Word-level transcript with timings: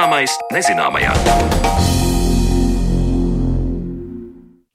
Zināmais 0.00 0.32
nezināmajā. 0.48 1.99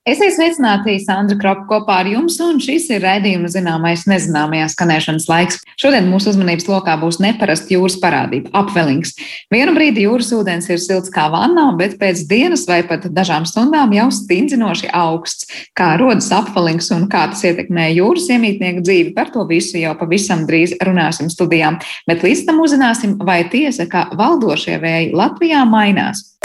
Esiet 0.05 0.35
sveicināti, 0.35 0.99
Sandra 1.01 1.33
Kropa 1.33 1.63
kopā 1.65 1.95
ar 2.03 2.07
jums, 2.11 2.35
un 2.45 2.59
šis 2.61 2.83
ir 2.93 2.99
raidījuma 3.01 3.49
zināmais 3.49 4.03
nezināmajā 4.05 4.67
skanēšanas 4.75 5.23
laiks. 5.25 5.57
Šodien 5.81 6.05
mūsu 6.11 6.29
uzmanības 6.29 6.67
lokā 6.69 6.93
būs 7.01 7.17
neparasta 7.23 7.73
jūras 7.73 7.95
parādība- 8.03 8.51
apvelings. 8.61 9.15
Vienu 9.49 9.73
brīdi 9.73 10.03
jūras 10.05 10.29
ūdens 10.29 10.69
ir 10.69 10.77
silts 10.77 11.09
kā 11.09 11.25
vannā, 11.33 11.75
bet 11.79 11.97
pēc 11.97 12.21
dienas 12.29 12.67
vai 12.67 12.83
pat 12.83 13.09
dažām 13.09 13.49
stundām 13.49 13.97
jau 13.97 14.11
stingzinoši 14.13 14.91
augsts. 14.93 15.49
Kā 15.73 15.97
rodas 15.97 16.29
apvelings 16.29 16.91
un 16.91 17.09
kā 17.09 17.25
tas 17.31 17.41
ietekmē 17.41 17.89
jūras 17.97 18.29
iemītnieku 18.29 18.85
dzīvi, 18.85 19.15
par 19.15 19.31
to 19.31 19.43
visu 19.49 19.81
jau 19.81 19.95
pavisam 19.95 20.45
drīz 20.45 20.77
runāsim 20.85 21.33
studijām. 21.33 21.81
Bet 22.07 22.21
līdz 22.21 22.45
tam 22.45 22.61
uzzināsim, 22.61 23.17
vai 23.17 23.43
tiesa, 23.49 23.89
ka 23.89 24.11
valdošie 24.13 24.79
vēji 24.79 25.13
Latvijā 25.15 25.65
mainās. 25.65 26.35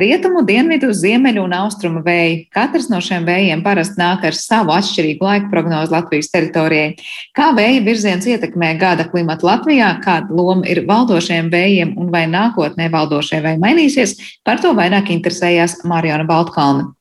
Rietumu, 0.00 0.40
dienvidu, 0.48 0.94
ziemeļu 0.96 1.42
un 1.44 1.52
austrumu 1.58 2.00
vēji. 2.04 2.36
Katrs 2.54 2.86
no 2.88 3.02
šiem 3.04 3.26
vējiem 3.26 3.60
parasti 3.64 4.00
nāk 4.00 4.22
ar 4.24 4.36
savu 4.36 4.72
atšķirīgu 4.72 5.26
laika 5.26 5.50
prognozi 5.52 5.92
Latvijas 5.92 6.30
teritorijai. 6.32 6.94
Kā 7.36 7.50
vēja 7.56 7.82
virziens 7.84 8.28
ietekmē 8.30 8.70
gada 8.80 9.04
klimatu 9.10 9.50
Latvijā, 9.50 9.90
kāda 10.04 10.32
loma 10.32 10.64
ir 10.72 10.86
valdošiem 10.88 11.50
vējiem 11.52 11.92
un 12.00 12.08
vai 12.14 12.24
nākotnē 12.32 12.88
valdošie 12.94 13.42
vēji 13.44 13.60
mainīsies, 13.60 14.16
par 14.46 14.62
to 14.64 14.72
vairāk 14.78 15.12
interesējās 15.12 15.82
Mariona 15.84 16.24
Baltkalna. 16.28 16.94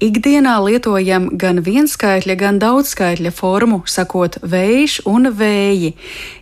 Ikdienā 0.00 0.54
lietojam 0.64 1.26
gan 1.36 1.58
vienskaitļa, 1.60 2.34
gan 2.40 2.56
daudzskaitļa 2.56 3.30
formu, 3.36 3.82
sakot 3.84 4.38
vējš 4.40 4.94
un 5.04 5.28
vēji. 5.36 5.90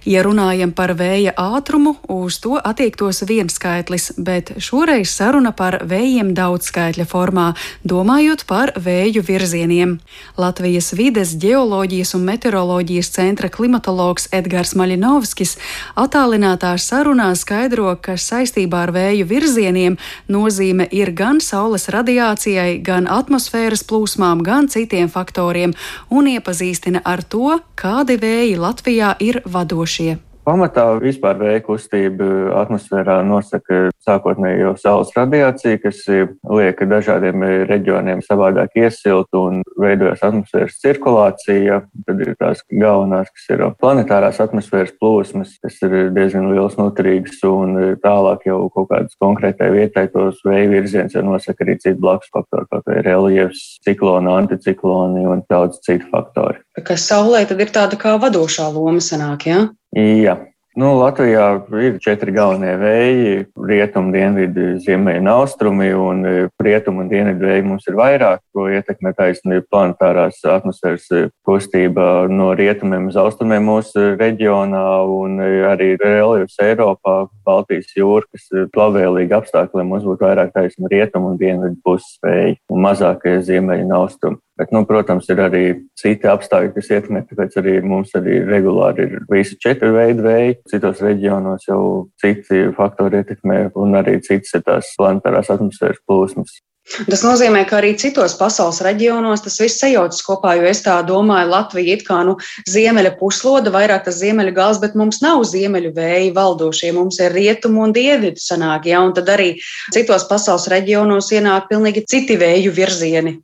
Ja 0.06 0.20
runājam 0.22 0.70
par 0.70 0.92
vēja 0.94 1.32
ātrumu, 1.34 1.96
uz 2.06 2.36
to 2.38 2.54
attiektos 2.54 3.24
vienskaitlis, 3.26 4.12
bet 4.14 4.52
šoreiz 4.62 5.10
saruna 5.10 5.50
par 5.58 5.80
vējiem 5.90 6.30
daudzskaitļa 6.38 7.06
formā, 7.10 7.48
domājot 7.82 8.44
par 8.46 8.76
vēju 8.78 9.24
virzieniem. 9.26 9.96
Latvijas 10.38 10.92
vides, 10.94 11.34
geoloģijas 11.42 12.14
un 12.14 12.28
meteoroloģijas 12.30 13.10
centra 13.18 13.50
klimatologs 13.50 14.30
Edgars 14.38 14.76
Maļinovskis 14.78 15.56
attālinātā 15.98 16.76
sarunā 16.78 17.32
skaidro, 17.34 17.90
ka 17.98 18.14
saistībā 18.14 18.86
ar 18.86 18.94
vēju 18.94 19.26
virzieniem 19.34 19.98
nozīme 20.30 20.86
ir 20.94 21.10
gan 21.10 21.42
saules 21.42 21.90
radiācijai, 21.90 22.78
gan 22.86 23.10
atmosfērai 23.10 23.47
atmosfēras 23.48 23.84
plūsmām, 23.88 24.42
gan 24.44 24.68
citiem 24.68 25.08
faktoriem 25.08 25.72
un 26.10 26.28
iepazīstina 26.28 27.00
ar 27.04 27.22
to, 27.24 27.60
kādi 27.76 28.18
vēji 28.20 28.58
Latvijā 28.58 29.16
ir 29.20 29.40
vadošie. 29.44 30.27
Pamatā 30.48 30.94
vispār 30.96 31.36
vēja 31.36 31.60
kustība 31.60 32.26
atmosfērā 32.62 33.18
nosaka 33.26 33.90
sākotnēji 34.00 34.62
jau 34.62 34.70
saules 34.80 35.10
radiācija, 35.12 35.76
kas 35.82 35.98
liek 36.08 36.80
dažādiem 36.88 37.42
reģioniem 37.68 38.22
savādāk 38.24 38.78
iesilt 38.80 39.28
un 39.36 39.60
veidojas 39.76 40.22
atmosfēras 40.24 40.78
cirkulācija. 40.80 41.82
Tad 42.08 42.22
ir 42.24 42.32
tās 42.40 42.62
galvenās, 42.70 43.28
kas 43.34 43.44
ir 43.52 43.64
planetārās 43.82 44.40
atmosfēras 44.40 44.94
plūsmas, 44.96 45.52
kas 45.60 45.76
ir 45.84 45.98
diezgan 46.16 46.48
liels 46.54 46.78
noturīgs 46.80 47.44
un 47.50 47.76
tālāk 48.00 48.48
jau 48.48 48.62
kaut 48.72 48.88
kādas 48.94 49.20
konkrētai 49.20 49.68
vietai 49.74 50.06
tos 50.14 50.40
vēja 50.48 50.70
virziens 50.72 51.18
jau 51.18 51.26
nosaka 51.28 51.66
arī 51.66 51.76
citu 51.82 52.00
blakus 52.00 52.32
faktoru, 52.32 52.70
vai 52.88 53.02
reliefs, 53.04 53.82
cikloni, 53.84 54.32
anticikloni 54.32 55.28
un 55.28 55.44
daudz 55.52 55.82
citu 55.84 56.08
faktori. 56.08 56.64
Kas 56.80 57.04
saulē 57.10 57.44
tad 57.50 57.60
ir 57.60 57.74
tāda 57.74 58.00
kā 58.00 58.16
vadošā 58.22 58.70
loma 58.72 59.04
sanāk, 59.04 59.50
jā? 59.50 59.60
Ja? 59.66 59.74
Jā. 59.96 60.36
Nu, 60.78 60.92
Latvijā 60.94 61.46
ir 61.74 61.96
četri 61.98 62.30
galvenie 62.30 62.76
vēji- 62.78 63.30
rietumu, 63.70 64.12
dienvidu, 64.14 64.76
ziemeļu 64.84 65.24
un 65.24 65.30
austrumi. 65.32 65.88
Un 65.90 66.20
e, 66.24 66.34
rietumu 66.62 67.02
un 67.02 67.08
dienvidu 67.10 67.48
vēji 67.48 67.64
mums 67.66 67.88
ir 67.90 67.96
vairāk, 67.98 68.38
ko 68.54 68.68
ietekmē 68.70 69.10
taisnība 69.18 69.66
planetārās 69.72 70.38
atmosfēras 70.46 71.10
e, 71.10 71.24
kustība 71.42 72.30
no 72.30 72.52
rietumiem 72.54 73.08
uz 73.10 73.18
austrumiem 73.18 73.66
mūsu 73.66 74.14
reģionā 74.20 74.86
un 75.18 75.40
e, 75.40 75.50
arī 75.66 75.96
reliefs 75.98 76.62
Eiropā, 76.62 77.26
Baltijas 77.44 77.90
jūra, 77.98 78.28
kas 78.30 78.46
labvēlīgi 78.70 79.34
apstākļiem. 79.34 79.88
Mums 79.88 80.06
būtu 80.06 80.30
vairāk 80.30 80.54
taisnība 80.54 80.94
rietumu 80.94 81.32
un 81.32 81.42
dienvidu 81.42 81.74
puses 81.82 82.20
vēji 82.22 82.60
un 82.70 82.86
mazāk 82.86 83.26
ziemeļu 83.26 83.88
un 83.88 83.98
austrumu. 83.98 84.38
Bet, 84.58 84.72
nu, 84.74 84.82
protams, 84.88 85.28
ir 85.30 85.38
arī 85.38 85.64
citi 85.98 86.26
apstākļi, 86.26 86.72
kas 86.74 86.88
ietekmē, 86.90 87.20
tāpēc 87.28 87.58
arī 87.60 87.76
mums 87.86 88.10
arī 88.18 88.40
regulāri 88.42 89.04
ir 89.06 89.20
visi 89.30 89.54
četri 89.62 89.92
veidi 89.94 90.24
vēji. 90.24 90.56
Citos 90.72 91.02
reģionos 91.04 91.68
jau 91.68 91.82
citi 92.18 92.64
faktori 92.74 93.22
ietekmē, 93.22 93.60
un 93.78 93.94
arī 94.00 94.16
citas 94.26 94.58
ir 94.58 94.64
tās 94.66 94.90
planetārās 94.98 95.52
atmosfēras 95.54 96.02
plūsmas. 96.08 96.58
Tas 96.88 97.22
nozīmē, 97.22 97.62
ka 97.68 97.78
arī 97.78 97.92
citos 98.00 98.34
pasaules 98.38 98.80
reģionos 98.84 99.42
tas 99.44 99.58
viss 99.60 99.80
sajaucas 99.82 100.22
kopā, 100.24 100.54
jo 100.58 100.66
es 100.70 100.80
tā 100.84 100.96
domāju, 101.06 101.50
Latvija 101.52 101.96
ir 101.96 102.04
kā 102.06 102.22
nu, 102.26 102.36
ziemeļa 102.70 103.12
pusloda, 103.20 103.72
vairāk 103.74 104.06
tas 104.06 104.18
ziemeļa 104.22 104.54
gals, 104.56 104.80
bet 104.82 104.96
mums 104.98 105.20
nav 105.24 105.44
ziemeļu 105.48 105.92
vēji 105.96 106.32
valdošie, 106.36 106.92
mums 106.96 107.20
ir 107.20 107.34
rietumu 107.36 107.84
un 107.84 107.94
dienvidu 107.96 108.40
sanāk, 108.42 108.88
ja, 108.90 109.02
un 109.04 109.12
tad 109.16 109.28
arī 109.32 109.50
citos 109.94 110.24
pasaules 110.30 110.68
reģionos 110.72 111.30
ienāk 111.36 111.68
pilnīgi 111.70 112.04
citi 112.08 112.38
vēju 112.40 112.72
virzieni. 112.76 113.34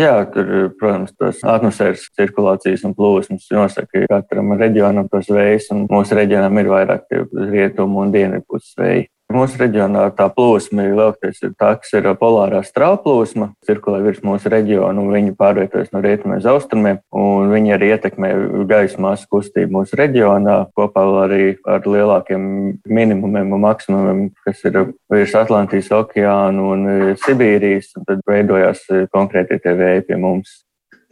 Jā, 0.00 0.14
tur, 0.32 0.72
protams, 0.80 1.12
tos 1.20 1.42
atmosfēras 1.46 2.08
cirkulācijas 2.16 2.86
un 2.88 2.96
plūsmas 2.96 3.50
nosaka 3.52 4.06
katram 4.10 4.56
reģionam 4.56 5.10
tos 5.12 5.28
vējus, 5.32 5.68
un 5.76 5.84
mūsu 5.90 6.16
reģionam 6.16 6.62
ir 6.62 6.72
vairāk 6.72 7.12
rietumu 7.52 8.06
un 8.06 8.16
dienvidu 8.16 8.48
puses 8.48 8.72
vēji. 8.80 9.06
Mūsu 9.26 9.58
reģionā 9.58 10.04
tā 10.14 10.28
plūsma 10.30 10.84
lielākoties 10.86 11.40
ir 11.42 11.54
tā, 11.58 11.72
kas 11.80 11.90
ir 11.98 12.06
polārā 12.20 12.60
strāplūsma, 12.62 13.48
cirkulē 13.66 13.98
virs 14.04 14.20
mūsu 14.22 14.52
reģiona, 14.52 15.02
un 15.02 15.10
viņi 15.10 15.34
pārvietojas 15.40 15.90
no 15.90 16.02
rietumiem 16.04 16.38
uz 16.38 16.46
austrumiem, 16.46 17.00
un 17.10 17.50
viņi 17.50 17.74
arī 17.74 17.88
ietekmē 17.96 18.30
gaisa 18.70 19.02
masu 19.02 19.26
kustību 19.34 19.80
mūsu 19.80 19.98
reģionā, 19.98 20.60
kopā 20.78 21.02
arī 21.24 21.56
ar 21.66 21.82
lielākiem 21.82 22.46
minimumiem 22.86 23.50
un 23.50 23.64
maksimumiem, 23.66 24.22
kas 24.46 24.62
ir 24.70 24.78
virs 25.10 25.34
Atlantijas 25.42 25.90
okeāna 25.98 26.70
un 26.70 26.86
Sibīrijas, 27.24 27.96
un 27.98 28.06
tad 28.06 28.22
veidojās 28.30 28.86
konkrēti 29.10 29.58
tie 29.58 29.74
vēji 29.74 30.06
pie 30.06 30.22
mums. 30.22 30.60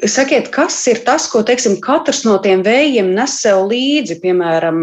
Sakiet, 0.03 0.49
kas 0.51 0.75
ir 0.91 0.99
tas, 1.07 1.29
ko 1.31 1.45
teiksim, 1.47 1.77
katrs 1.79 2.25
no 2.27 2.35
tiem 2.43 2.65
vējiem 2.67 3.13
nes 3.15 3.37
sev 3.45 3.61
līdzi? 3.71 4.17
Piemēram, 4.25 4.81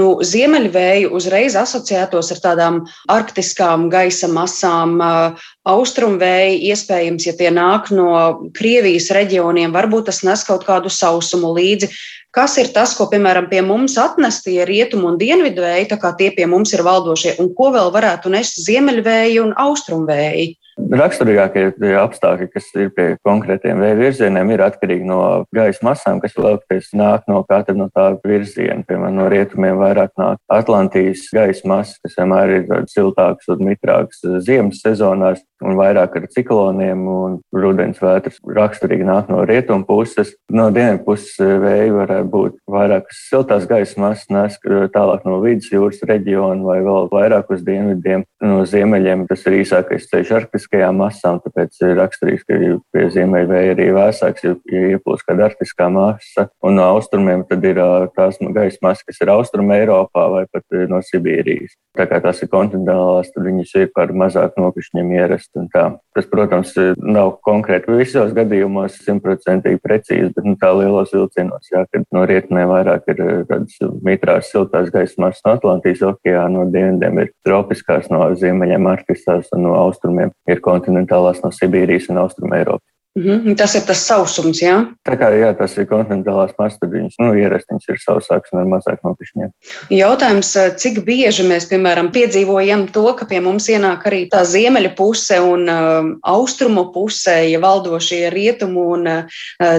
nu, 0.00 0.06
ziemeļvēju 0.24 1.10
uzreiz 1.12 1.58
asociētos 1.60 2.32
ar 2.32 2.40
tādām 2.40 2.78
arktiskām 3.12 3.90
gaisa 3.92 4.30
masām, 4.32 4.96
austrumvēji 5.66 6.60
iespējams, 6.70 7.26
ja 7.26 7.34
tie 7.38 7.50
nāk 7.54 7.90
no 7.94 8.10
Krievijas 8.56 9.10
reģioniem, 9.16 9.74
varbūt 9.74 10.10
tas 10.10 10.22
nes 10.26 10.44
kaut 10.46 10.66
kādu 10.68 10.92
sausumu 10.92 11.52
līdzi. 11.56 11.90
Kas 12.36 12.58
ir 12.60 12.68
tas, 12.74 12.92
ko, 12.98 13.06
piemēram, 13.08 13.48
pie 13.48 13.62
mums 13.64 13.96
atnes 13.98 14.42
tie 14.44 14.60
rietumu 14.68 15.08
un 15.12 15.16
dienvidu 15.20 15.64
vēji, 15.64 15.88
tā 15.92 15.96
kā 16.02 16.12
tie 16.18 16.28
pie 16.36 16.44
mums 16.50 16.74
ir 16.76 16.84
valdošie, 16.84 17.38
un 17.40 17.48
ko 17.56 17.70
vēl 17.72 17.88
varētu 17.94 18.32
nest 18.34 18.60
ziemeļvēji 18.66 19.40
un 19.40 19.54
austrumvēji? 19.56 20.54
Raksturīgākie 20.76 21.70
apstākļi, 21.96 22.46
kas 22.52 22.66
ir 22.76 22.90
pie 22.92 23.06
konkrētiem 23.24 23.80
vēja 23.80 23.96
virzieniem, 23.96 24.50
ir 24.52 24.62
atkarīgi 24.66 25.08
no 25.08 25.20
gaisa 25.56 25.80
masām, 25.86 26.20
kas 26.20 26.36
lielākoties 26.36 26.90
nāk 27.00 27.24
no 27.32 27.40
katra 27.48 27.72
no 27.78 27.86
tā 27.94 28.10
virziena. 28.20 28.84
Piemēram, 28.84 29.16
no 29.16 29.30
rietumiem 29.32 29.80
vairāk 29.80 30.12
nāk 30.20 30.36
Atlantijas 30.52 31.24
gaisa 31.32 31.72
masas, 31.72 31.96
kas 32.04 32.18
vienmēr 32.20 32.52
ir 32.58 32.68
siltākas 32.92 33.48
un 33.56 33.64
mitrākas 33.70 34.20
ziemas 34.44 34.84
sezonās, 34.84 35.40
un 35.64 35.78
vairāk 35.78 36.18
ar 36.18 36.28
cikloniem 36.32 37.06
un 37.08 37.38
rudens 37.54 38.00
vētras 38.02 38.40
raksturīgi 38.44 39.06
nāk 39.08 39.30
no 39.32 39.44
rietumu 39.48 39.86
puses. 39.88 40.34
No 40.52 40.68
dienvidu 40.74 41.04
puses 41.06 41.38
vēja 41.40 41.94
varētu 41.94 42.30
būt 42.32 42.58
vairāk 42.70 43.08
siltās 43.14 43.68
gaisa 43.70 44.00
masas, 44.02 44.28
nes 44.32 44.58
tālāk 44.92 45.24
no 45.28 45.40
vidus 45.44 45.70
jūras 45.72 46.02
reģiona 46.06 46.66
vai 46.66 46.80
vēl 46.84 47.10
vairāk 47.12 47.54
uz 47.54 47.64
dienvidiem. 47.66 48.26
No 48.44 48.64
ziemeļiem 48.68 49.24
tas 49.30 49.46
ir 49.48 49.60
īsākais 49.62 50.10
ceļš 50.10 50.34
arktis 50.36 50.66
arktiskajām 50.66 50.96
masām, 50.96 51.38
tāpēc 51.44 51.76
ir 51.84 51.96
raksturīgs, 51.98 52.44
ka 52.46 52.56
pie 52.92 53.04
ziemeļvēja 53.14 53.74
arī 53.74 53.88
vēsāks, 53.94 54.44
jo 54.44 54.54
ieplūst 54.66 55.26
kāda 55.26 55.46
arktiskā 55.50 55.88
masa. 55.92 56.48
Un 56.62 56.76
no 56.76 56.86
austrumiem 56.96 57.44
tad 57.48 57.64
ir 57.64 57.80
tās 58.16 58.38
gaisa 58.40 58.78
masas, 58.82 59.04
kas 59.06 59.20
ir 59.20 59.30
austrum 59.30 59.70
Eiropā 59.70 60.26
vai 60.32 60.44
pat 60.50 60.64
no 60.88 61.00
Sibīrijas. 61.04 61.76
Tā 61.96 62.06
kā 62.08 62.20
tās 62.20 62.42
ir 62.42 62.50
kontinentālās, 62.52 63.30
tad 63.32 63.46
viņas 63.46 63.74
ir 63.80 63.90
par 63.94 64.12
mazāk 64.12 64.56
nokrišņiem 64.56 65.12
ierast. 65.54 66.00
Tas, 66.16 66.26
protams, 66.30 66.72
nav 66.96 67.34
konkrēti 67.44 67.92
visos 67.92 68.32
gadījumos 68.32 68.96
simtprocentīgi 69.04 69.80
precīzi, 69.84 70.32
bet 70.32 70.48
nu, 70.48 70.56
tā 70.56 70.70
lielos 70.72 71.12
vilcienos, 71.12 71.68
jā, 71.68 71.84
kad 71.92 72.06
no 72.12 72.24
rietumiem 72.24 72.70
vairāk 72.70 73.04
ir 73.12 73.20
tādas 73.50 73.76
mitrās 74.02 74.50
siltās 74.50 74.88
gaisa 74.94 75.20
masas 75.20 75.44
no 75.44 75.52
Atlantijas 75.52 76.02
okeāna, 76.08 76.48
no 76.56 76.64
dienvidiem 76.72 77.20
ir 77.20 77.32
tropiskās, 77.44 78.08
no 78.08 78.30
ziemeļiem 78.32 78.88
arktiskās 78.88 79.52
un 79.52 79.66
no 79.68 79.76
austrumiem 79.76 80.32
ir 80.48 80.64
kontinentālās 80.64 81.42
no 81.44 81.52
Sibīrijas 81.52 82.08
un 82.08 82.24
Austrum 82.24 82.56
Eiropas. 82.56 82.95
-hmm. 83.16 83.56
Tas 83.56 83.74
ir 83.74 83.82
tas 83.88 84.00
sausums, 84.06 84.60
jā? 84.60 84.76
Tā 85.08 85.16
kā 85.16 85.30
jā, 85.32 85.52
tas 85.56 85.76
ir 85.78 85.86
kontinentālās 85.88 86.52
mastabiņas, 86.58 87.16
nu, 87.18 87.32
ierastiņas 87.32 87.88
ir 87.88 87.98
sausāks 88.02 88.52
un 88.52 88.60
ar 88.60 88.66
mazāk 88.68 89.00
nokrišņiem. 89.02 89.50
Jautājums, 89.90 90.56
eh, 90.56 90.70
cik 90.76 91.00
bieži 91.04 91.48
mēs, 91.48 91.68
piemēram, 91.70 92.12
piedzīvojam 92.12 92.92
to, 92.92 93.06
ka 93.16 93.24
pie 93.24 93.40
mums 93.40 93.68
ienāk 93.68 94.04
arī 94.06 94.28
tā 94.28 94.44
ziemeļa 94.44 94.94
puse 94.96 95.40
un 95.40 95.68
uh, 95.68 96.16
austrumu 96.22 96.92
puse, 96.92 97.50
ja 97.50 97.58
valdošie 97.58 98.30
rietumu 98.30 98.92
un 98.92 99.06
uh, 99.06 99.22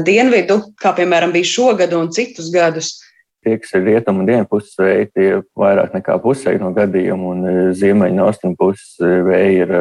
dienvidu, 0.02 0.74
kā 0.82 0.96
piemēram 0.98 1.32
bija 1.32 1.46
šogad 1.46 1.94
un 1.94 2.10
citus 2.12 2.50
gadus? 2.52 3.04
Tie, 3.46 3.58
kas 3.62 3.70
ir 3.78 3.86
rietumu 3.86 4.24
un 4.24 4.26
dienvidu 4.26 4.82
vēji, 4.82 5.12
tie 5.14 5.30
vairāk 5.56 5.94
nekā 5.94 6.18
pusē 6.24 6.58
no 6.60 6.74
gadījumu, 6.74 7.30
un 7.36 7.74
ziemeļa 7.78 8.14
un 8.14 8.26
austrumu 8.26 8.56
puses 8.58 8.98
vēji 9.00 9.62
ir 9.62 9.76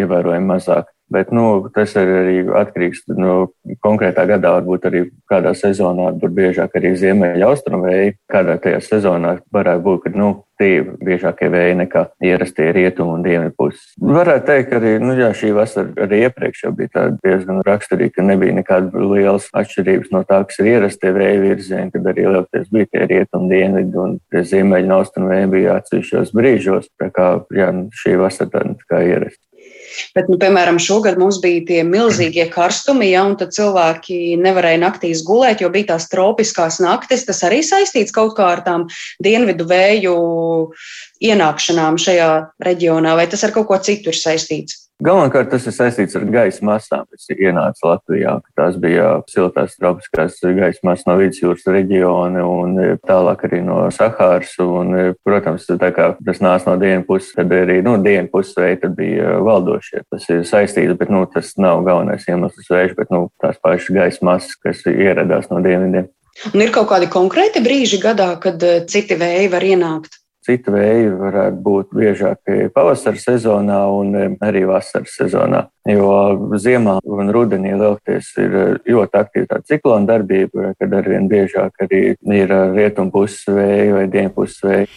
ievērojami 0.00 0.48
mazāk. 0.48 0.88
Bet 1.12 1.32
nu, 1.34 1.46
tas 1.74 1.92
arī 2.00 2.42
atkarīgs 2.62 3.04
no 3.12 3.16
nu, 3.20 3.76
konkrētā 3.84 4.24
gadā, 4.30 4.54
varbūt 4.58 4.86
arī 4.88 5.02
kādā 5.30 5.52
sezonā, 5.58 6.10
varbūt 6.12 6.36
biežāk 6.38 6.78
arī 6.78 6.94
ziemeļa 7.00 7.50
austrumu 7.50 7.88
vēji. 7.88 8.16
Kādā 8.32 8.56
tajā 8.62 8.80
sezonā 8.86 9.36
varētu 9.52 9.84
būt, 9.84 10.06
ka 10.06 10.14
nu, 10.16 10.30
tie 10.62 10.82
biežākie 11.02 11.48
vēji 11.52 11.76
nekā 11.80 12.04
ierastie 12.24 12.68
rietumu 12.74 13.16
un 13.16 13.24
dienvidu 13.26 13.54
puses. 13.58 13.92
Varētu 13.98 14.46
teikt, 14.48 14.70
ka 14.70 14.78
arī 14.78 14.92
nu, 15.02 15.14
jā, 15.18 15.30
šī 15.36 15.52
vasara 15.56 16.06
arī 16.06 16.22
iepriekš 16.28 16.64
jau 16.66 16.72
bija 16.78 17.06
diezgan 17.24 17.62
raksturīga, 17.66 18.16
ka 18.18 18.26
nebija 18.30 18.56
nekāda 18.60 19.04
lielas 19.12 19.48
atšķirības 19.58 20.12
no 20.14 20.24
tā, 20.28 20.42
kas 20.48 20.60
ir 20.62 20.72
ierastie 20.76 21.14
vēju 21.16 21.44
virzieni, 21.46 21.92
kad 21.94 22.10
arī 22.12 22.26
lielākoties 22.28 22.72
bija 22.72 22.90
tie 22.92 23.06
rietumu 23.14 23.50
dienvidu 23.52 24.04
un 24.06 24.18
tie 24.32 24.44
ziemeļa 24.52 24.88
un 24.88 24.98
austrumu 24.98 25.32
vēji 25.32 25.54
bija 25.56 25.78
atsevišķos 25.80 26.36
brīžos. 26.36 26.92
Tā 27.00 27.10
kā 27.14 27.32
jā, 27.56 27.72
šī 28.02 28.18
vasara 28.22 28.54
tāda 28.54 28.76
kā 28.88 29.02
ierasta. 29.08 29.42
Bet, 30.16 30.28
nu, 30.32 30.38
piemēram, 30.40 30.80
šogad 30.82 31.18
mums 31.20 31.40
bija 31.42 31.64
tie 31.68 31.80
milzīgie 31.86 32.46
karstumi, 32.52 33.10
ja, 33.12 33.24
un 33.28 33.36
tad 33.40 33.54
cilvēki 33.56 34.36
nevarēja 34.42 34.82
naktīs 34.82 35.24
gulēt, 35.26 35.62
jo 35.64 35.70
bija 35.72 35.92
tās 35.94 36.08
tropiskās 36.12 36.80
naktis. 36.82 37.26
Tas 37.28 37.42
arī 37.48 37.62
saistīts 37.66 38.14
kaut 38.14 38.36
kā 38.38 38.50
ar 38.56 38.64
tām 38.66 38.88
dienvidu 39.22 39.68
vēju 39.70 40.14
ienākšanām 41.22 42.00
šajā 42.02 42.30
reģionā, 42.66 43.16
vai 43.18 43.28
tas 43.30 43.44
ar 43.46 43.54
kaut 43.54 43.70
ko 43.70 43.78
citu 43.82 44.12
ir 44.12 44.18
saistīts? 44.18 44.81
Galvenokārt 45.02 45.48
tas 45.50 45.64
ir 45.66 45.74
saistīts 45.74 46.14
ar 46.14 46.22
gaisa 46.30 46.62
masām, 46.62 47.06
kas 47.10 47.26
ir 47.32 47.40
ienācis 47.48 47.82
Latvijā. 47.82 48.36
Tās 48.58 48.76
bija 48.78 49.08
siltās 49.30 49.74
tropiskās 49.74 50.36
gaisa 50.44 50.86
masas 50.86 51.08
no 51.08 51.16
vidusjūras 51.18 51.66
reģiona 51.74 52.44
un 52.46 52.78
tālāk 53.02 53.42
arī 53.48 53.64
no 53.66 53.80
Sahāras. 53.94 54.54
Un, 54.62 54.94
protams, 55.26 55.66
tā 55.66 55.90
kā 55.96 56.12
tas 56.22 56.42
nāca 56.44 56.70
no 56.70 56.76
dienas 56.78 57.08
puses, 57.08 57.34
tad 57.34 57.50
arī 57.56 57.80
nu, 57.82 57.96
dienas 58.04 58.30
puses 58.30 58.54
veidi 58.62 58.92
bija 58.94 59.40
valdošie. 59.42 60.04
Tas 60.12 60.30
ir 60.30 60.46
saistīts, 60.46 60.94
bet 61.00 61.10
nu, 61.10 61.24
tas 61.34 61.50
nav 61.58 61.82
galvenais 61.88 62.28
iemesls 62.30 62.70
vējš, 62.70 62.96
bet 63.02 63.10
nu, 63.10 63.26
tās 63.42 63.58
pašas 63.58 63.90
gaisa 63.98 64.30
masas, 64.30 64.54
kas 64.62 64.86
ieradās 64.86 65.50
no 65.50 65.58
dienvidiem. 65.66 66.12
Un 66.54 66.62
ir 66.64 66.70
kaut 66.72 66.92
kādi 66.94 67.10
konkrēti 67.12 67.60
brīži 67.64 67.98
gadā, 68.00 68.32
kad 68.40 68.62
eh, 68.64 68.84
citi 68.88 69.18
vēji 69.18 69.50
var 69.52 69.66
ienākt? 69.66 70.21
Citi 70.42 70.72
vēji 70.74 71.12
varētu 71.20 71.60
būt 71.62 71.92
biežāk 71.94 72.52
pavasara 72.74 73.20
sezonā 73.22 73.78
un 73.94 74.36
arī 74.42 74.64
vasaras 74.66 75.14
sezonā. 75.20 75.64
Jo 75.86 76.12
ziemā 76.58 76.98
un 77.06 77.30
rudenī 77.34 77.76
lielākoties 77.76 78.32
ir 78.42 78.56
ļoti 78.86 79.20
aktīva 79.22 79.50
tā 79.52 79.62
ciklona 79.70 80.08
darbība, 80.10 80.72
kad 80.78 80.94
arvien 80.98 81.30
biežāk 81.30 81.86
arī 81.86 82.04
ir 82.18 82.54
rietumpuses 82.74 83.46
vēji 83.50 83.98
vai 83.98 84.06
dienpuses 84.10 84.64
vēji. 84.66 84.90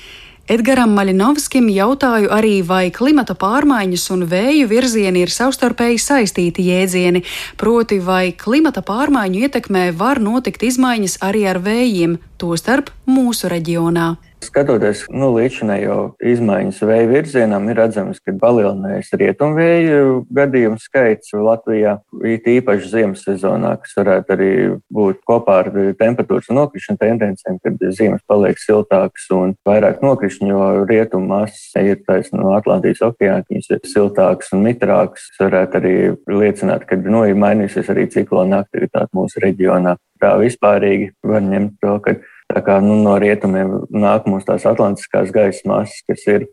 Edgaram 0.46 0.92
Maļinovskim 0.94 1.72
jautāju 1.74 2.30
arī, 2.30 2.60
vai 2.62 2.92
klimata 2.94 3.34
pārmaiņas 3.34 4.04
un 4.14 4.28
vēju 4.30 4.68
virzieni 4.70 5.24
ir 5.26 5.32
savstarpēji 5.34 5.98
saistīti 6.04 6.68
jēdzieni, 6.68 7.24
proti, 7.58 7.98
vai 7.98 8.30
klimata 8.38 8.84
pārmaiņu 8.86 9.42
ietekmē 9.48 9.88
var 9.98 10.22
notikt 10.22 10.68
izmaiņas 10.70 11.18
arī 11.26 11.48
ar 11.50 11.58
vējiem, 11.66 12.20
tostarp 12.38 12.94
mūsu 13.10 13.50
reģionā. 13.50 14.12
Skatoties 14.46 15.06
nu, 15.10 15.32
līdzinējo 15.36 15.98
izmaiņas 16.24 16.82
vēja 16.86 17.08
virzienam, 17.10 17.66
ir 17.72 17.80
redzams, 17.80 18.20
ka 18.24 18.34
palielinājies 18.40 19.10
rietumvēju 19.18 20.12
gadījumu 20.36 20.78
skaits 20.82 21.34
Latvijā, 21.34 21.98
it 22.28 22.46
īpaši 22.50 22.92
ziemas 22.92 23.24
sezonā, 23.26 23.76
kas 23.82 23.96
varētu 23.98 24.36
arī 24.36 24.52
būt 24.94 25.24
kopā 25.28 25.58
ar 25.64 25.72
temperatūras 26.00 26.52
un 26.52 26.60
nokrišņu 26.62 26.98
tendencēm, 27.02 27.60
kad 27.64 27.86
ziemas 27.98 28.24
paliek 28.30 28.62
siltākas 28.62 29.26
un 29.34 29.56
vairāk 29.68 30.04
nokrišņu, 30.06 30.52
jo 30.52 30.70
rietumu 30.90 31.32
masas 31.34 31.74
ir 31.82 32.04
taisno 32.06 32.44
no 32.44 32.54
Atlantijas 32.58 33.02
okeāna, 33.06 33.46
viņas 33.50 33.72
ir 33.74 33.84
siltākas 33.90 34.54
un 34.56 34.66
mitrākas. 34.68 35.30
Tas 35.36 35.48
varētu 35.48 35.82
arī 35.82 35.96
liecināt, 36.30 36.86
ka 36.90 37.00
nu, 37.02 37.26
ir 37.26 37.40
mainījusies 37.40 37.92
arī 37.94 38.08
ciklona 38.14 38.62
aktivitāte 38.66 39.12
mūsu 39.18 39.42
reģionā. 39.44 39.98
Tā 40.22 40.36
vispārīgi 40.40 41.12
var 41.28 41.44
ņemt 41.44 41.76
to, 41.84 41.98
ka 42.04 42.16
Tā 42.46 42.62
kā 42.62 42.76
nu, 42.78 42.94
no 43.02 43.16
rietumiem 43.18 43.72
nāk 43.90 44.28
mums 44.30 44.46
tās 44.46 44.68
atlantiskās 44.70 45.32
gaisa 45.34 45.66
masas, 45.66 46.04
kas 46.06 46.22
ir 46.30 46.46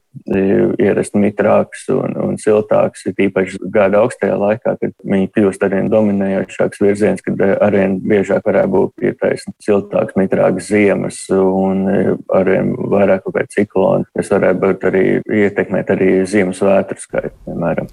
ierasti 0.81 1.21
mitrākas 1.21 1.85
un, 1.93 2.17
un 2.17 2.39
siltākas, 2.41 3.05
ir 3.11 3.21
īpaši 3.27 3.61
gada 3.75 4.01
augstajā 4.01 4.39
laikā, 4.41 4.75
kad 4.81 4.95
viņi 5.05 5.29
kļūst 5.37 5.67
arvien 5.69 5.93
dominējošāks 5.93 6.81
virziens, 6.81 7.25
kad 7.25 7.45
arvien 7.53 7.99
biežāk 8.09 8.49
varētu 8.49 8.73
būt 8.73 9.07
ietaisni 9.11 9.53
siltāks, 9.63 10.17
mitrāks 10.17 10.73
ziemas 10.73 11.23
un 11.37 11.85
arvien 12.33 12.73
vairāk 12.73 13.27
kaut 13.27 13.37
kādi 13.37 13.59
cikloni, 13.61 14.09
kas 14.17 14.33
varētu 14.33 14.65
būt 14.65 14.87
arī 14.89 15.07
ietekmēt 15.45 15.93
arī 15.93 16.15
ziemas 16.25 16.65
vētru 16.65 17.05
skaitu, 17.05 17.37
piemēram. 17.45 17.93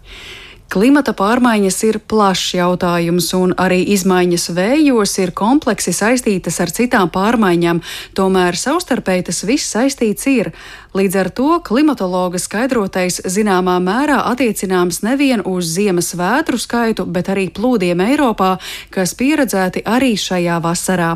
Klimata 0.70 1.16
pārmaiņas 1.18 1.78
ir 1.88 1.98
plašs 2.06 2.52
jautājums, 2.54 3.32
un 3.34 3.56
arī 3.58 3.80
izmaiņas 3.90 4.44
vējos 4.54 5.16
ir 5.18 5.32
kompleksi 5.34 5.90
saistītas 5.98 6.60
ar 6.62 6.70
citām 6.70 7.10
pārmaiņām, 7.10 7.80
tomēr 8.14 8.54
savstarpēji 8.54 9.26
tas 9.32 9.42
viss 9.50 9.74
saistīts 9.74 10.30
ir. 10.30 10.52
Līdz 10.94 11.18
ar 11.24 11.30
to 11.34 11.56
klimatologa 11.66 12.38
skaidrotais 12.38 13.18
zināmā 13.26 13.80
mērā 13.82 14.20
attiecināms 14.30 15.02
nevien 15.02 15.42
uz 15.42 15.72
ziemas 15.74 16.14
vētru 16.14 16.62
skaitu, 16.62 17.08
bet 17.10 17.34
arī 17.34 17.48
plūdiem 17.50 18.06
Eiropā, 18.06 18.60
kas 18.94 19.16
pieredzēti 19.18 19.88
arī 19.90 20.14
šajā 20.22 20.60
vasarā. 20.62 21.16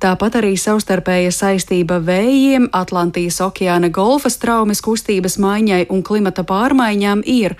Tāpat 0.00 0.40
arī 0.40 0.54
savstarpēja 0.56 1.30
saistība 1.36 2.00
vējiem, 2.02 2.70
Atlantijas 2.72 3.38
okeāna 3.44 3.92
golfa 3.92 4.32
traumas 4.32 4.80
kustības 4.82 5.36
maiņai 5.38 5.84
un 5.92 6.02
klimata 6.02 6.42
pārmaiņām 6.48 7.22
ir. 7.28 7.54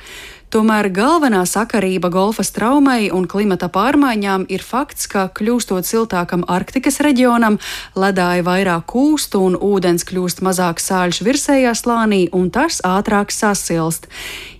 Tomēr 0.50 0.88
galvenā 0.90 1.44
sakarība 1.46 2.08
golfa 2.10 2.42
traumai 2.42 3.04
un 3.14 3.28
klimata 3.30 3.68
pārmaiņām 3.70 4.48
ir 4.50 4.64
fakts, 4.66 5.06
ka 5.06 5.28
kļūstot 5.30 5.86
siltākam 5.86 6.42
Arktikas 6.50 6.98
reģionam, 7.06 7.60
ledāji 7.94 8.42
vairāk 8.42 8.88
kūst 8.90 9.36
un 9.38 9.54
ūdens 9.54 10.02
kļūst 10.08 10.42
mazāk 10.42 10.82
sāļš 10.82 11.22
virsējā 11.22 11.76
slānī 11.78 12.24
un 12.34 12.50
tas 12.50 12.80
ātrāk 12.82 13.30
sasilst. 13.30 14.10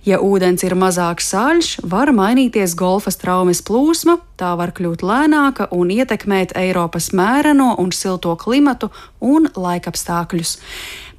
Ja 0.07 0.23
ūdens 0.23 0.63
ir 0.63 0.77
mazāk 0.79 1.19
sāļš, 1.19 1.81
var 1.83 2.15
mainīties 2.15 2.71
golfa 2.79 3.11
traumas 3.11 3.59
plūsma, 3.59 4.15
tā 4.39 4.55
var 4.55 4.71
kļūt 4.71 5.03
lēnāka 5.03 5.67
un 5.75 5.91
ietekmēt 5.91 6.55
Eiropas 6.55 7.11
mēreno 7.11 7.75
un 7.83 7.91
silto 7.91 8.37
klimatu 8.39 8.93
un 9.19 9.51
laikapstākļus. 9.51 10.55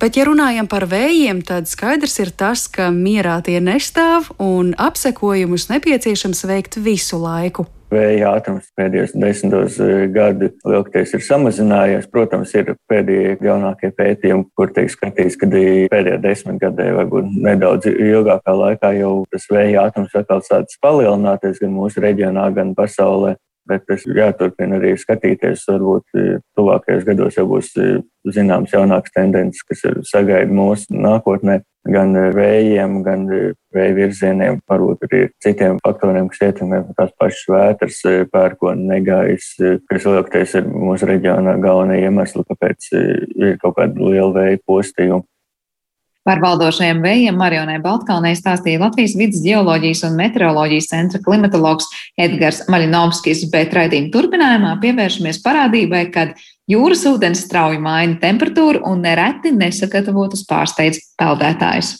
Bet, 0.02 0.16
ja 0.18 0.25
runājam 0.26 0.66
par 0.66 0.88
vējiem, 0.90 1.44
tad 1.47 1.68
skaidrs 1.71 2.16
ir 2.18 2.32
tas, 2.35 2.64
ka 2.66 2.88
mierā 2.90 3.37
tie 3.47 3.61
nestāv 3.62 4.32
un 4.42 4.73
apsekojumus 4.75 5.68
nepieciešams 5.71 6.42
veikt 6.50 6.80
visu 6.82 7.21
laiku 7.23 7.68
vēja 7.92 8.32
ātrums 8.37 8.71
pēdējos 8.78 9.14
desmitos 9.21 9.76
eh, 9.82 10.06
gadu 10.12 10.49
lielākoties 10.64 11.14
ir 11.16 11.25
samazinājies. 11.26 12.09
Protams, 12.12 12.54
ir 12.56 12.75
pēdējie 12.90 13.37
jaunākie 13.44 13.92
pētījumi, 13.97 14.49
kur 14.56 14.73
tiek 14.75 14.90
skatīts, 14.92 15.38
ka 15.40 15.49
pēdējā 15.52 16.18
desmitgadē, 16.25 16.88
varbūt 16.99 17.30
nedaudz 17.47 17.90
ilgākā 17.92 18.56
laikā 18.59 18.94
jau 18.99 19.14
tas 19.32 19.49
vēja 19.52 19.87
ātrums 19.87 20.16
atkal 20.18 20.42
sācis 20.47 20.80
palielināties 20.82 21.61
gan 21.62 21.75
mūsu 21.76 22.02
reģionā, 22.04 22.49
gan 22.56 22.75
pasaulē. 22.78 23.37
Bet 23.69 23.85
tas 23.87 24.02
jāturpina 24.07 24.81
arī 24.81 24.97
skatīties. 24.99 25.66
Varbūt 25.71 26.16
e, 26.19 26.38
tuvākajos 26.59 27.04
gados 27.07 27.37
jau 27.38 27.45
būs 27.47 27.69
e, 27.78 27.90
zināms 28.35 28.75
jaunāks 28.75 29.14
tendences, 29.14 29.62
kas 29.69 29.85
sagaida 30.09 30.50
mūsu 30.50 30.97
nākotnē. 30.99 31.61
Gan 31.83 32.14
vējiem, 32.35 33.00
gan 33.02 33.25
vēja 33.75 33.95
virzieniem, 33.97 34.61
varbūt 34.71 35.07
arī 35.09 35.23
citiem 35.42 35.81
faktoriem, 35.83 36.28
kas 36.31 36.45
ietekmē 36.47 36.78
tās 36.99 37.11
pašas 37.19 37.49
vētras, 37.54 38.02
e, 38.11 38.25
pērkona 38.31 38.97
negais, 38.97 39.52
kas 39.90 40.07
lielākoties 40.07 40.57
ir 40.59 40.71
mūsu 40.71 41.11
reģionā 41.11 41.57
galvenie 41.62 42.00
iemesli, 42.02 42.47
kāpēc 42.50 42.90
ir 42.99 43.59
kaut 43.62 43.78
kāda 43.78 44.11
liela 44.11 44.31
vēja 44.40 44.62
postījuma. 44.66 45.26
Par 46.22 46.38
valdošajiem 46.38 47.00
vējiem 47.02 47.34
Marionai 47.34 47.80
Baltkalnei 47.82 48.36
stāstīja 48.38 48.84
Latvijas 48.84 49.16
vidas 49.18 49.40
geoloģijas 49.42 50.04
un 50.06 50.14
meteoroloģijas 50.20 50.86
centra 50.92 51.20
klimatologs 51.24 51.88
Edgars 52.14 52.62
Maļinovskis, 52.70 53.48
bet 53.50 53.74
raidījuma 53.74 54.12
turpinājumā 54.14 54.76
pievēršamies 54.84 55.42
parādībai, 55.42 56.04
kad 56.14 56.38
jūras 56.70 57.02
ūdens 57.10 57.42
strauji 57.48 57.82
maina 57.82 58.20
temperatūru 58.22 58.84
un 58.86 59.02
nereti 59.02 59.50
nesagatavotas 59.56 60.46
pārsteidz 60.46 61.02
peldētājus. 61.18 61.96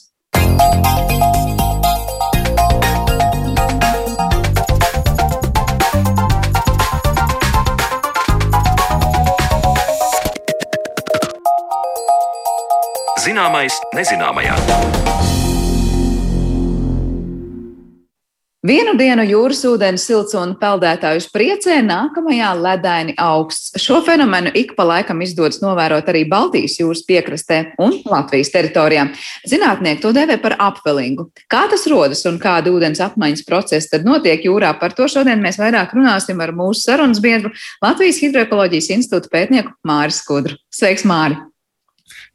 Zināmais 13.23 13.77
nezināmajā. 13.95 14.57
Vienu 18.67 18.95
dienu 18.99 19.23
jūras 19.27 19.61
ūdens 19.67 20.03
silts 20.09 20.35
un 20.39 20.57
peldētājus 20.59 21.29
priecē, 21.31 21.77
nākamajā 21.87 22.49
ledaini 22.59 23.15
augsts. 23.23 23.77
Šo 23.79 24.01
fenomenu 24.07 24.51
ik 24.59 24.75
pa 24.79 24.89
laikam 24.89 25.23
izdodas 25.23 25.61
novērot 25.63 26.11
arī 26.11 26.25
Baltijas 26.31 26.81
jūras 26.81 27.05
piekrastē 27.07 27.61
un 27.83 27.95
Latvijas 28.11 28.51
teritorijā. 28.55 29.07
Zinātnieki 29.51 30.03
to 30.03 30.11
dēvē 30.19 30.41
par 30.43 30.57
apvelingu. 30.59 31.29
Kā 31.47 31.69
tas 31.71 31.87
rodas 31.91 32.25
un 32.27 32.43
kāda 32.43 32.75
ūdens 32.75 33.03
apmaiņas 33.07 33.47
procesa 33.47 33.95
tad 33.95 34.09
notiek 34.09 34.51
jūrā, 34.51 34.75
par 34.83 34.99
to 34.99 35.07
šodien 35.07 35.43
mēs 35.47 35.63
vairāk 35.63 35.95
runāsim 35.95 36.43
ar 36.43 36.55
mūsu 36.59 36.89
sarunas 36.89 37.23
biedru 37.23 37.55
Latvijas 37.83 38.19
Hidroekoloģijas 38.27 38.93
institūta 38.99 39.31
pētnieku 39.39 39.79
Māris 39.87 40.25
Skudru. 40.25 40.59
Sveiks, 40.75 41.07
Māri! 41.07 41.39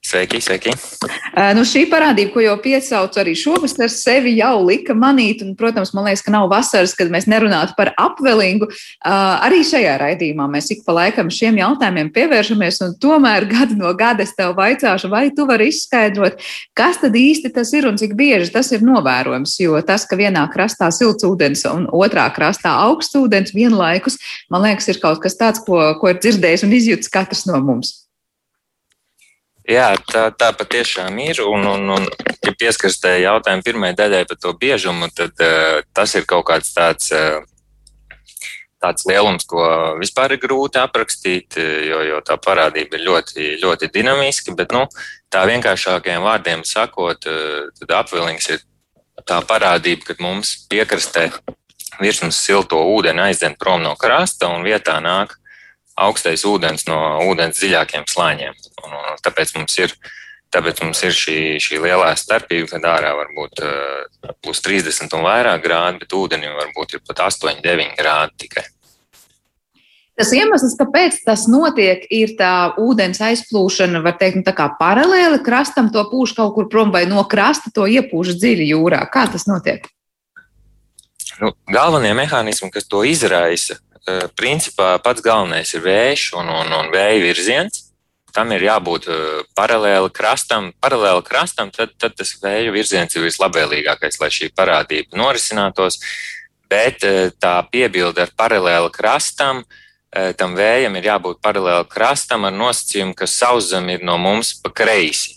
Sveiki, 0.08 0.40
sveiki. 0.40 0.72
Nu, 1.58 1.66
šī 1.68 1.82
parādība, 1.92 2.32
ko 2.32 2.40
jau 2.40 2.54
piesaucu 2.64 3.20
arī 3.20 3.34
šovasar, 3.36 3.90
sevi 3.92 4.38
jau 4.38 4.62
lika 4.64 4.94
manīt, 4.96 5.42
un, 5.44 5.52
protams, 5.60 5.92
man 5.96 6.08
liekas, 6.08 6.24
ka 6.24 6.32
nav 6.32 6.48
vasaras, 6.52 6.94
kad 6.96 7.12
mēs 7.12 7.28
nerunātu 7.28 7.76
par 7.76 7.92
apvelingu. 8.00 8.70
Arī 9.04 9.60
šajā 9.68 9.98
raidījumā 10.00 10.48
mēs 10.54 10.72
ik 10.72 10.86
pa 10.88 10.96
laikam 10.96 11.32
šiem 11.34 11.60
jautājumiem 11.60 12.14
pievēršamies, 12.16 12.80
un 12.88 12.96
tomēr 13.04 13.50
gadu 13.52 13.76
no 13.82 13.92
gada 14.00 14.24
es 14.24 14.32
tev 14.38 14.56
vaicāšu, 14.56 15.12
vai 15.12 15.26
tu 15.36 15.44
vari 15.50 15.68
izskaidrot, 15.74 16.40
kas 16.78 17.04
tad 17.04 17.20
īsti 17.20 17.52
tas 17.60 17.76
ir 17.76 17.92
un 17.92 18.00
cik 18.00 18.16
bieži 18.16 18.54
tas 18.56 18.72
ir 18.72 18.88
novērojams, 18.88 19.60
jo 19.60 19.76
tas, 19.84 20.08
ka 20.08 20.16
vienā 20.16 20.48
krastā 20.56 20.88
silts 20.96 21.28
ūdens 21.28 21.68
un 21.74 21.92
otrā 21.92 22.30
krastā 22.32 22.78
augsts 22.88 23.20
ūdens 23.20 23.52
vienlaikus, 23.52 24.22
man 24.48 24.70
liekas, 24.70 24.88
ir 24.88 25.04
kaut 25.04 25.20
kas 25.20 25.36
tāds, 25.36 25.60
ko, 25.68 25.84
ko 26.00 26.16
ir 26.16 26.24
dzirdējis 26.24 26.64
un 26.64 26.78
izjūts 26.80 27.12
katrs 27.12 27.50
no 27.52 27.60
mums. 27.60 28.07
Jā, 29.68 29.90
tā, 30.08 30.30
tā 30.32 30.54
patiešām 30.56 31.18
ir. 31.20 31.42
Un, 31.44 31.66
un, 31.68 31.90
un 31.98 32.08
ja 32.46 32.54
pieskaras 32.56 33.02
tajā 33.04 33.20
jautājuma 33.26 33.66
pirmajai 33.66 33.98
daļai 34.00 34.24
par 34.30 34.40
to 34.40 34.54
biežumu, 34.56 35.10
tad 35.16 35.44
uh, 35.44 35.82
tas 35.94 36.16
ir 36.16 36.28
kaut 36.30 36.48
kāds 36.52 36.74
tāds. 36.76 37.12
Uh, 37.12 37.44
Tāds 38.78 39.08
lielums, 39.10 39.42
ko 39.50 39.64
vispār 39.98 40.36
ir 40.36 40.38
grūti 40.38 40.78
aprakstīt, 40.78 41.56
jo, 41.58 41.98
jo 42.06 42.20
tā 42.22 42.36
parādība 42.38 43.00
ir 43.00 43.08
ļoti, 43.08 43.48
ļoti 43.58 43.90
dinamiska. 43.90 44.54
Bet, 44.54 44.70
nu, 44.70 44.84
tā 45.34 45.42
vienkāršākajiem 45.50 46.22
vārdiem 46.22 46.62
sakot, 46.62 47.26
tad 47.26 47.96
apvilnings 47.98 48.52
ir 48.54 48.62
tā 49.26 49.42
parādība, 49.50 50.12
kad 50.12 50.22
mums 50.22 50.54
piekrastē 50.70 51.26
virsmas 51.98 52.38
silto 52.38 52.80
ūdeni 52.94 53.26
aizdzen 53.26 53.58
prom 53.60 53.82
no 53.84 53.96
krasta 54.00 54.50
un 54.54 54.66
vietā 54.68 55.00
nāk 55.02 55.36
augstais 55.98 56.46
ūdens 56.46 56.86
no 56.90 57.00
ūdens 57.26 57.58
dziļākiem 57.58 58.06
slāņiem. 58.10 58.54
Un 58.86 58.96
tāpēc 59.24 59.54
mums 59.58 59.76
ir, 59.82 59.94
tāpēc 60.54 60.82
mums 60.84 61.02
ir 61.08 61.16
šī, 61.16 61.38
šī 61.64 61.82
lielā 61.84 62.14
starpība, 62.20 62.70
kad 62.76 62.88
ārā 62.88 63.14
var 63.18 63.32
būt 63.36 63.62
uh, 63.66 64.34
plus 64.44 64.62
30 64.66 65.14
un 65.18 65.26
vairāk 65.26 65.64
grādi, 65.66 66.04
bet 66.04 66.18
ūdenim 66.18 66.58
var 66.58 66.74
būt 66.76 67.00
pat 67.08 67.28
8, 67.30 67.62
9 67.66 67.96
grādi 68.00 68.46
tikai. 68.46 68.68
Tas 70.18 70.32
iemesls, 70.34 70.74
kāpēc 70.80 71.20
tas 71.28 71.44
notiek, 71.46 72.08
ir 72.10 72.32
tā 72.40 72.74
ūdens 72.82 73.20
aizplūšana, 73.22 74.02
var 74.02 74.16
teikt, 74.18 74.40
nu, 74.40 74.46
tā 74.48 74.56
kā 74.58 74.66
paralēli 74.80 75.44
krastam, 75.46 75.92
to 75.94 76.02
pūš 76.10 76.34
kaut 76.40 76.56
kur 76.56 76.66
prom 76.72 76.90
vai 76.94 77.04
no 77.06 77.22
krasta, 77.30 77.70
to 77.74 77.86
iepūš 77.86 78.34
dziļi 78.40 78.72
jūrā. 78.72 79.04
Kā 79.14 79.28
tas 79.30 79.46
notiek? 79.46 79.86
Nu, 81.38 81.52
galvenie 81.70 82.16
mehānismi, 82.18 82.72
kas 82.74 82.90
to 82.90 83.04
izraisa, 83.06 83.78
Eh, 84.08 84.30
principā 84.40 84.94
pats 85.04 85.20
galvenais 85.20 85.74
ir 85.76 85.84
vējš 85.84 86.30
un, 86.40 86.48
un, 86.48 86.70
un 86.72 86.92
vēja 86.94 87.20
virziens. 87.26 87.87
Tam 88.36 88.52
ir 88.56 88.66
jābūt 88.68 89.08
eh, 89.12 89.22
paralēli 89.58 90.12
krastam. 90.14 90.72
Paralēli 90.84 91.24
krastam, 91.26 91.72
tad, 91.74 91.96
tad 92.00 92.18
tas 92.20 92.36
vēja 92.44 92.74
virziens 92.76 93.16
ir 93.16 93.26
vislabvēlīgākais, 93.28 94.20
lai 94.22 94.32
šī 94.34 94.52
parādība 94.58 95.18
norisinātos. 95.20 96.00
Bet 96.70 97.06
eh, 97.08 97.32
tā 97.40 97.60
piebilde 97.72 98.26
ar 98.26 98.34
paralēli 98.38 98.94
krastam, 98.94 99.66
tam 100.40 100.54
vējam 100.56 100.96
ir 100.98 101.06
jābūt 101.06 101.42
paralēli 101.44 101.86
krastam 101.92 102.46
ar 102.48 102.54
nosacījumu, 102.56 103.12
ka 103.14 103.28
sauszem 103.30 103.90
ir 103.92 104.06
no 104.08 104.16
mums 104.18 104.54
pa 104.64 104.72
kreisi. 104.74 105.36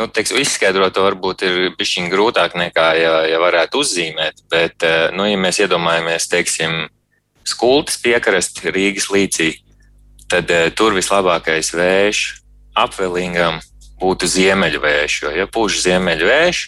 Nu, 0.00 0.06
teiks, 0.08 0.32
izskaidrot 0.32 0.94
to 0.96 1.04
varbūt 1.04 1.44
ir 1.46 1.58
bijis 1.78 2.08
grūtāk 2.10 2.56
nekā, 2.58 2.86
ja, 2.96 3.12
ja 3.28 3.38
varētu 3.42 3.82
uzzīmēt, 3.84 4.40
bet, 4.50 4.86
nu, 5.14 5.28
ja 5.28 5.38
mēs 5.38 5.60
iedomājamies, 5.60 6.26
teiksim, 6.32 6.88
skultas 7.46 7.98
piekrasti 8.00 8.72
Rīgas 8.72 9.10
līcī, 9.12 9.52
tad 10.30 10.50
uh, 10.54 10.68
tur 10.76 10.94
vislabākais 10.96 11.72
vējš 11.74 12.20
apvelingam 12.78 13.60
būtu 14.00 14.28
ziemeļu 14.30 14.80
vējš. 14.82 15.16
Jo, 15.24 15.32
ja 15.42 15.46
pūš 15.50 15.82
ziemeļu 15.84 16.28
vējš, 16.30 16.64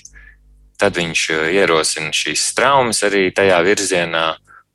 tad 0.83 0.99
viņš 0.99 1.27
uh, 1.33 1.45
ierosina 1.55 2.13
šīs 2.17 2.49
traumas 2.59 3.03
arī 3.07 3.29
tajā 3.35 3.61
virzienā, 3.65 4.27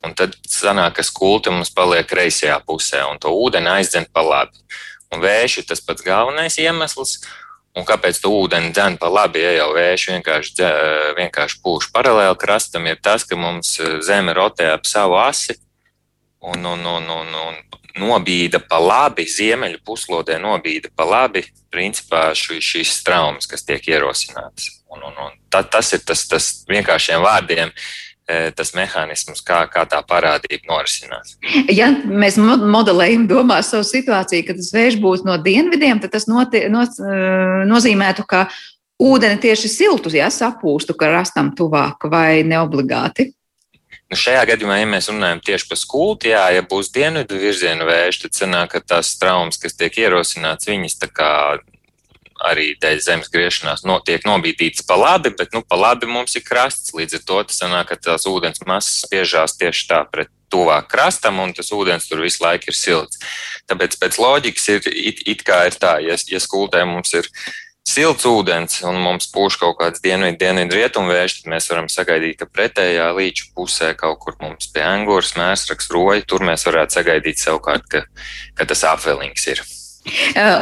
un 0.06 0.15
tad 0.17 0.38
sanāk, 0.48 0.98
ka 1.00 1.06
skulta 1.06 1.51
mums 1.53 1.74
paliek 1.74 2.08
kreisajā 2.08 2.60
pusē, 2.65 3.03
un 3.12 3.20
to 3.22 3.34
ūdeni 3.34 3.72
aizdzen 3.77 4.08
pa 4.13 4.24
labi. 4.25 4.63
Un 5.13 5.22
vējš 5.24 5.62
ir 5.62 5.67
tas 5.70 5.84
pats 5.84 6.03
galvenais 6.03 6.58
iemesls. 6.60 7.20
Un 7.77 7.86
kāpēc 7.86 8.17
tu 8.24 8.32
ūdeni 8.34 8.72
dzen 8.74 8.96
pa 8.98 9.06
labi, 9.13 9.44
ja 9.44 9.51
jau 9.60 9.67
vējš 9.75 10.08
vienkārši, 10.10 10.70
vienkārši 11.20 11.60
pūš 11.62 11.91
paralēli 11.94 12.39
krastam, 12.41 12.88
ir 12.89 12.98
tas, 13.06 13.22
ka 13.22 13.38
mums 13.38 13.75
zeme 14.01 14.34
rotē 14.34 14.72
ap 14.74 14.89
savu 14.89 15.20
asi, 15.22 15.53
un, 16.41 16.65
un, 16.65 16.82
un, 16.82 17.06
un, 17.20 17.36
un 17.38 17.60
nobīda 18.00 18.62
pa 18.63 18.80
labi, 18.82 19.27
ziemeļu 19.30 19.82
puslodē 19.86 20.39
nobīda 20.42 20.92
pa 20.96 21.06
labi, 21.08 21.46
principā 21.74 22.30
šī, 22.38 22.60
šīs 22.63 23.01
traumas, 23.06 23.50
kas 23.50 23.66
tiek 23.68 23.86
ierosinātas. 23.89 24.72
Un, 24.94 25.04
un, 25.04 25.16
un 25.27 25.39
ta, 25.51 25.63
tas 25.63 25.92
ir 25.94 26.04
tas, 26.08 26.25
tas 26.30 26.51
vienkāršiem 26.70 27.24
vārdiem. 27.24 27.74
E, 28.27 28.50
tas 28.51 28.74
mehānisms, 28.75 29.39
kā, 29.39 29.62
kā 29.72 29.86
tā 29.88 30.01
parādība 30.04 30.68
norisinās. 30.68 31.38
Ja 31.72 31.88
mēs 31.96 32.36
modelējam, 32.36 33.24
domā 33.30 33.62
savu 33.63 33.88
situāciju, 33.88 34.44
ka 34.50 34.56
tas 34.58 34.74
vējš 34.75 34.98
būs 35.00 35.24
no 35.24 35.38
dienvidiem, 35.39 36.01
tad 36.04 36.12
tas 36.18 36.27
noti, 36.27 36.66
no, 36.68 36.82
e, 36.84 37.22
nozīmētu, 37.72 38.25
ka 38.27 38.50
ūdeni 39.00 39.39
tieši 39.46 39.72
siltu, 39.72 40.12
ja 40.12 40.27
sapūstu, 40.34 40.98
ka 41.00 41.13
rastam 41.13 41.54
tuvāk 41.56 42.10
vai 42.12 42.44
neobligāti. 42.44 43.30
Nu, 44.08 44.16
šajā 44.16 44.46
gadījumā, 44.48 44.78
ja 44.80 44.88
mēs 44.88 45.10
runājam 45.12 45.42
tieši 45.44 45.68
par 45.68 45.80
skulti, 45.82 46.30
jā, 46.32 46.46
ja 46.56 46.64
būs 46.64 46.94
dienvidu 46.96 47.40
virziena 47.42 47.88
vējš, 47.88 48.22
tad 48.24 48.38
sanāk, 48.38 48.70
ka 48.72 48.84
tās 48.96 49.18
traumas, 49.20 49.60
kas 49.60 49.76
tiek 49.76 49.98
ierosināts, 50.00 50.70
viņas 50.70 50.96
tā 51.02 51.10
kā 51.12 51.32
arī 52.48 52.70
dēļ 52.80 53.02
zemes 53.02 53.30
griešanās 53.34 53.84
no, 53.88 53.98
tiek 54.06 54.26
nobīdītas 54.28 54.86
pa 54.88 54.98
labi, 55.00 55.34
bet 55.36 55.56
nu, 55.56 55.64
pa 55.66 55.80
labi 55.80 56.10
mums 56.10 56.38
ir 56.38 56.46
krasts. 56.46 56.94
Līdz 56.96 57.20
ar 57.20 57.24
to 57.28 57.44
tas 57.50 57.62
sanāk, 57.64 57.92
ka 57.92 58.00
tās 58.10 58.28
ūdens 58.30 58.64
masas 58.70 59.04
spiežās 59.06 59.58
tieši 59.58 59.88
tā 59.90 60.02
pret 60.12 60.32
tuvāk 60.54 60.88
krastam, 60.92 61.42
un 61.44 61.54
tas 61.58 61.74
ūdens 61.76 62.08
tur 62.08 62.22
visu 62.24 62.44
laiku 62.46 62.72
ir 62.72 62.78
silts. 62.78 63.20
Tāpēc 63.68 63.98
pēc 64.00 64.20
loģikas 64.22 64.68
ir 64.76 64.92
it, 64.94 65.24
it 65.28 65.44
kā 65.48 65.66
ir 65.68 65.80
tā, 65.82 65.98
ja, 66.06 66.16
ja 66.30 66.40
skultē 66.44 66.86
mums 66.88 67.12
ir 67.18 67.28
silts 67.88 68.27
ūdens 68.27 68.82
un 68.88 69.00
mums 69.01 69.29
pūš 69.32 69.58
kaut 69.62 69.77
kāds 69.79 70.03
dienvidu, 70.03 70.38
dienvidu 70.41 70.77
rietumu 70.77 71.13
vējš, 71.13 71.39
tad 71.39 71.53
mēs 71.53 71.70
varam 71.72 71.88
sagaidīt, 71.91 72.38
ka 72.41 72.50
pretējā 72.51 73.08
līča 73.15 73.50
pusē 73.56 73.94
kaut 73.98 74.20
kur 74.24 74.38
mums 74.41 74.70
pie 74.74 74.84
angūras 74.84 75.36
mēsraks 75.39 75.91
roja, 75.96 76.25
tur 76.27 76.46
mēs 76.48 76.67
varētu 76.67 77.00
sagaidīt 77.00 77.41
savukārt, 77.41 77.88
ka, 77.91 78.06
ka 78.58 78.70
tas 78.70 78.84
apvelings 78.91 79.48
ir. 79.53 79.63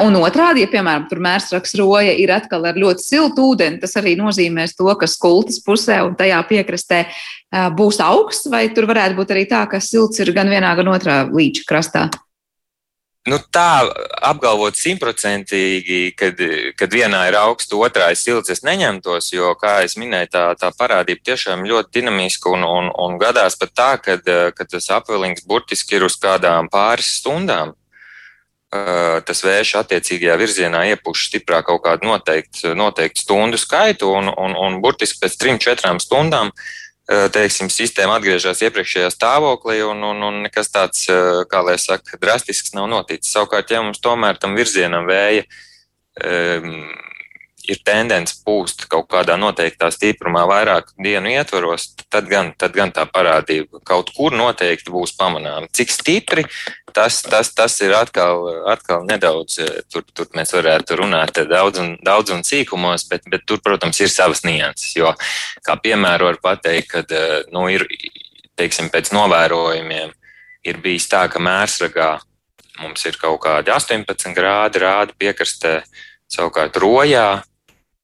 Un 0.02 0.16
otrādi, 0.18 0.64
ja, 0.64 0.70
piemēram, 0.72 1.06
tur 1.10 1.20
mērsraks 1.22 1.76
roja 1.78 2.14
ir 2.18 2.32
atkal 2.34 2.66
ar 2.66 2.78
ļoti 2.82 3.04
siltu 3.04 3.52
ūdeni, 3.52 3.78
tas 3.82 3.94
arī 4.00 4.16
nozīmēs 4.18 4.74
to, 4.78 4.88
ka 4.98 5.10
skultas 5.10 5.60
pusē 5.62 6.00
un 6.06 6.16
tajā 6.18 6.40
piekrastē 6.50 7.04
būs 7.78 8.02
augsts, 8.02 8.50
vai 8.50 8.66
tur 8.74 8.90
varētu 8.90 9.20
būt 9.20 9.36
arī 9.36 9.46
tā, 9.50 9.62
ka 9.70 9.82
silts 9.84 10.22
ir 10.24 10.34
gan 10.36 10.50
vienā, 10.50 10.74
gan 10.80 10.90
otrā 10.96 11.20
līča 11.30 11.68
krastā? 11.70 12.08
Nu, 13.26 13.40
tā 13.42 13.82
apgalvot 14.22 14.78
simtprocentīgi, 14.78 16.12
kad, 16.14 16.42
kad 16.78 16.92
vienā 16.94 17.24
ir 17.32 17.38
augsts, 17.40 17.74
otrā 17.74 18.12
ir 18.14 18.20
silts, 18.22 18.52
es 18.54 18.62
neņemtos, 18.62 19.32
jo, 19.34 19.56
kā 19.58 19.80
jau 19.82 20.04
minēju, 20.04 20.30
tā, 20.36 20.44
tā 20.62 20.70
parādība 20.78 21.32
tiešām 21.32 21.66
ļoti 21.66 21.90
dinamiska 21.98 22.54
un, 22.54 22.68
un, 22.70 22.92
un 22.94 23.18
gadās 23.18 23.58
pat 23.58 23.74
tā, 23.74 23.90
ka 23.98 24.70
tas 24.70 24.92
apvilings 24.94 25.42
burtiski 25.50 25.98
ir 25.98 26.06
uz 26.06 26.20
kādām 26.22 26.70
pāris 26.70 27.16
stundām. 27.18 27.74
Tas 29.26 29.42
vējš 29.46 29.76
attiecīgajā 29.80 30.38
virzienā 30.38 30.84
iepuš 30.92 31.30
stiprāk 31.32 31.66
kaut 31.70 31.82
kādu 31.86 32.12
noteiktu, 32.12 32.76
noteiktu 32.78 33.24
stundu 33.24 33.58
skaitu, 33.58 34.12
un, 34.20 34.30
un, 34.30 34.54
un 34.54 34.82
burtiski 34.84 35.24
pēc 35.24 35.38
trim, 35.40 35.62
četrām 35.64 36.02
stundām 36.04 36.52
uh, 36.52 36.66
Eh, 36.85 36.85
teiksim, 37.06 37.70
sistēma 37.70 38.18
atgriežas 38.18 38.64
iepriekšējā 38.66 39.12
stāvoklī, 39.14 39.78
un, 39.86 40.02
un, 40.04 40.24
un 40.26 40.42
nekas 40.48 40.72
tāds, 40.74 41.06
eh, 41.12 41.44
kā 41.50 41.62
lai 41.66 41.78
saka, 41.82 42.18
drastisks 42.22 42.74
nav 42.74 42.90
noticis. 42.90 43.32
Savukārt, 43.36 43.70
ja 43.72 43.84
mums 43.86 44.02
tomēr 44.02 44.40
tam 44.42 44.58
virzienam 44.58 45.06
vēja 45.10 45.46
um, 46.26 46.88
ir 47.70 47.82
tendence 47.86 48.40
pūst 48.46 48.88
kaut 48.90 49.08
kādā 49.14 49.38
noteiktā 49.38 49.92
stiprumā 49.94 50.46
vairāk 50.50 50.92
dienu 51.02 51.30
ietvaros, 51.34 51.92
tad 52.10 52.30
gan, 52.30 52.54
tad 52.58 52.74
gan 52.78 52.94
tā 52.94 53.06
parādība 53.10 53.82
kaut 53.86 54.12
kur 54.16 54.34
noteikti 54.34 54.94
būs 54.94 55.16
pamanāma. 55.18 55.70
Cik 55.74 55.94
stipri, 55.94 56.46
tas, 56.96 57.20
tas, 57.26 57.52
tas 57.56 57.76
ir 57.84 57.94
atkal, 57.98 58.48
atkal 58.72 59.06
nedaudz, 59.08 59.60
tur, 59.92 60.06
tur 60.16 60.30
mēs 60.38 60.54
varētu 60.56 61.00
runāt 61.02 61.42
daudz 61.50 61.82
un, 61.84 61.96
daudz 62.06 62.34
un 62.36 62.44
sīkumos, 62.48 63.08
bet, 63.12 63.28
bet 63.32 63.46
tur, 63.48 63.62
protams, 63.64 64.00
ir 64.02 64.12
savas 64.12 64.46
nianses. 64.48 64.96
Jo, 64.98 65.14
kā 65.66 65.78
piemēru 65.84 66.32
var 66.32 66.40
pateikt, 66.44 66.94
ka 66.94 67.26
nu, 67.54 67.68
ir, 67.74 67.88
teiksim, 68.60 68.92
pēc 68.94 69.12
novērojumiem 69.16 70.14
ir 70.66 70.80
bijis 70.84 71.10
tā, 71.12 71.26
ka 71.32 71.42
mērsragā 71.44 72.14
mums 72.82 73.04
ir 73.08 73.20
kaut 73.20 73.42
kādi 73.44 73.72
18 73.72 74.34
grādi 74.36 74.82
rāda 74.84 75.16
piekrastē, 75.20 75.82
savukārt 76.32 76.80
rojā 76.82 77.44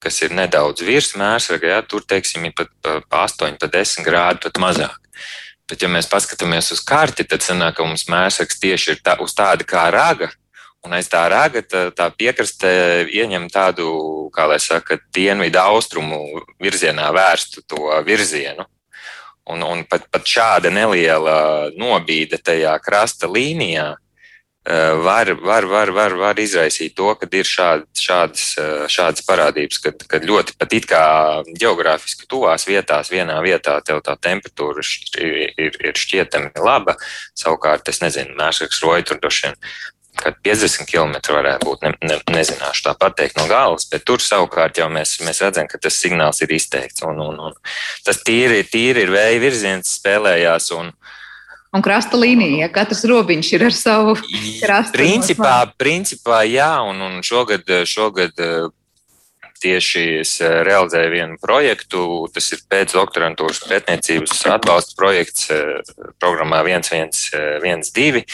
kas 0.01 0.17
ir 0.25 0.33
nedaudz 0.33 0.81
virs 0.85 1.13
mērsraga, 1.17 1.75
ja, 1.75 1.81
tur, 1.85 2.01
teiksim, 2.09 2.47
ir 2.49 2.55
pat 2.57 2.71
pa 2.81 3.25
8, 3.27 3.59
pa 3.61 3.69
10 3.69 4.05
grādi, 4.07 4.41
pat 4.47 4.57
mazāk. 4.61 4.97
Bet, 5.71 5.79
ja 5.79 5.87
mēs 5.87 6.09
paskatāmies 6.11 6.73
uz 6.75 6.81
karti, 6.83 7.23
tad 7.23 7.45
sanāk, 7.45 7.77
ka 7.77 7.85
mums 7.87 8.09
mērsrags 8.11 8.57
tieši 8.59 8.89
ir 8.91 8.97
tā, 9.05 9.15
uz 9.23 9.31
tāda 9.31 9.63
kā 9.63 9.85
raga, 9.93 10.27
un 10.83 10.97
aiz 10.97 11.07
tā 11.07 11.21
raga 11.31 11.61
tā, 11.63 11.85
tā 11.95 12.09
piekraste 12.11 12.67
ieņem 13.07 13.45
tādu, 13.53 13.85
kā 14.35 14.49
lai 14.51 14.57
saka, 14.59 14.97
dienvidu 15.15 15.61
austrumu 15.61 16.41
virzienā 16.59 17.07
vērstu 17.15 17.63
to 17.71 17.87
virzienu. 18.03 18.67
Un, 19.47 19.63
un 19.63 19.85
pat, 19.87 20.09
pat 20.11 20.27
šāda 20.27 20.73
neliela 20.75 21.71
nobīde 21.79 22.41
tajā 22.43 22.75
krasta 22.83 23.31
līnijā 23.31 23.93
var, 25.03 25.27
var, 25.41 25.63
var, 25.63 25.87
var, 25.87 26.13
var 26.13 26.39
izraisīt 26.39 26.93
to, 26.93 27.09
ka 27.17 27.25
ir 27.33 27.47
šād, 27.49 27.87
šādas, 27.97 28.43
eh, 28.61 28.83
šādas 28.93 29.23
parādības, 29.25 29.79
kad, 29.81 30.03
kad 30.07 30.25
ļoti 30.27 30.53
pat 30.59 30.73
it 30.77 30.85
kā 30.85 31.05
geogrāfiski 31.49 32.27
tuvās 32.29 32.67
vietās, 32.69 33.09
vienā 33.09 33.39
vietā 33.41 33.79
tev 33.81 34.03
tā 34.05 34.13
temperatūra 34.21 34.83
ir, 35.17 35.53
ir, 35.57 35.79
ir 35.81 35.97
šķietami 35.97 36.53
laba. 36.61 36.93
Savukārt, 37.33 37.89
es 37.89 38.03
nezinu, 38.03 38.37
mērsaks 38.37 38.83
roja 38.85 39.07
tur 39.09 39.17
droši 39.23 39.47
vien. 39.47 39.57
Kad 40.21 40.37
50 40.45 40.85
km 40.85 41.15
varētu 41.33 41.65
būt, 41.65 41.85
ne, 41.87 41.95
ne, 42.05 42.19
nezināšu 42.35 42.83
tā 42.85 42.93
pateikt 42.99 43.39
no 43.39 43.47
galvas, 43.49 43.87
bet 43.89 44.03
tur 44.05 44.21
savukārt 44.21 44.77
jau 44.77 44.89
mēs, 44.91 45.15
mēs 45.25 45.41
redzam, 45.41 45.65
ka 45.71 45.79
tas 45.81 45.97
signāls 45.97 46.43
ir 46.45 46.53
izteikts. 46.53 47.01
Un, 47.07 47.17
un, 47.23 47.39
un 47.49 47.57
tas 48.05 48.21
tīri, 48.21 48.61
tīri 48.69 49.07
ir 49.07 49.15
vēja 49.15 49.41
virziens 49.41 49.95
spēlējās. 49.97 50.69
Un, 50.77 50.91
uh, 50.91 51.17
Un 51.71 51.83
krasta 51.83 52.19
līnija, 52.19 52.65
ja 52.65 52.67
katrs 52.73 53.05
robiņš 53.07 53.49
ir 53.55 53.63
ar 53.69 53.75
savu 53.75 54.17
krastu. 54.19 54.97
Principā, 54.97 55.55
principā 55.79 56.41
jā, 56.43 56.73
un, 56.83 56.99
un 57.05 57.21
šogad, 57.23 57.63
šogad 57.87 58.41
eh, 58.43 58.65
tieši 59.61 60.03
es 60.19 60.33
eh, 60.43 60.57
realizēju 60.67 61.13
vienu 61.13 61.37
projektu. 61.39 62.01
Tas 62.35 62.49
ir 62.51 62.65
pēcdoktorantūras 62.71 63.61
pētniecības 63.69 64.43
atbalsta 64.51 64.97
projekts 64.99 65.47
eh, 65.53 65.93
programmā 66.19 66.59
1112, 66.67 68.25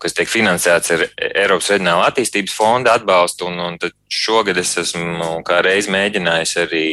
kas 0.00 0.16
tiek 0.16 0.30
finansēts 0.30 0.94
ar 0.94 1.04
Eiropas 1.28 1.68
Reģionāla 1.74 2.08
attīstības 2.08 2.54
fonda 2.56 2.94
atbalstu. 2.96 3.50
Un, 3.50 3.60
un 3.66 3.76
šogad 4.08 4.56
es 4.64 4.72
esmu 4.80 5.42
kā 5.44 5.60
reiz 5.66 5.90
mēģinājis 5.92 6.56
arī 6.64 6.88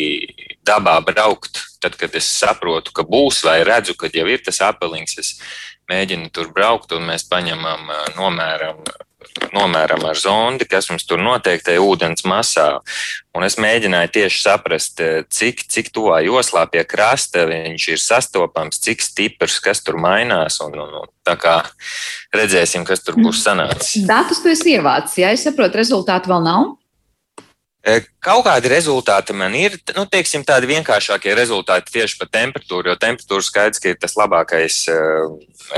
dabā 0.65 0.97
braukt. 1.07 1.61
Tad, 1.85 1.95
kad 2.01 2.15
es 2.17 2.25
saprotu, 2.25 2.91
ka 2.95 3.03
būs 3.05 3.43
vai 3.45 3.59
redzu, 3.67 3.93
ka 3.99 4.09
jau 4.09 4.25
ir 4.25 4.41
tas 4.41 4.57
apelings, 4.65 5.19
es 5.21 5.35
mēģina 5.91 6.31
tur 6.33 6.51
braukt, 6.55 6.93
un 6.95 7.05
mēs 7.09 7.25
paņemam, 7.29 7.89
nomēram, 8.17 8.79
nomēram 9.55 10.05
ar 10.07 10.19
zondi, 10.19 10.67
kas 10.69 10.89
mums 10.91 11.05
tur 11.07 11.21
noteikti 11.23 11.75
ir 11.75 11.83
ūdens 11.83 12.25
masā. 12.27 12.67
Un 13.35 13.45
es 13.47 13.57
mēģināju 13.61 14.13
tieši 14.15 14.41
saprast, 14.41 15.01
cik, 15.33 15.65
cik 15.71 15.91
tuvā 15.95 16.21
joslā 16.25 16.65
pie 16.71 16.85
krasta 16.87 17.45
viņš 17.49 17.89
ir 17.91 18.01
sastopams, 18.01 18.79
cik 18.85 19.03
stiprs, 19.03 19.59
kas 19.63 19.83
tur 19.85 19.99
mainās. 20.01 20.61
Un, 20.65 20.77
un, 20.79 20.95
un, 21.03 21.11
tā 21.27 21.35
kā 21.41 21.57
redzēsim, 22.35 22.87
kas 22.87 23.03
tur 23.05 23.19
būs 23.19 23.43
sanācis. 23.43 24.05
Datus 24.07 24.43
tu 24.43 24.53
esi 24.53 24.77
ievācis, 24.77 25.19
ja 25.23 25.35
es 25.35 25.45
saprotu, 25.47 25.81
rezultātu 25.83 26.31
vēl 26.31 26.45
nav. 26.45 26.73
Kaut 27.85 28.47
kādi 28.47 28.69
rezultāti 28.71 29.33
man 29.37 29.53
ir, 29.53 29.75
nu, 29.93 30.07
teiksim, 30.09 30.41
tādi 30.47 30.65
vienkāršākie 30.71 31.35
rezultāti 31.37 31.93
tieši 31.93 32.17
par 32.17 32.31
temperatūru, 32.33 32.89
jo 32.89 32.95
temperatūra 32.97 33.45
skaidrs, 33.45 33.81
ka 33.83 33.91
ir 33.91 33.99
tas 34.01 34.15
labākais 34.17 34.79
uh, 34.89 35.35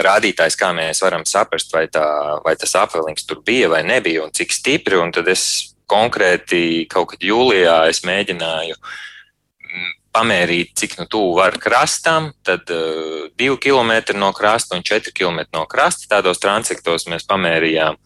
rādītājs, 0.08 0.56
kā 0.56 0.70
mēs 0.78 1.04
varam 1.04 1.26
saprast, 1.28 1.74
vai, 1.76 1.84
tā, 1.92 2.06
vai 2.46 2.56
tas 2.60 2.78
apvelings 2.80 3.28
tur 3.28 3.42
bija 3.44 3.68
vai 3.74 3.82
nebija 3.84 4.24
un 4.24 4.32
cik 4.32 4.56
stipri. 4.56 4.96
Un 5.04 5.12
tad 5.12 5.28
es 5.28 5.44
konkrēti 5.92 6.88
kaut 6.88 7.12
kad 7.12 7.28
jūlijā 7.28 7.76
es 7.92 8.00
mēģināju 8.08 8.80
mm, 8.80 9.92
pamērīt, 10.16 10.78
cik 10.80 10.96
nu 11.02 11.10
tuvu 11.12 11.36
var 11.42 11.60
krastam, 11.60 12.32
tad 12.48 12.72
uh, 12.72 13.28
2 13.36 13.60
km 13.60 14.16
no 14.16 14.32
krasta 14.32 14.80
un 14.80 14.88
4 14.88 15.12
km 15.12 15.44
no 15.60 15.68
krasta. 15.68 16.08
Tādos 16.16 16.40
transektos 16.40 17.10
mēs 17.12 17.28
pamērījām. 17.28 18.00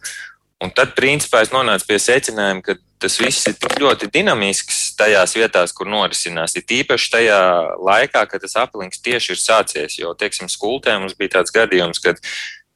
Un 0.62 0.70
tad, 0.70 0.94
principā, 0.94 1.42
es 1.42 1.50
nonācu 1.50 1.88
pie 1.88 1.98
secinājuma, 1.98 2.62
ka 2.62 2.76
tas 3.02 3.18
viss 3.18 3.48
ir 3.50 3.56
ļoti 3.82 4.06
dinamisks 4.14 4.92
tajās 4.98 5.34
vietās, 5.34 5.74
kur 5.74 5.90
norisinās. 5.90 6.54
Ir 6.54 6.76
īpaši 6.82 7.10
tajā 7.16 7.38
laikā, 7.82 8.22
kad 8.30 8.44
tas 8.44 8.54
aplinks 8.62 9.02
tieši 9.02 9.34
ir 9.34 9.40
sācies. 9.42 9.98
Jo, 9.98 10.14
teiksim, 10.18 10.50
skultē 10.52 10.94
mums 11.00 11.16
bija 11.18 11.38
tāds 11.38 11.54
gadījums, 11.54 11.98
kad 12.04 12.22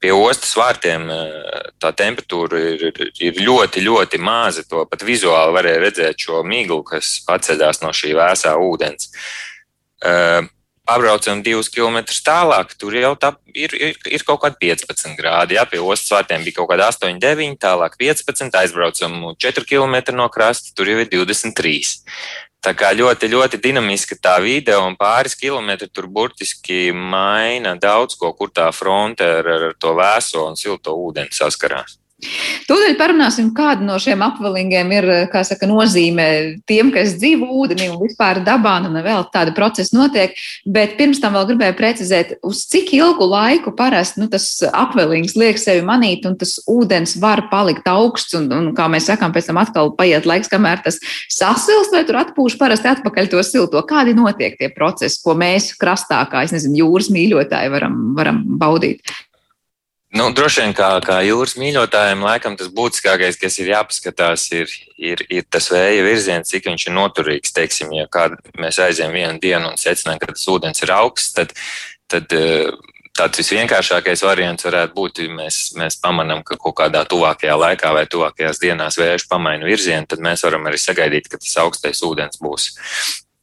pie 0.02 0.10
ostas 0.12 0.56
vārtiem 0.58 1.06
eh, 1.14 1.70
tā 1.82 1.92
temperatūra 1.96 2.64
ir, 2.74 3.00
ir 3.22 3.40
ļoti, 3.46 3.84
ļoti 3.86 4.20
maza. 4.22 4.66
To 4.70 4.82
pat 4.90 5.06
vizuāli 5.06 5.54
varēja 5.56 5.84
redzēt 5.86 6.26
šo 6.26 6.42
miglu, 6.46 6.82
kas 6.86 7.20
paceļās 7.28 7.84
no 7.84 7.94
šī 7.94 8.16
vēsā 8.18 8.56
ūdens. 8.66 9.12
Uh, 10.06 10.44
pabraucam 10.86 11.42
divus 11.44 11.68
kilometrus 11.72 12.22
tālāk, 12.24 12.72
tur 12.78 12.94
jau 12.96 13.12
tā 13.18 13.32
ir, 13.54 13.74
ir, 13.74 13.98
ir 14.06 14.24
kaut 14.26 14.40
kādi 14.44 14.72
15 14.72 15.18
grādi. 15.18 15.58
Jā, 15.58 15.66
pie 15.68 15.82
ostas 15.82 16.14
vārtiem 16.14 16.46
bija 16.46 16.60
kaut 16.60 16.70
kāda 16.72 16.88
8, 16.92 17.20
9, 17.22 17.58
tālāk 17.62 17.98
15, 18.00 18.58
aizbraucam 18.62 19.18
4 19.34 19.68
km 19.68 20.16
no 20.16 20.30
krasta, 20.32 20.74
tur 20.76 20.90
jau 20.90 21.00
ir 21.02 21.10
23. 21.12 21.96
Tā 22.66 22.72
kā 22.74 22.90
ļoti, 22.96 23.28
ļoti 23.30 23.60
dinamiska 23.62 24.16
tā 24.18 24.38
vide 24.42 24.74
un 24.80 24.96
pāris 24.98 25.36
kilometri 25.38 25.86
tur 25.92 26.08
burtiski 26.10 26.88
maina 26.90 27.76
daudz 27.78 28.16
ko, 28.18 28.32
kur 28.34 28.50
tā 28.50 28.72
fronte 28.74 29.28
ar, 29.38 29.46
ar 29.46 29.76
to 29.78 29.94
vēso 29.94 30.48
un 30.48 30.58
silto 30.58 30.96
ūdeni 30.98 31.30
saskarās. 31.36 32.00
Tūdaļ 32.16 32.94
parunāsim, 32.96 33.50
kāda 33.52 33.84
no 33.84 33.98
šiem 34.00 34.22
apvalingiem 34.24 34.92
ir 34.96 35.06
saka, 35.44 35.66
nozīme 35.68 36.24
tiem, 36.64 36.88
kas 36.94 37.12
dzīvo 37.20 37.44
ūdenī 37.60 37.90
un 37.92 37.98
vispār 38.00 38.40
dabā, 38.46 38.78
nu 38.80 38.88
vēl 39.04 39.26
tāda 39.34 39.52
procesa 39.56 39.92
notiek. 39.98 40.32
Bet 40.64 40.94
pirms 40.96 41.20
tam 41.20 41.36
vēl 41.36 41.50
gribēju 41.50 41.76
precizēt, 41.76 42.32
uz 42.46 42.62
cik 42.72 42.94
ilgu 42.96 43.28
laiku 43.28 43.74
parasti 43.76 44.22
nu, 44.22 44.30
tas 44.32 44.48
apvalings 44.70 45.36
liek 45.36 45.60
sevi 45.60 45.84
manīt, 45.84 46.24
un 46.24 46.38
tas 46.40 46.56
ūdens 46.64 47.18
var 47.20 47.44
palikt 47.52 47.84
augsts, 47.92 48.32
un, 48.38 48.48
un 48.48 48.72
kā 48.76 48.88
mēs 48.88 49.10
sakām, 49.10 49.36
pēc 49.36 49.50
tam 49.50 49.60
atkal 49.60 49.92
paiet 50.00 50.24
laiks, 50.24 50.48
kamēr 50.48 50.80
tas 50.88 50.96
sasilst, 51.28 51.92
vai 51.92 52.06
tur 52.08 52.22
atpūš 52.22 52.56
parasti 52.56 52.94
atpakaļ 52.94 53.30
to 53.36 53.44
silto. 53.44 53.84
Kādi 53.84 54.16
notiek 54.16 54.56
tie 54.56 54.72
procesi, 54.72 55.20
ko 55.20 55.36
mēs 55.36 55.74
krastā, 55.76 56.24
kā 56.32 56.48
nezinu, 56.48 56.80
jūras 56.80 57.12
mīļotāji 57.12 57.76
varam, 57.76 58.02
varam 58.16 58.40
baudīt? 58.56 59.04
Nu, 60.16 60.30
droši 60.32 60.62
vien, 60.62 60.72
kā, 60.72 60.88
kā 61.04 61.18
jūras 61.26 61.56
mīļotājiem, 61.60 62.22
laikam 62.24 62.54
tas 62.56 62.70
būtiskākais, 62.72 63.36
kas 63.36 63.58
ir 63.60 63.72
jāpaskatās, 63.74 64.46
ir, 64.56 64.70
ir, 64.96 65.20
ir 65.28 65.44
tas 65.52 65.68
vēja 65.72 66.04
virziens, 66.06 66.48
cik 66.48 66.70
viņš 66.70 66.86
ir 66.88 66.94
noturīgs. 66.96 67.52
Teiksim, 67.56 67.92
ja 67.92 68.06
mēs 68.56 68.78
aizējām 68.80 69.12
vienu 69.12 69.42
dienu 69.42 69.74
un 69.74 69.76
secinām, 69.80 70.20
ka 70.22 70.30
tas 70.32 70.46
ūdens 70.48 70.80
ir 70.86 70.94
augsts, 70.96 71.34
tad, 71.36 71.52
tad 72.08 72.32
eh, 72.32 72.70
tāds 73.18 73.42
visvienkāršākais 73.42 74.24
variants 74.24 74.64
varētu 74.64 74.96
būt, 74.96 75.20
ja 75.26 75.36
mēs, 75.42 75.60
mēs 75.76 76.00
pamanām, 76.00 76.40
ka 76.46 76.56
kaut 76.64 76.78
kādā 76.80 77.04
tuvākajā 77.10 77.58
laikā 77.66 77.92
vai 77.98 78.06
tuvākajās 78.08 78.62
dienās 78.62 78.96
vējš 79.02 79.28
pamaina 79.28 79.68
virzienu, 79.68 80.08
tad 80.08 80.24
mēs 80.24 80.48
varam 80.48 80.64
arī 80.70 80.80
sagaidīt, 80.80 81.28
ka 81.28 81.42
tas 81.42 81.58
augstais 81.66 82.00
ūdens 82.08 82.40
būs 82.40 82.72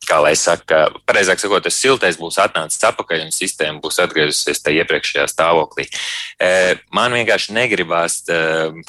kā 0.08 0.20
lai 0.24 0.34
saka, 0.39 0.86
pareizāk 1.08 1.42
sakot, 1.42 1.63
tas 1.66 1.78
siltais 1.80 2.18
būs 2.20 2.39
atnācis 2.42 2.82
atpakaļ 2.89 3.26
un 3.26 3.34
sistēma 3.36 3.82
būs 3.84 4.00
atgriezusies 4.04 4.63
tajā 4.63 4.84
iepriekšējā 4.84 5.28
stāvoklī. 5.32 5.88
E, 6.42 6.50
man 6.96 7.16
vienkārši 7.16 7.56
negribās, 7.58 8.22
e, 8.28 8.39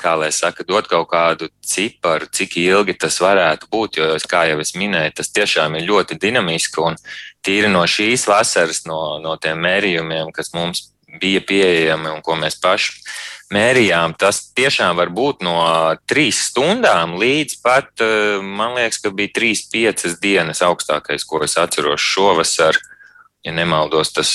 kā 0.00 0.14
lai 0.20 0.30
saka, 0.34 0.66
dot 0.68 0.88
kaut 0.90 1.10
kādu 1.12 1.50
ciparu, 1.64 2.30
cik 2.30 2.58
ilgi 2.64 2.96
tas 3.06 3.20
varētu 3.22 3.70
būt, 3.72 4.00
jo, 4.00 4.10
kā 4.30 4.46
jau 4.50 4.58
es 4.64 4.74
minēju, 4.78 5.18
tas 5.20 5.32
tiešām 5.34 5.78
ir 5.78 5.88
ļoti 5.90 6.18
dinamiski 6.20 6.82
un 6.84 6.98
tīri 7.44 7.70
no 7.72 7.84
šīs 7.88 8.26
vasaras, 8.30 8.84
no, 8.88 9.18
no 9.22 9.36
tiem 9.40 9.60
mērījumiem, 9.64 10.32
kas 10.34 10.54
mums 10.56 10.88
bija 11.20 11.42
pieejami 11.46 12.10
un 12.10 12.22
ko 12.24 12.36
mēs 12.38 12.58
paši 12.62 12.98
mērījām, 13.52 14.14
tas 14.18 14.40
tiešām 14.56 14.96
var 14.98 15.10
būt 15.14 15.44
no 15.44 15.58
trīs 16.08 16.40
stundām 16.50 17.16
līdz 17.20 17.60
pat, 17.64 17.90
eh, 18.00 18.40
man 18.40 18.76
liekas, 18.78 19.02
ka 19.02 19.10
bija 19.10 19.34
trīs, 19.34 19.64
piecas 19.70 20.18
dienas 20.22 20.62
augstākais, 20.64 21.26
ko 21.26 21.42
es 21.44 21.56
atceros 21.60 22.00
šovasar. 22.00 22.78
Ja 23.44 23.52
nemaldos, 23.52 24.14
tas 24.16 24.30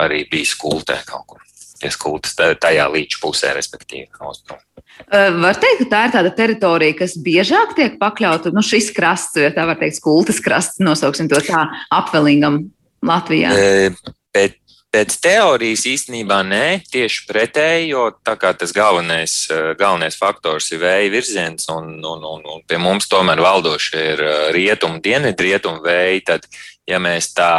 arī 0.00 0.24
bija 0.30 0.48
skultē 0.48 1.02
kaut 1.04 1.26
kur. 1.26 1.40
Ja 1.82 1.90
skultas 1.92 2.32
tajā 2.34 2.86
līča 2.88 3.18
pusē, 3.20 3.50
respektīvi, 3.52 4.08
austrumu. 4.20 4.62
Var 5.10 5.58
teikt, 5.60 5.82
ka 5.82 5.86
tā 5.90 6.00
ir 6.06 6.12
tāda 6.14 6.30
teritorija, 6.32 6.96
kas 6.96 7.16
biežāk 7.20 7.74
tiek 7.76 7.98
pakļauta, 8.00 8.54
nu, 8.54 8.62
šis 8.64 8.88
krasts, 8.94 9.36
ja 9.36 9.50
tā 9.52 9.66
var 9.68 9.76
teikt, 9.76 9.98
skultas 9.98 10.40
krasts, 10.40 10.80
nosauksim 10.80 11.28
to 11.28 11.42
tā, 11.44 11.66
apvelingam 11.92 12.62
Latvijā. 13.04 13.52
E, 13.52 14.14
bet 14.32 14.56
Pēc 14.94 15.16
teorijas 15.18 15.88
īstenībā 15.90 16.36
nē, 16.46 16.66
tieši 16.86 17.24
pretēji, 17.26 17.88
jo 17.90 18.04
tā 18.22 18.36
kā 18.38 18.52
tas 18.54 18.70
galvenais, 18.70 19.32
eh, 19.50 19.72
galvenais 19.74 20.14
faktors 20.14 20.68
ir 20.70 20.84
vēja 20.84 21.08
virziens, 21.10 21.66
un, 21.74 21.96
un, 21.98 22.22
un, 22.22 22.44
un 22.52 22.62
pie 22.62 22.78
mums 22.78 23.10
tomēr 23.10 23.42
valdošie 23.42 24.04
ir 24.12 24.22
eh, 24.22 24.44
rietumu, 24.54 25.00
dienvidu 25.02 25.48
rietumu 25.48 25.82
vēji, 25.82 26.22
tad, 26.30 26.46
ja 26.86 27.02
mēs 27.02 27.32
tā, 27.34 27.50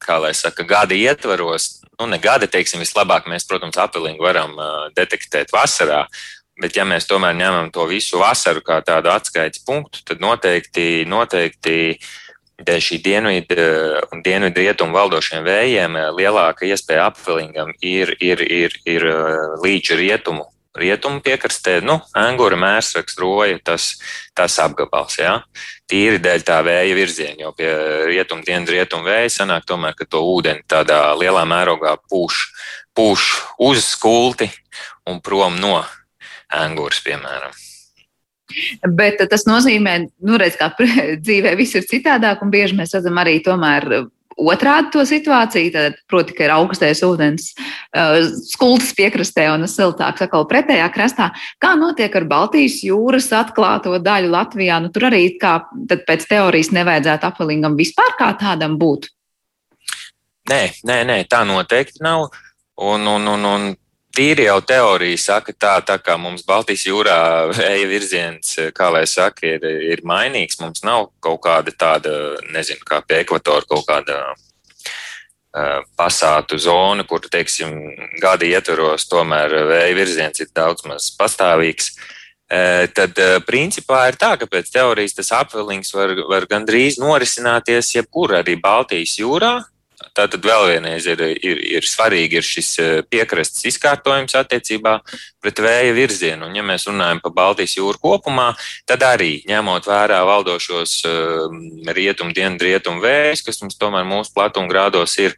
kā 0.00 0.16
lai 0.24 0.32
saka, 0.32 0.64
gada 0.64 0.96
ietvaros, 0.96 1.82
nu, 2.00 2.08
ne 2.08 2.16
gada, 2.16 2.48
teiksim, 2.48 2.80
vislabāk 2.80 3.28
mēs, 3.28 3.44
protams, 3.44 3.76
apelīgu 3.76 4.24
varam 4.24 4.56
uh, 4.56 4.86
detektēt 4.96 5.52
vasarā, 5.52 6.06
bet 6.60 6.78
ja 6.80 6.86
mēs 6.88 7.04
tomēr 7.10 7.36
ņemam 7.36 7.68
to 7.74 7.84
visu 7.90 8.22
vasaru 8.22 8.64
kā 8.64 8.80
tādu 8.86 9.12
atskaites 9.12 9.60
punktu, 9.68 10.00
tad 10.08 10.24
noteikti, 10.24 11.04
noteikti 11.04 11.98
dēļ 12.66 12.80
šī 12.84 12.98
dienvidu 13.04 13.66
un 14.12 14.22
dienvidu 14.24 14.62
rietumu 14.64 14.96
valdošiem 14.96 15.44
vējiem 15.46 15.98
lielāka 16.16 16.68
iespēja 16.68 17.08
apvilingam 17.10 17.72
ir, 17.80 18.14
ir, 18.20 18.42
ir, 18.44 18.76
ir 18.88 19.06
līča 19.62 19.98
rietumu. 20.00 20.46
Rietumu 20.78 21.18
piekrastē, 21.18 21.80
nu, 21.82 21.96
angura 22.14 22.54
mērsraks, 22.54 23.16
roja, 23.18 23.56
tas, 23.66 23.88
tas 24.38 24.54
apgabals, 24.62 25.16
jā. 25.18 25.32
Tīri 25.90 26.20
dēļ 26.22 26.44
tā 26.46 26.60
vēja 26.62 26.94
virziena, 26.94 27.40
jo 27.42 27.50
pie 27.58 27.70
rietumu 28.06 28.46
dienas 28.46 28.70
rietumu 28.70 29.08
vēja 29.10 29.32
sanāk 29.40 29.66
tomēr, 29.66 29.96
ka 29.98 30.06
to 30.06 30.22
ūdeni 30.30 30.62
tādā 30.70 31.00
lielā 31.18 31.42
mērogā 31.50 31.96
pūš, 32.06 32.44
pūš 32.94 33.26
uz 33.66 33.82
skulti 33.82 34.46
un 35.10 35.18
prom 35.18 35.58
no 35.58 35.80
anguras, 36.54 37.02
piemēram. 37.02 37.50
Bet 38.96 39.20
tas 39.30 39.46
nozīmē, 39.48 39.96
nu, 40.26 40.38
redz, 40.40 40.58
kā 40.60 40.72
dzīvē 41.26 41.56
viss 41.58 41.78
ir 41.78 41.86
citādāk, 41.88 42.42
un 42.44 42.52
bieži 42.52 42.78
mēs 42.78 42.96
redzam 42.96 43.20
arī 43.22 43.38
tomēr 43.44 44.08
otrādi 44.40 44.92
to 44.94 45.04
situāciju. 45.06 45.72
Tad, 45.74 45.98
proti, 46.10 46.34
ka 46.36 46.46
ir 46.46 46.54
augstais 46.54 47.02
ūdens 47.06 47.50
uh, 47.52 48.20
skultas 48.48 48.92
piekrastē 48.96 49.48
un 49.52 49.66
siltāks 49.70 50.24
atkal 50.24 50.46
pretējā 50.50 50.88
krastā. 50.94 51.30
Kā 51.62 51.74
notiek 51.78 52.14
ar 52.16 52.28
Baltijas 52.30 52.80
jūras 52.86 53.30
atklāto 53.36 53.96
daļu 54.02 54.32
Latvijā? 54.32 54.80
Nu, 54.82 54.92
tur 54.94 55.10
arī 55.10 55.26
kā 55.40 55.58
pēc 55.90 56.28
teorijas 56.30 56.72
nevajadzētu 56.76 57.30
apelingam 57.30 57.78
vispār 57.78 58.16
kā 58.20 58.32
tādam 58.40 58.78
būt. 58.80 59.10
Nē, 60.50 60.62
nē, 60.88 61.02
nē 61.06 61.20
tā 61.30 61.44
noteikti 61.46 62.02
nav. 62.02 62.30
Un, 62.80 63.04
un, 63.04 63.26
un, 63.28 63.44
un 63.44 63.64
tīri 64.16 64.46
jau 64.46 64.58
teorija 64.64 65.18
saka, 65.20 65.54
tā, 65.54 65.72
tā 65.86 65.96
kā 66.02 66.16
mums 66.20 66.44
Baltijas 66.46 66.84
jūrā 66.88 67.20
vēja 67.52 67.88
virziens, 67.90 68.52
kā 68.76 68.90
lai 68.92 69.06
saka, 69.10 69.46
ir, 69.56 69.66
ir 69.94 70.04
mainīgs. 70.06 70.60
Mums 70.62 70.84
nav 70.86 71.10
kaut 71.24 71.42
kāda 71.46 71.74
tāda, 71.74 72.12
nezinu, 72.54 72.84
kā 72.86 73.00
pie 73.06 73.22
ekvatora 73.24 73.66
kaut 73.70 73.86
kāda 73.88 74.20
uh, 74.34 75.80
pasātu 75.98 76.58
zona, 76.58 77.06
kur, 77.08 77.24
teiksim, 77.30 77.74
gada 78.22 78.48
ietvaros 78.48 79.08
tomēr 79.10 79.54
vēja 79.70 79.98
virziens 79.98 80.42
ir 80.42 80.50
daudz 80.54 80.86
maz 80.88 81.10
pastāvīgs. 81.18 81.94
Uh, 82.50 82.88
tad, 82.90 83.14
uh, 83.22 83.38
principā, 83.46 84.08
ir 84.10 84.18
tā, 84.18 84.34
ka 84.38 84.48
pēc 84.50 84.72
teorijas 84.74 85.14
tas 85.14 85.30
apvilings 85.38 85.94
var, 85.94 86.16
var 86.26 86.48
gandrīz 86.50 86.98
norisināties 86.98 87.94
jebkur 87.94 88.40
arī 88.40 88.56
Baltijas 88.58 89.14
jūrā, 89.22 89.60
Tātad 90.16 90.42
vēl 90.42 90.66
vienreiz 90.72 91.06
ir, 91.06 91.20
ir, 91.38 91.60
ir 91.78 91.86
svarīgi 91.86 92.40
ir 92.40 92.46
šis 92.46 92.70
eh, 92.82 92.92
piekrastes 93.06 93.66
izkārtojums 93.70 94.34
attiecībā 94.38 94.96
pret 95.40 95.62
vēja 95.62 95.92
virzienu. 95.94 96.48
Un, 96.48 96.56
ja 96.58 96.64
mēs 96.66 96.88
runājam 96.90 97.20
par 97.22 97.34
Baltijas 97.36 97.76
jūru 97.78 98.00
kopumā, 98.02 98.50
tad 98.90 99.04
arī 99.06 99.40
ņemot 99.48 99.86
vērā 99.88 100.18
valdošos 100.28 100.96
uh, 101.08 101.54
rietumu, 101.96 102.34
dienvidu 102.36 102.66
rietumu 102.68 103.00
vējus, 103.04 103.44
kas 103.46 103.62
mums 103.62 103.78
tomēr 103.80 104.04
mūsu 104.08 104.34
platumgrādos 104.36 105.16
ir, 105.22 105.36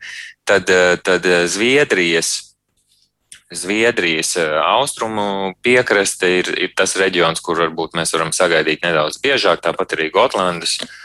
tad, 0.49 0.73
uh, 0.73 0.97
tad 1.05 1.29
Zviedrijas. 1.53 2.33
Zviedrijas 3.53 4.33
austrumu 4.65 5.53
piekraste 5.61 6.31
ir, 6.41 6.49
ir 6.57 6.71
tas 6.73 6.97
reģions, 6.97 7.43
kur 7.45 7.61
varbūt 7.61 7.93
mēs 7.99 8.15
varam 8.17 8.33
sagaidīt 8.33 8.81
nedaudz 8.81 9.21
biežāk, 9.21 9.61
tāpat 9.61 9.93
arī 9.93 10.09
Gotlandes 10.15 10.79
uh, 10.81 10.89
Eh, 10.89 11.02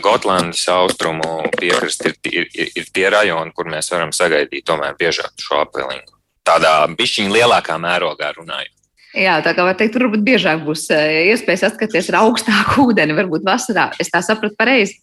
Gotlandes 0.00 0.62
austrumu 0.72 1.42
piekrasti 1.58 2.14
ir, 2.30 2.46
ir, 2.56 2.70
ir 2.72 2.86
tie 2.94 3.10
rajoni, 3.12 3.52
kur 3.52 3.68
mēs 3.68 3.90
varam 3.92 4.14
sagaidīt 4.16 4.64
tomēr 4.64 4.96
biežāk 4.96 5.34
šo 5.44 5.60
apvelingu. 5.66 6.16
Tādā 6.48 6.86
bišķiņa 6.96 7.34
lielākā 7.34 7.76
mērogā 7.82 8.32
runājot. 8.38 8.72
Jā, 9.16 9.38
tā 9.44 9.54
kā 9.56 9.64
var 9.64 9.76
teikt, 9.76 9.94
tur 9.96 10.06
varbūt 10.06 10.24
biežāk 10.24 10.62
būs 10.66 10.86
eh, 10.92 11.30
iespēja 11.32 11.66
saskaties 11.66 12.10
ar 12.12 12.20
augstāku 12.22 12.84
ūdeni, 12.90 13.16
varbūt 13.16 13.46
vasarā. 13.46 13.90
Es 14.00 14.12
tā 14.12 14.20
sapratu 14.24 14.56
pareizi. 14.58 15.00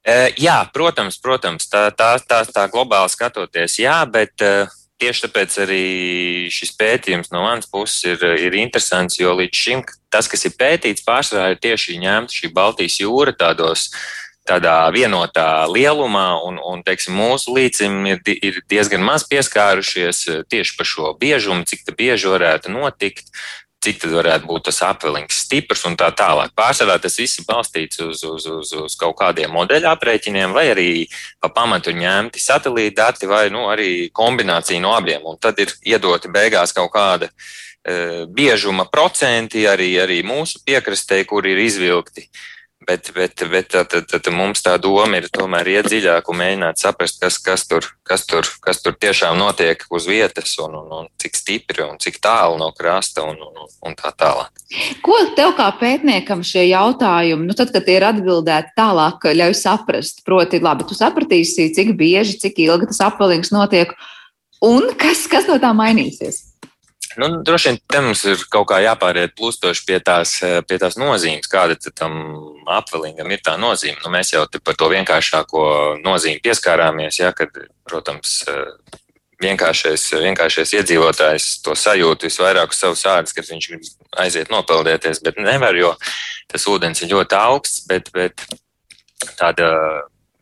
Eh, 0.00 0.32
jā, 0.40 0.56
protams, 0.74 1.18
protams 1.22 1.68
tā, 1.70 1.88
tā, 1.96 2.14
tā, 2.26 2.42
tā 2.48 2.66
globāli 2.72 3.12
skatoties, 3.12 3.76
jā, 3.82 3.98
bet 4.10 4.42
uh, 4.46 4.70
tieši 5.00 5.26
tāpēc 5.26 5.56
arī 5.64 5.84
šis 6.52 6.74
pētījums 6.78 7.32
no 7.34 7.42
manas 7.44 7.68
puses 7.70 8.04
ir, 8.12 8.24
ir 8.38 8.56
interesants, 8.60 9.18
jo 9.20 9.34
līdz 9.38 9.62
šim 9.64 9.84
tas, 10.12 10.28
kas 10.30 10.44
ir 10.46 10.56
pētīts, 10.60 11.06
pārsvarā 11.06 11.54
ir 11.54 11.62
tieši 11.62 12.00
ņemta 12.02 12.36
šī 12.36 12.52
Baltijas 12.54 13.00
jūra 13.02 13.36
tādos. 13.36 13.90
Tādā 14.48 14.88
vienotā 14.90 15.68
lielumā, 15.70 16.40
un, 16.48 16.56
un 16.64 16.80
teiksim, 16.82 17.14
mūsu 17.14 17.52
līcim 17.54 18.00
ir, 18.08 18.22
ir 18.40 18.56
diezgan 18.72 19.04
maz 19.04 19.22
pieskārušies 19.28 20.24
tieši 20.50 20.74
par 20.78 20.88
šo 20.88 21.12
biežumu, 21.20 21.66
cik 21.68 21.84
bieži 21.94 22.32
varētu 22.32 22.72
notikt 22.72 23.28
cik 23.84 24.02
tad 24.02 24.12
varētu 24.12 24.48
būt 24.48 24.66
tas 24.68 24.80
apvelings 24.84 25.38
stiprs 25.46 25.86
un 25.88 25.96
tā 25.98 26.10
tālāk. 26.16 26.52
Pārsvarā 26.56 26.98
tas 27.00 27.16
viss 27.20 27.40
ir 27.40 27.46
balstīts 27.48 28.02
uz, 28.04 28.24
uz, 28.28 28.44
uz, 28.46 28.72
uz 28.76 28.96
kaut 29.00 29.16
kādiem 29.20 29.52
modeļu 29.56 29.88
aprēķiniem, 29.88 30.52
vai 30.56 30.66
arī 30.74 30.90
pa 31.40 31.48
pamatu 31.54 31.94
ņemti 31.96 32.42
satelīta 32.42 33.06
dati, 33.06 33.28
vai 33.30 33.46
nu, 33.52 33.66
arī 33.72 34.10
kombinācija 34.12 34.82
no 34.84 34.92
abiem. 34.96 35.24
Un 35.24 35.40
tad 35.40 35.60
ir 35.64 35.72
iedoti 35.88 36.28
beigās 36.32 36.76
kaut 36.76 36.92
kāda 36.92 37.30
e, 37.30 38.26
biežuma 38.28 38.84
procenti 38.92 39.64
arī, 39.68 39.94
arī 40.02 40.20
mūsu 40.28 40.60
piekrastē, 40.66 41.22
kur 41.28 41.48
ir 41.48 41.64
izvilkti. 41.64 42.28
Bet, 42.86 43.10
bet, 43.14 43.42
bet 43.50 43.68
tad, 43.68 43.90
tad, 43.92 44.06
tad 44.08 44.28
mums 44.32 44.62
tā 44.64 44.72
doma 44.80 45.18
ir 45.20 45.26
tomēr 45.28 45.68
iet 45.68 45.88
dziļāk 45.92 46.30
un 46.32 46.38
mēģināt 46.40 46.80
saprast, 46.80 47.18
kas, 47.20 47.36
kas, 47.44 47.66
tur, 47.68 47.84
kas, 48.08 48.24
tur, 48.24 48.48
kas 48.64 48.80
tur 48.80 48.94
tiešām 48.96 49.36
notiek 49.36 49.84
uz 49.92 50.06
vietas, 50.08 50.54
un, 50.64 50.78
un, 50.80 50.86
un 50.96 51.10
cik 51.20 51.36
stipri 51.36 51.84
un 51.84 52.00
cik 52.00 52.16
tālu 52.24 52.56
no 52.60 52.70
krasta 52.72 53.26
un, 53.28 53.36
un, 53.36 53.68
un 53.68 53.98
tā 53.98 54.14
tālāk. 54.16 54.64
Ko 55.04 55.18
tev 55.36 55.52
kā 55.60 55.68
pētniekam 55.76 56.40
šie 56.46 56.70
jautājumi, 56.70 57.50
nu 57.50 57.56
tad, 57.58 57.74
kad 57.74 57.84
tie 57.84 57.98
ir 58.00 58.08
atbildēti 58.08 58.72
tālāk, 58.80 59.28
ļauj 59.28 59.58
saprast? 59.60 60.24
Proti, 60.24 60.62
labi, 60.64 60.88
tu 60.88 60.96
sapratīsi, 60.96 61.68
cik 61.76 61.92
bieži, 62.00 62.40
cik 62.40 62.64
ilgi 62.64 62.88
tas 62.94 63.04
apvalings 63.10 63.52
notiek, 63.52 63.92
un 64.64 64.88
kas, 64.96 65.28
kas 65.28 65.52
no 65.52 65.60
tā 65.60 65.76
mainīsies? 65.76 66.46
Nu, 67.18 67.42
droši 67.42 67.68
vien 67.68 67.78
te 67.90 68.00
mums 68.04 68.22
ir 68.28 68.42
kaut 68.52 68.68
kā 68.70 68.78
jāpāriet 68.84 69.34
plūstoši 69.38 69.82
pie 69.86 69.98
tās, 70.04 70.36
eh, 70.46 70.60
pie 70.62 70.78
tās 70.78 70.94
nozīmes, 71.00 71.50
kāda 71.50 71.74
tam 71.90 72.12
apvelingam 72.70 73.30
ir 73.32 73.42
tā 73.42 73.56
nozīme. 73.58 73.98
Nu, 74.04 74.12
mēs 74.14 74.30
jau 74.32 74.46
par 74.62 74.74
to 74.78 74.90
vienkāršāko 74.92 76.02
nozīmi 76.04 76.42
pieskārāmies, 76.44 77.18
ja, 77.18 77.32
kad, 77.32 77.50
protams, 77.88 78.44
eh, 78.46 78.98
vienkāršais, 79.42 80.04
vienkāršais 80.22 80.74
iedzīvotājs 80.78 81.62
to 81.64 81.74
sajūt 81.74 82.28
visvairāk 82.28 82.70
uz 82.70 82.78
savas 82.78 83.02
ādas, 83.08 83.34
kad 83.34 83.44
viņš 83.44 83.68
grib 83.68 83.82
aiziet 84.16 84.52
nopeldēties, 84.52 85.22
bet 85.24 85.40
nevar, 85.40 85.74
jo 85.74 85.96
tas 86.46 86.66
ūdens 86.66 87.02
ir 87.02 87.08
ļoti 87.08 87.38
augsts, 87.40 87.86
bet, 87.88 88.12
bet 88.12 88.44
tāda 89.40 89.70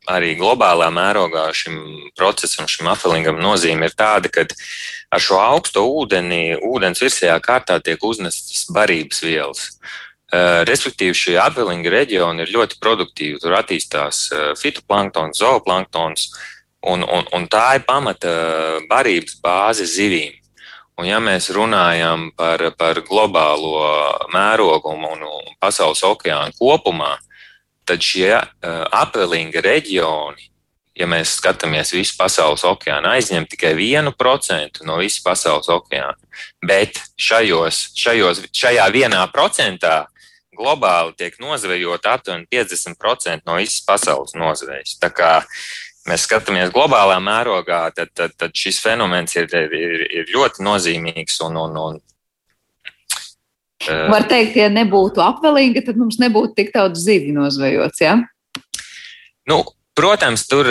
arī 0.08 0.34
globālā 0.38 0.88
mērogā 0.92 1.48
šim 1.54 1.78
procesam, 2.18 2.68
šim 2.70 2.88
apvelingam 2.90 3.38
nozīme 3.40 3.88
ir 3.88 3.96
tāda, 3.96 4.30
ka 4.32 4.46
ar 5.14 5.22
šo 5.22 5.38
augsto 5.40 5.84
ūdeni, 5.88 6.58
ūdens 6.68 7.00
virsējā 7.02 7.38
kārtā 7.44 7.78
tiek 7.84 8.02
uznestas 8.04 8.66
barības 8.74 9.22
vielas. 9.24 9.64
Respektīvi, 10.68 11.16
šie 11.16 11.38
apvelinga 11.40 11.88
reģioni 11.92 12.44
ir 12.44 12.52
ļoti 12.52 12.76
produktīvi. 12.82 13.38
Tur 13.40 13.54
attīstās 13.56 14.26
fitoplanktons, 14.60 15.40
zooplanktons, 15.40 16.26
un, 16.92 17.04
un, 17.04 17.24
un 17.32 17.46
tā 17.48 17.78
ir 17.78 17.86
pamata 17.88 18.34
barības 18.90 19.38
bāze 19.44 19.88
zivīm. 19.88 20.36
Un, 20.98 21.06
ja 21.06 21.20
mēs 21.22 21.48
runājam 21.54 22.28
par, 22.36 22.64
par 22.76 23.00
globālo 23.06 23.86
mērogumu 24.34 25.14
un, 25.14 25.24
un 25.30 25.56
pasaules 25.62 26.02
okeānu 26.04 26.58
kopumā, 26.58 27.14
tad 27.86 28.02
šie 28.04 28.34
uh, 28.34 28.82
apvelinga 28.92 29.62
reģioni 29.64 30.50
ja 30.98 31.06
mēs 31.06 31.36
skatāmies 31.38 31.92
visu 31.94 32.16
pasaules 32.18 32.64
okeānu, 32.66 33.12
aizņem 33.14 33.46
tikai 33.50 33.74
1% 33.78 34.84
no 34.86 34.98
visas 34.98 35.22
pasaules 35.24 35.70
okeāna. 35.72 36.16
Bet 36.66 36.98
šajos, 37.20 37.82
šajos, 37.98 38.42
šajā 38.54 38.88
vienā 38.94 39.22
procentā 39.32 40.06
globāli 40.58 41.14
tiek 41.18 41.38
nozvejota 41.42 42.16
aptuveni 42.18 42.48
50% 42.50 43.46
no 43.46 43.58
visas 43.60 43.84
pasaules 43.86 44.34
nozvejas. 44.34 44.96
Tā 44.98 45.12
kā 45.14 45.32
mēs 46.08 46.26
skatāmies 46.26 46.74
globālā 46.74 47.20
mērogā, 47.22 47.84
tad, 47.94 48.10
tad, 48.16 48.34
tad 48.40 48.54
šis 48.56 48.80
fenomens 48.82 49.36
ir, 49.38 49.48
ir, 49.54 50.06
ir 50.10 50.34
ļoti 50.34 50.66
nozīmīgs 50.66 51.42
un, 51.46 51.62
un, 51.62 51.82
un 51.86 52.04
Var 53.88 54.24
teikt, 54.26 54.56
ja 54.58 54.66
nebūtu 54.74 55.22
apvelīga, 55.22 55.84
tad 55.86 56.00
mums 56.00 56.18
nebūtu 56.18 56.56
tik 56.58 56.72
daudz 56.74 56.98
zivju 57.06 57.30
nozvejots. 57.36 58.00
Ja? 58.02 58.16
Nu, 59.48 59.62
Protams, 59.98 60.44
tur, 60.46 60.68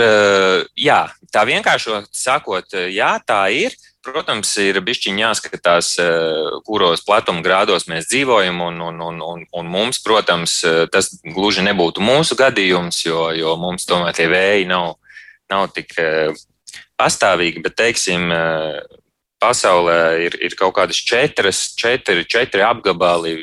jā, 0.80 1.02
tā 1.36 1.44
vienkārši 1.48 2.02
sakot, 2.16 2.78
jā, 2.94 3.18
tā 3.28 3.42
ir. 3.52 3.76
Protams, 4.08 4.54
ir 4.64 4.80
bišķiņi 4.80 5.20
jāskatās, 5.20 5.90
kuros 6.64 7.04
platuma 7.04 7.44
grādos 7.44 7.90
mēs 7.92 8.08
dzīvojam, 8.08 8.62
un, 8.70 8.80
un, 8.86 9.02
un, 9.04 9.18
un, 9.20 9.42
un 9.52 9.68
mums, 9.68 10.00
protams, 10.00 10.62
tas 10.94 11.12
gluži 11.26 11.66
nebūtu 11.68 12.00
mūsu 12.00 12.38
gadījums, 12.40 13.02
jo, 13.04 13.26
jo 13.36 13.58
mums 13.60 13.84
tomēr 13.90 14.16
tie 14.16 14.30
vēji 14.32 14.70
nav, 14.72 14.94
nav 15.52 15.68
tik 15.76 15.92
pastāvīgi, 16.96 17.66
bet, 17.66 17.76
teiksim, 17.84 18.32
pasaulē 19.44 20.00
ir, 20.24 20.38
ir 20.40 20.56
kaut 20.58 20.76
kādas 20.78 21.04
četras, 21.04 21.68
četri, 21.78 22.24
četri 22.26 22.64
apgabali, 22.66 23.42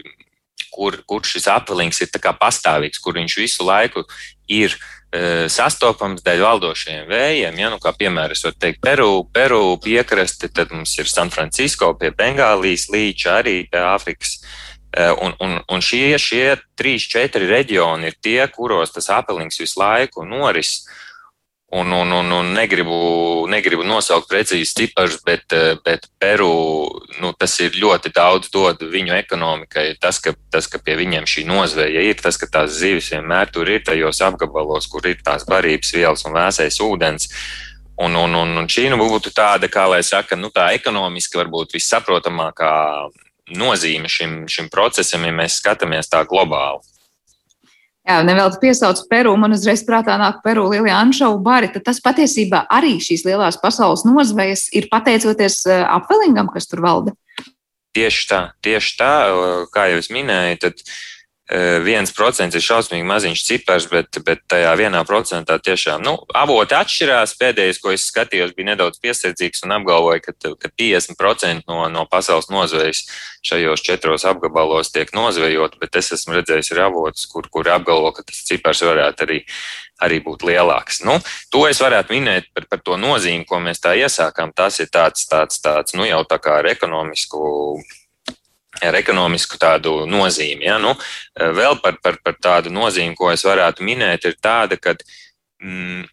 kur, 0.75 0.99
kur 1.07 1.25
šis 1.27 1.47
apvelings 1.53 2.03
ir 2.03 2.11
pastāvīgs, 2.41 3.01
kur 3.03 3.17
viņš 3.19 3.39
visu 3.39 3.67
laiku 3.67 4.05
ir 4.51 4.75
e, 4.75 5.47
sastopams 5.49 6.25
dēļ 6.27 6.43
valdošajiem 6.45 7.09
vējiem. 7.09 7.63
Ja, 7.63 7.71
nu, 7.73 7.79
kā 7.83 7.95
piemēram, 7.97 8.35
es 8.35 8.45
varu 8.45 8.59
teikt, 8.61 8.83
Peru, 8.85 9.25
Peru 9.33 9.79
piekraste, 9.83 10.51
tad 10.53 10.75
mums 10.75 10.97
ir 10.99 11.11
San 11.11 11.33
Francisco 11.35 11.93
pie 11.99 12.13
Bengālijas 12.17 12.89
līča, 12.93 13.41
arī 13.43 13.57
Āfrikas. 13.71 14.41
E, 14.95 15.09
un, 15.11 15.35
un, 15.43 15.57
un 15.71 15.83
šie, 15.83 16.15
šie 16.21 16.57
trīs, 16.79 17.07
četri 17.11 17.49
reģioni 17.51 18.11
ir 18.11 18.19
tie, 18.23 18.41
kuros 18.53 18.95
tas 18.95 19.11
apelings 19.15 19.59
visu 19.63 19.81
laiku 19.81 20.27
noris. 20.29 20.83
Un, 21.75 21.91
un, 21.91 22.11
un, 22.11 22.31
un 22.31 22.53
negribu, 22.55 22.97
negribu 23.51 23.83
nosaukt 23.83 24.29
precīzi 24.31 24.77
ciparus, 24.79 25.17
bet, 25.27 25.51
eh, 25.51 25.73
bet 25.83 26.05
Peru 26.23 26.53
nu, 27.19 27.33
tas 27.35 27.57
ir 27.65 27.75
ļoti 27.75 28.13
daudz 28.15 28.53
dod 28.55 28.85
viņu 28.93 29.17
ekonomikai. 29.17 29.89
Tas 29.99 30.21
ka, 30.23 30.37
tas, 30.55 30.69
ka 30.71 30.79
pie 30.79 30.95
viņiem 31.01 31.27
šī 31.27 31.43
nozveja 31.49 32.05
ir, 32.07 32.23
tas, 32.23 32.39
ka 32.39 32.47
tās 32.47 32.77
zivis 32.79 33.11
vienmēr 33.11 33.51
tur 33.51 33.67
ir 33.75 33.83
tajos 33.83 34.23
apgabalos, 34.23 34.87
kur 34.87 35.03
ir 35.11 35.19
tās 35.27 35.43
barības 35.51 35.91
vielas 35.97 36.23
un 36.29 36.39
vēsais 36.39 36.79
ūdens. 36.79 37.27
Un, 37.99 38.15
un, 38.23 38.39
un, 38.39 38.55
un 38.63 38.71
šī 38.71 38.87
nu 38.95 39.03
būtu 39.03 39.35
tāda, 39.35 39.67
kā 39.67 39.89
lai 39.91 40.05
saka, 40.07 40.39
nu, 40.39 40.55
tā 40.55 40.71
ekonomiski 40.79 41.43
varbūt 41.43 41.75
vissaprotamākā 41.75 42.75
nozīme 43.59 44.07
šim, 44.07 44.45
šim 44.47 44.71
procesam, 44.71 45.27
ja 45.27 45.35
mēs 45.35 45.59
skatāmies 45.59 46.07
tā 46.07 46.23
globāli. 46.23 46.87
Jā, 48.05 48.19
nevēlas 48.21 48.59
piesauc 48.61 48.99
Peru, 49.09 49.33
man 49.40 49.57
uzreiz 49.57 49.81
prātā 49.87 50.19
nāk 50.21 50.43
Peru 50.45 50.67
lielie 50.69 50.93
anšovu 50.93 51.38
bari, 51.45 51.71
tas 51.81 52.03
patiesībā 52.05 52.67
arī 52.73 52.99
šīs 53.01 53.25
lielās 53.25 53.57
pasaules 53.62 54.05
nozvejas 54.05 54.67
ir 54.77 54.90
pateicoties 54.93 55.62
eh, 55.73 55.81
apvelingam, 55.88 56.51
kas 56.53 56.69
tur 56.69 56.85
valda. 56.85 57.17
Tieši 57.95 58.29
tā, 58.29 58.40
tieši 58.67 58.97
tā, 58.99 59.12
kā 59.73 59.87
jau 59.93 60.01
es 60.03 60.11
minēju, 60.11 60.61
tad 60.67 60.81
uh, 60.83 60.95
viens 61.85 62.09
procents 62.17 62.57
ir 62.57 62.63
šausmīgi 62.65 63.05
maziņš 63.05 63.43
cipars, 63.45 63.87
bet, 63.93 64.17
bet 64.25 64.41
tajā 64.49 64.71
vienā 64.81 65.03
procentā 65.05 65.59
tiešām 65.61 66.01
nu, 66.01 66.15
avoti 66.33 66.77
atšķirās. 66.79 67.35
Pēdējais, 67.37 67.81
ko 67.83 67.93
es 67.93 68.07
skatījos, 68.09 68.55
bija 68.57 68.71
nedaudz 68.73 68.97
piesardzīgs 69.05 69.65
un 69.67 69.75
apgalvoja, 69.77 70.23
ka, 70.25 70.33
ka 70.33 70.71
50% 70.73 71.69
no, 71.69 71.83
no 71.93 72.07
pasaules 72.09 72.49
nozvejas 72.49 73.05
šajos 73.45 73.85
četros 73.85 74.25
apgabalos 74.25 74.89
tiek 74.95 75.13
nozvejot, 75.13 75.77
bet 75.83 76.01
es 76.01 76.15
esmu 76.17 76.39
redzējis 76.39 76.73
ir 76.73 76.81
avots, 76.87 77.27
kur, 77.29 77.51
kur 77.53 77.69
apgalvo, 77.69 78.15
ka 78.17 78.25
tas 78.25 78.41
cipars 78.49 78.81
varētu 78.89 79.27
arī, 79.27 79.43
arī 80.01 80.23
būt 80.25 80.47
lielāks. 80.49 81.03
Nu, 81.05 81.19
to 81.53 81.67
es 81.69 81.83
varētu 81.85 82.17
minēt 82.17 82.49
par, 82.57 82.65
par 82.73 82.81
to 82.81 82.97
nozīmi, 82.97 83.45
ko 83.45 83.61
mēs 83.61 83.85
tā 83.85 83.93
iesākām. 84.01 84.57
Tas 84.57 84.81
ir 84.81 84.89
tāds, 84.89 85.29
tāds, 85.29 85.61
tāds 85.61 85.93
nu, 85.93 86.09
jau 86.09 86.23
tā 86.25 86.41
kā 86.41 86.63
ar 86.63 86.71
ekonomisku 86.73 87.45
ar 88.83 88.97
ekonomisku 88.99 89.59
tādu 89.61 90.03
nozīmi. 90.11 90.67
Ja? 90.67 90.81
Nu, 90.83 90.95
vēl 91.37 91.79
par, 91.83 92.01
par, 92.03 92.19
par 92.25 92.39
tādu 92.41 92.73
nozīmi, 92.75 93.15
ko 93.19 93.31
es 93.33 93.45
varētu 93.47 93.87
minēt, 93.87 94.27
ir 94.27 94.39
tāda, 94.43 94.81
ka 94.81 94.97
mm, 95.63 96.11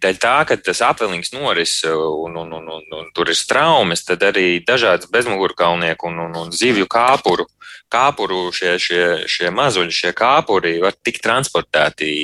Dēļ 0.00 0.16
tā, 0.16 0.36
ka 0.48 0.56
tas 0.56 0.78
apvelings 0.80 1.34
noris 1.34 1.74
un, 1.84 2.36
un, 2.40 2.52
un, 2.56 2.68
un, 2.72 2.84
un 2.96 3.08
tur 3.12 3.28
ir 3.28 3.36
straumes, 3.36 4.00
tad 4.08 4.22
arī 4.24 4.62
dažādas 4.64 5.10
bezmugurkaulnieku 5.12 6.08
un, 6.08 6.22
un, 6.24 6.38
un 6.40 6.54
zivju 6.56 6.88
kāpuru, 6.88 7.44
kāpuru 7.92 8.46
šie, 8.56 8.78
šie, 8.80 9.04
šie 9.28 9.52
mazuļi, 9.52 9.92
šie 9.92 10.14
kāpuri 10.16 10.78
var 10.80 10.96
tikt 10.96 11.20
transportēti 11.26 12.14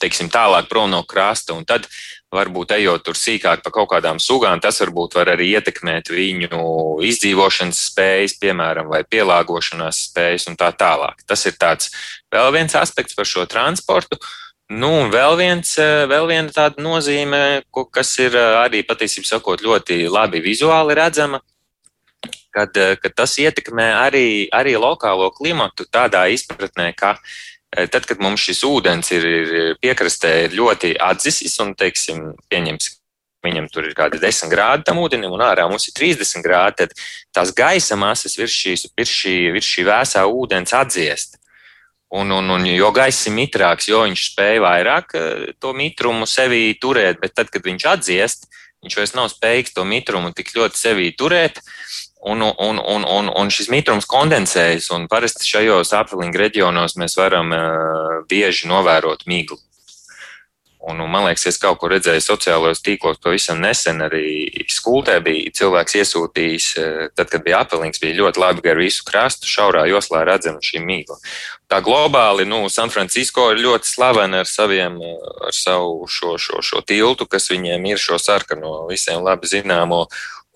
teiksim, 0.00 0.28
tālāk 0.32 0.68
prom 0.68 0.90
no 0.92 1.02
krasta. 1.08 1.56
Un 1.56 1.64
tad 1.68 1.88
varbūt 2.34 2.74
ejot 2.76 3.02
tur 3.04 3.18
sīkāk 3.18 3.64
par 3.64 3.74
kaut 3.74 3.90
kādām 3.90 4.20
sugām, 4.22 4.60
tas 4.62 4.78
varbūt 4.82 5.16
var 5.18 5.32
arī 5.34 5.50
ietekmēt 5.56 6.12
viņu 6.14 6.62
izdzīvošanas 7.06 7.80
spējas, 7.90 8.36
piemēram, 8.42 8.90
vai 8.92 9.02
pielāgošanās 9.02 10.04
spējas 10.10 10.46
un 10.50 10.58
tā 10.60 10.70
tālāk. 10.78 11.24
Tas 11.26 11.42
ir 11.50 11.58
tāds 11.60 11.90
vēl 12.32 12.52
viens 12.54 12.76
aspekts 12.78 13.18
par 13.18 13.28
šo 13.28 13.46
transportu. 13.50 14.20
Nu, 14.70 14.92
un 15.02 15.10
vēl, 15.10 15.34
viens, 15.40 15.74
vēl 15.80 16.28
viena 16.30 16.54
tāda 16.54 16.78
nozīme, 16.82 17.64
kas 17.90 18.14
ir 18.22 18.36
arī 18.38 18.84
patiesībā 18.86 19.26
sakot 19.26 19.64
ļoti 19.66 20.04
labi 20.06 20.38
vizuāli 20.44 20.94
redzama, 20.94 21.40
kad, 22.54 22.78
kad 23.02 23.16
tas 23.18 23.34
ietekmē 23.42 23.88
arī, 23.98 24.26
arī 24.54 24.76
lokālo 24.78 25.32
klimatu 25.34 25.88
tādā 25.90 26.28
izpratnē, 26.30 26.92
ka 26.94 27.16
Eh, 27.18 27.59
tad, 27.70 28.06
kad 28.06 28.22
mums 28.22 28.42
šis 28.42 28.64
ūdens 28.66 29.12
ir, 29.14 29.26
ir 29.26 29.76
piekrastē 29.82 30.32
ir 30.46 30.56
ļoti 30.58 30.96
atdzisis 31.00 31.58
un, 31.62 31.74
teiksim, 31.78 32.32
pieņems, 32.50 32.88
viņam 33.46 33.68
tur 33.72 33.88
ir 33.88 33.96
kādi 33.96 34.20
10 34.20 34.50
grādi 34.52 34.86
tam 34.88 35.00
ūdenim, 35.00 35.32
un 35.32 35.44
ārā 35.44 35.66
mums 35.70 35.88
ir 35.88 35.96
30 35.96 36.44
grādi, 36.44 36.84
tad 36.84 36.94
tās 37.34 37.52
gaisa 37.56 37.96
masas 37.96 38.36
virs, 38.38 38.54
šīs, 38.54 38.88
virs, 38.98 39.12
šī, 39.22 39.36
virs 39.54 39.68
šī 39.68 39.86
vēsā 39.88 40.24
ūdens 40.28 40.74
atdziest. 40.76 41.38
Un, 42.10 42.32
un, 42.34 42.50
un 42.50 42.64
jo 42.66 42.88
gaiss 42.90 43.28
ir 43.30 43.36
mitrāks, 43.36 43.86
jo 43.86 44.02
viņš 44.02 44.22
spēj 44.32 44.56
vairāk 44.64 45.14
to 45.62 45.70
mitrumu 45.78 46.26
sevī 46.26 46.72
turēt, 46.82 47.20
bet 47.22 47.36
tad, 47.38 47.52
kad 47.54 47.62
viņš 47.62 47.86
atdziest, 47.86 48.48
viņš 48.82 48.96
vairs 48.98 49.14
nav 49.14 49.28
spējīgs 49.30 49.76
to 49.76 49.84
mitrumu 49.86 50.32
tik 50.34 50.50
ļoti 50.56 50.80
sevī 50.80 51.12
turēt. 51.14 51.60
Un, 52.20 52.42
un, 52.44 52.76
un, 52.78 53.04
un, 53.08 53.30
un 53.32 53.48
šis 53.48 53.70
mitrums 53.72 54.04
kondensējas, 54.04 54.90
un 54.92 55.06
parasti 55.08 55.46
šajos 55.48 55.94
apvilinga 55.96 56.42
reģionos 56.42 56.98
mēs 57.00 57.16
varam 57.16 57.54
uh, 57.56 58.18
bieži 58.28 58.68
novērot 58.68 59.24
miglu. 59.30 59.56
Un, 60.80 61.00
un, 61.00 61.10
man 61.12 61.26
liekas, 61.26 61.44
es 61.50 61.58
kaut 61.60 61.76
ko 61.82 61.90
redzēju 61.92 62.22
sociālajos 62.24 62.80
tīklos 62.80 63.18
pavisam 63.20 63.58
nesen. 63.60 64.00
Arī 64.00 64.48
skultē 64.72 65.18
bija 65.20 65.52
cilvēks 65.58 65.98
iesūtījis, 66.00 66.68
tad, 67.12 67.28
kad 67.28 67.44
bija 67.44 67.60
apelīns, 67.66 68.00
bija 68.00 68.16
ļoti 68.22 68.40
labi 68.40 68.64
gar 68.64 68.80
visu 68.80 69.04
krastu, 69.04 69.48
šaurā 69.50 69.84
joslā 69.90 70.22
redzama 70.24 70.64
šī 70.64 70.80
mīkla. 70.80 71.18
Tā 71.68 71.82
globāli, 71.84 72.48
nu, 72.48 72.62
San 72.72 72.88
Francisco 72.88 73.50
ir 73.52 73.60
ļoti 73.60 73.92
slavena 73.92 74.40
ar, 74.40 74.48
saviem, 74.48 74.96
ar 75.44 75.52
savu 75.52 76.08
šo, 76.08 76.38
šo, 76.40 76.64
šo 76.64 76.80
tiltu, 76.80 77.28
kas 77.28 77.52
viņiem 77.52 77.84
ir 77.92 78.00
šo 78.00 78.16
sarkano, 78.16 78.86
visiem 78.88 79.20
labi 79.20 79.52
zināmo 79.52 80.06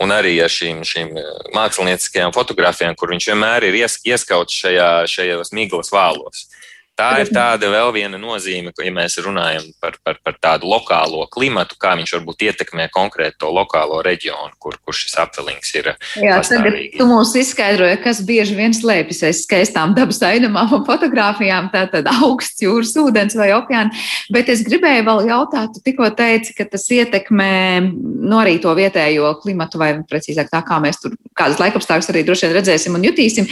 un 0.03 0.15
arī 0.15 0.35
ar 0.43 0.53
šīm, 0.53 0.83
šīm 0.87 1.15
eh, 1.21 1.31
mākslinieckajām 1.55 2.35
fotografijām, 2.35 2.97
kur 2.99 3.13
viņš 3.15 3.31
vienmēr 3.31 3.69
ir 3.69 3.79
ies, 3.85 3.99
ieskauts 4.07 4.63
šajā, 4.65 4.91
šajos 5.11 5.55
miglas 5.57 5.93
vālos. 5.95 6.47
Tā 6.95 7.09
ir 7.25 7.31
tāda 7.35 7.67
vēl 7.73 7.89
viena 7.91 8.19
nozīme, 8.23 8.71
ka, 8.71 8.85
ja 8.87 8.93
mēs 8.95 9.17
runājam 9.19 9.65
par, 9.83 9.97
par, 10.07 10.21
par 10.23 10.37
tādu 10.39 10.69
lokālo 10.71 11.25
klimatu, 11.35 11.75
kā 11.81 11.97
viņš 11.99 12.13
varbūt 12.15 12.45
ietekmē 12.47 12.87
konkrēti 12.95 13.41
to 13.43 13.51
lokālo 13.51 13.99
reģionu, 14.07 14.55
kur, 14.63 14.77
kur 14.79 14.95
šis 14.95 15.17
apvelings 15.19 15.75
ir. 15.75 15.91
Jā, 16.23 16.39
tagad 16.47 16.79
tu 16.95 17.09
mums 17.11 17.33
izskaidroji, 17.41 17.99
kas 18.05 18.21
bieži 18.27 18.55
vien 18.55 18.77
slēpjas 18.77 19.25
aiz 19.27 19.43
skaistām 19.43 19.97
dabas 19.99 20.23
ainamām 20.23 20.71
un 20.79 20.87
fotografijām, 20.87 21.73
tātad 21.75 22.07
augsts 22.13 22.63
jūras 22.63 22.95
ūdens 23.03 23.35
vai 23.43 23.51
okeāna. 23.57 23.91
Bet 24.31 24.55
es 24.55 24.63
gribēju 24.67 25.09
vēl 25.11 25.25
jautāt, 25.33 25.75
tu 25.75 25.83
tikko 25.83 26.13
teici, 26.15 26.55
ka 26.55 26.69
tas 26.71 26.87
ietekmē 26.95 27.51
no 27.83 28.37
nu, 28.37 28.39
arī 28.39 28.61
to 28.63 28.71
vietējo 28.79 29.35
klimatu, 29.43 29.83
vai 29.83 29.97
precīzāk 30.07 30.55
tā, 30.55 30.63
kā 30.63 30.79
mēs 30.83 31.03
tur 31.03 31.19
kādas 31.35 31.59
laikapstākļus 31.59 32.15
arī 32.15 32.23
droši 32.23 32.47
vien 32.47 32.57
redzēsim 32.61 32.95
un 32.95 33.11
jutīsim. 33.11 33.51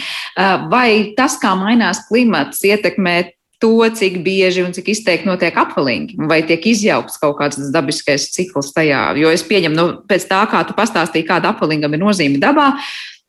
Vai 0.71 1.13
tas, 1.19 1.41
kā 1.43 1.57
mainās 1.59 2.07
klimats, 2.07 2.63
ietekmē 2.71 3.33
to, 3.63 3.79
cik 3.95 4.19
bieži 4.27 4.65
un 4.67 4.75
cik 4.75 4.91
izteikti 4.91 5.29
notiek 5.31 5.57
apvalīgi, 5.63 6.19
vai 6.27 6.41
tiek 6.47 6.65
izjaukts 6.73 7.21
kaut 7.23 7.37
kāds 7.39 7.71
dabiskais 7.75 8.27
cikls 8.35 8.73
tajā. 8.75 9.05
Jo 9.21 9.31
es 9.31 9.47
pieņemu, 9.47 9.79
nu, 9.79 9.87
pēc 10.11 10.27
tā, 10.31 10.43
kā 10.51 10.65
tu 10.67 10.75
pastāstīji, 10.79 11.29
kāda 11.31 11.55
apvalīgam 11.55 11.95
ir 11.95 12.03
nozīme 12.03 12.43
dabā, 12.43 12.73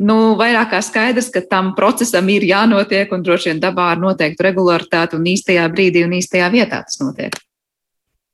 nu, 0.02 0.34
vairāk 0.40 0.74
kā 0.74 0.82
skaidrs, 0.82 1.30
ka 1.34 1.46
tam 1.46 1.72
procesam 1.78 2.30
ir 2.34 2.48
jānotiek 2.50 3.14
un 3.14 3.26
droši 3.26 3.54
vien 3.54 3.64
dabā 3.64 3.92
ar 3.94 4.02
noteiktu 4.02 4.50
regularitāti 4.50 5.20
un 5.20 5.30
īstajā 5.36 5.70
brīdī 5.74 6.08
un 6.08 6.18
īstajā 6.18 6.50
vietā 6.54 6.82
tas 6.88 7.02
notiek. 7.04 7.38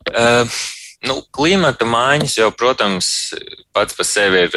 Uh. 0.10 0.60
Nu, 1.08 1.22
klimata 1.32 1.88
maiņas 1.88 2.34
jau, 2.42 2.50
protams, 2.52 3.10
pats 3.72 3.96
par 3.96 4.08
sevi 4.08 4.42
ir 4.50 4.56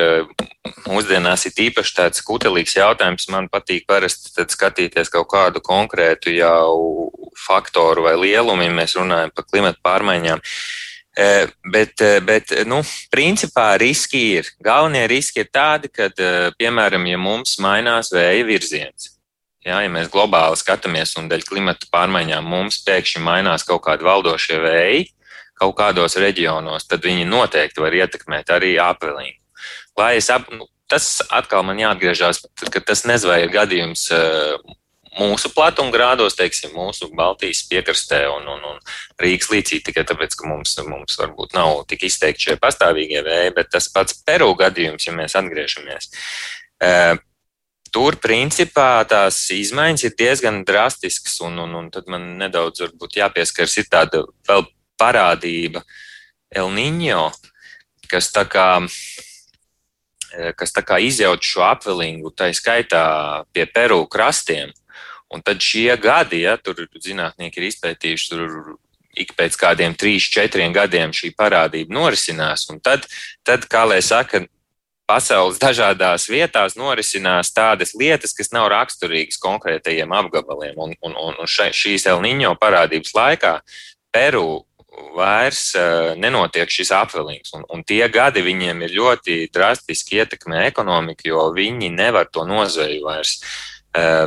mūsdienās 0.88 1.46
ir 1.46 1.61
īpaši 1.68 1.94
tāds 2.00 2.24
kutelīgs 2.26 2.74
jautājums. 2.81 3.28
Man 3.31 3.46
patīk 3.52 3.87
parasti 3.87 4.42
skatīties 4.50 5.12
kaut 5.12 5.31
kādu 5.31 5.62
konkrētu 5.62 6.35
jau 6.35 7.12
faktoru 7.46 8.09
vai 8.09 8.16
lielumu, 8.18 8.66
ja 8.66 8.74
mēs 8.74 8.96
runājam 8.98 9.31
par 9.37 9.46
klimata 9.46 9.78
pārmaiņām. 9.87 10.42
Bet, 11.72 12.02
bet 12.26 12.52
nu, 12.66 12.81
principā 13.12 13.76
riski 13.78 14.26
ir. 14.40 14.52
Galvenie 14.64 15.05
riski 15.12 15.44
ir 15.44 15.50
tādi, 15.52 15.92
ka, 15.92 16.09
piemēram, 16.59 17.07
ja 17.07 17.20
mums 17.20 17.59
mainās 17.62 18.11
vēja 18.14 18.46
virziens, 18.48 19.12
Jā, 19.62 19.76
ja 19.85 19.90
mēs 19.94 20.09
globāli 20.11 20.59
skatāmies 20.59 21.12
un 21.20 21.28
dēļ 21.31 21.44
klimata 21.46 21.87
pārmaiņām 21.94 22.46
mums 22.50 22.81
pēkšņi 22.83 23.20
mainās 23.22 23.62
kaut 23.62 23.85
kādi 23.85 24.02
valdošie 24.02 24.57
vēji, 24.59 25.05
kaut 25.62 25.79
kādos 25.79 26.18
reģionos, 26.20 26.88
tad 26.90 27.07
viņi 27.07 27.29
noteikti 27.31 27.83
var 27.85 27.94
ietekmēt 28.03 28.53
arī 28.53 28.77
apvelīnu. 28.83 29.38
Lai 29.98 30.16
es 30.18 30.31
ap, 30.33 30.48
nu, 30.51 30.66
tas 30.90 31.20
atkal 31.33 31.64
man 31.66 31.81
jāatgriežas, 31.81 32.44
ka 32.72 32.83
tas 32.85 33.07
nezvai 33.09 33.44
ir 33.44 33.53
gadījums 33.55 34.09
mūsu 35.18 35.51
platumgrādos, 35.53 36.37
teiksim, 36.38 36.72
mūsu 36.77 37.11
Baltijas 37.16 37.64
piekrastē 37.68 38.22
un, 38.33 38.46
un, 38.48 38.62
un 38.72 38.79
Rīgas 39.20 39.51
līcī, 39.53 39.83
tikai 39.85 40.07
tāpēc, 40.09 40.37
ka 40.38 40.48
mums, 40.48 40.72
mums 40.88 41.18
varbūt 41.20 41.57
nav 41.57 41.83
tik 41.90 42.07
izteikti 42.09 42.48
šie 42.48 42.57
pastāvīgie 42.61 43.20
vēji, 43.27 43.53
bet 43.59 43.72
tas 43.75 43.90
pats 43.92 44.16
Peru 44.25 44.53
gadījums, 44.59 45.07
ja 45.07 45.14
mēs 45.16 45.37
atgriežamies. 45.38 46.09
Tur, 47.92 48.16
principā, 48.25 49.05
tās 49.05 49.42
izmaiņas 49.53 50.07
ir 50.09 50.14
diezgan 50.16 50.62
drastiskas, 50.64 51.37
un, 51.44 51.61
un, 51.61 51.75
un 51.77 51.90
tad 51.92 52.09
man 52.09 52.38
nedaudz 52.40 52.87
jāpieskaras 53.12 53.77
ir 53.83 53.90
tāda 53.92 54.25
vēl 54.48 54.64
parādība 55.02 55.82
El 56.54 56.70
Niño, 56.70 57.32
kas 58.06 58.30
tā 58.30 58.46
kā 58.46 58.68
kas 60.56 60.72
tā 60.72 60.82
kā 60.84 60.98
izjauc 61.02 61.44
šo 61.44 61.64
apvelingu, 61.66 62.32
tā 62.32 62.48
skaitā 62.56 63.44
pie 63.52 63.66
Peru 63.68 64.06
krastiem. 64.08 64.72
Un 65.32 65.40
tad 65.44 65.64
šie 65.64 65.94
gadi, 66.00 66.42
ja 66.44 66.58
tur 66.60 66.84
zinātnieki 67.00 67.60
ir 67.60 67.68
izpētījuši, 67.70 68.30
tur 68.32 68.76
ik 69.16 69.32
pēc 69.36 69.56
kādiem 69.60 69.96
trīs, 69.96 70.28
četriem 70.32 70.72
gadiem 70.76 71.12
šī 71.16 71.32
parādība 71.36 71.92
norisinās. 71.96 72.66
Un 72.72 72.80
tad, 72.84 73.06
tad 73.44 73.64
kā 73.68 73.84
lai 73.88 74.00
saka, 74.04 74.44
pasaules 75.08 75.60
dažādās 75.60 76.28
vietās 76.30 76.76
norisinās 76.78 77.52
tādas 77.52 77.92
lietas, 77.98 78.32
kas 78.36 78.52
nav 78.54 78.70
raksturīgas 78.72 79.40
konkrētajiem 79.42 80.12
apgabaliem. 80.16 80.76
Un, 80.80 80.94
un, 81.04 81.16
un 81.16 81.48
še, 81.48 81.70
šīs 81.76 82.06
Elniņo 82.12 82.54
parādības 82.60 83.16
laikā 83.16 83.56
Peru 84.12 84.62
vairs 85.16 85.72
uh, 85.78 86.12
nenotiek 86.20 86.70
šis 86.70 86.92
apvelings. 86.96 87.52
Un, 87.57 87.66
un 87.72 87.85
tie 87.87 88.05
gadi 88.12 88.44
viņiem 88.44 88.85
ir 88.87 88.96
ļoti 88.98 89.37
drastiski 89.52 90.20
ietekmē 90.22 90.66
ekonomiku, 90.68 91.31
jo 91.33 91.46
viņi 91.57 91.92
nevar 91.94 92.28
to 92.33 92.44
nozveju 92.48 93.07
vairs 93.07 93.38
Eh, 93.92 94.24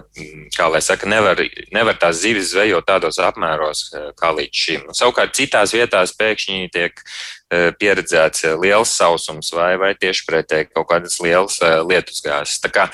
kā 0.53 0.67
lai 0.69 0.79
saka, 0.85 1.07
nevar, 1.09 1.39
nevar 1.73 1.95
tās 1.97 2.19
zivis 2.21 2.51
zvejot 2.51 2.85
tādos 2.85 3.17
apmēros 3.17 3.79
eh, 3.97 4.11
kā 4.13 4.29
līdz 4.37 4.59
šim. 4.61 4.83
Savukārt 4.93 5.33
citās 5.33 5.73
vietās 5.73 6.13
pēkšņi 6.13 6.69
tiek 6.73 7.01
pieredzēts 7.79 8.41
liels 8.59 8.89
sausums 8.97 9.51
vai, 9.53 9.75
vai 9.79 9.91
tieši 9.95 10.23
pretēji 10.27 10.67
kaut 10.73 10.87
kādas 10.89 11.19
lielas 11.21 11.59
lietusgāzes. 11.61 12.57
Tā 12.63 12.71
kā 12.73 12.87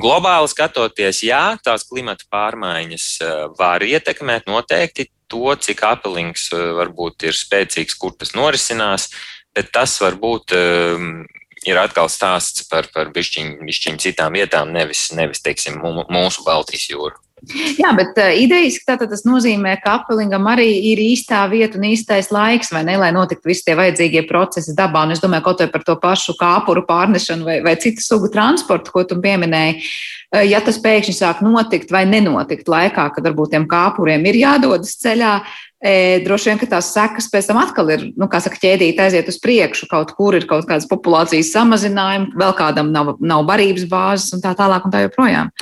globāli 0.00 0.48
skatoties, 0.48 1.20
jā, 1.28 1.42
tās 1.62 1.84
klimata 1.86 2.24
pārmaiņas 2.32 3.06
var 3.60 3.84
ietekmēt 3.84 4.48
noteikti 4.48 5.10
to, 5.30 5.44
cik 5.54 5.84
apelings 5.86 6.48
varbūt 6.52 7.28
ir 7.28 7.36
spēcīgs, 7.36 7.96
kur 8.00 8.16
tas 8.18 8.34
norisinās, 8.36 9.10
bet 9.56 9.72
tas 9.74 9.98
var 10.02 10.18
būt 10.20 10.56
ir 11.68 11.80
atkal 11.80 12.10
stāsts 12.12 12.66
par, 12.70 12.90
par 12.94 13.12
bišķiņ, 13.14 13.54
bišķiņ 13.68 14.02
citām 14.04 14.36
vietām, 14.38 14.72
nevis, 14.74 15.08
nevis 15.16 15.42
teiksim, 15.44 15.80
mūsu 15.82 16.44
Baltijas 16.46 16.90
jūru. 16.90 17.18
Jā, 17.78 17.92
bet 17.94 18.16
uh, 18.18 18.32
idejiski 18.34 18.82
tātad 18.88 19.12
tas 19.12 19.22
nozīmē, 19.26 19.76
ka 19.84 20.00
apelingam 20.00 20.48
arī 20.50 20.66
ir 20.90 20.98
īstā 20.98 21.44
vieta 21.50 21.78
un 21.78 21.86
īstais 21.86 22.32
laiks, 22.34 22.72
vai 22.74 22.82
ne, 22.88 22.96
lai 22.98 23.12
notiktu 23.14 23.52
visi 23.52 23.62
tie 23.68 23.76
vajadzīgie 23.78 24.24
procesi 24.26 24.74
dabā. 24.76 25.04
Un 25.06 25.14
es 25.14 25.22
domāju, 25.22 25.44
kaut 25.46 25.62
vai 25.62 25.68
par 25.70 25.84
to 25.86 25.94
pašu 26.02 26.34
kāpuru 26.40 26.82
pārnešanu 26.88 27.46
vai, 27.46 27.58
vai 27.62 27.76
citu 27.80 28.02
sugu 28.02 28.30
transportu, 28.34 28.94
ko 28.94 29.04
tu 29.06 29.20
pieminēji. 29.22 29.86
Uh, 30.28 30.42
ja 30.44 30.60
tas 30.60 30.76
pēkšņi 30.82 31.14
sāk 31.16 31.40
notikt 31.44 31.92
vai 31.94 32.04
nenotikt 32.08 32.68
laikā, 32.68 33.06
kad 33.14 33.24
varbūt 33.24 33.54
tiem 33.54 33.64
kāpuriem 33.70 34.26
ir 34.28 34.42
jādodas 34.42 34.98
ceļā, 35.00 35.38
E, 35.78 36.18
droši 36.26 36.50
vien, 36.50 36.58
ka 36.58 36.66
tās 36.66 36.88
sekas 36.90 37.28
pēc 37.30 37.46
tam 37.46 37.60
atkal 37.60 37.90
ir, 37.94 38.00
nu, 38.18 38.26
kā 38.30 38.40
saka, 38.42 38.58
ķēdīt 38.58 38.98
aiziet 38.98 39.28
uz 39.30 39.38
priekšu. 39.38 39.86
Kaut 39.90 40.10
kur 40.18 40.34
ir 40.34 40.48
kaut 40.50 40.66
kādas 40.66 40.88
populācijas 40.90 41.52
samazinājumi, 41.54 42.32
vēl 42.38 42.54
kādam 42.58 42.90
nav, 42.94 43.14
nav 43.22 43.44
barības 43.46 43.86
bāzes 43.90 44.34
un 44.34 44.42
tā 44.42 44.56
tālāk 44.58 44.88
un 44.88 44.94
tā 44.94 45.04
joprojām. 45.04 45.52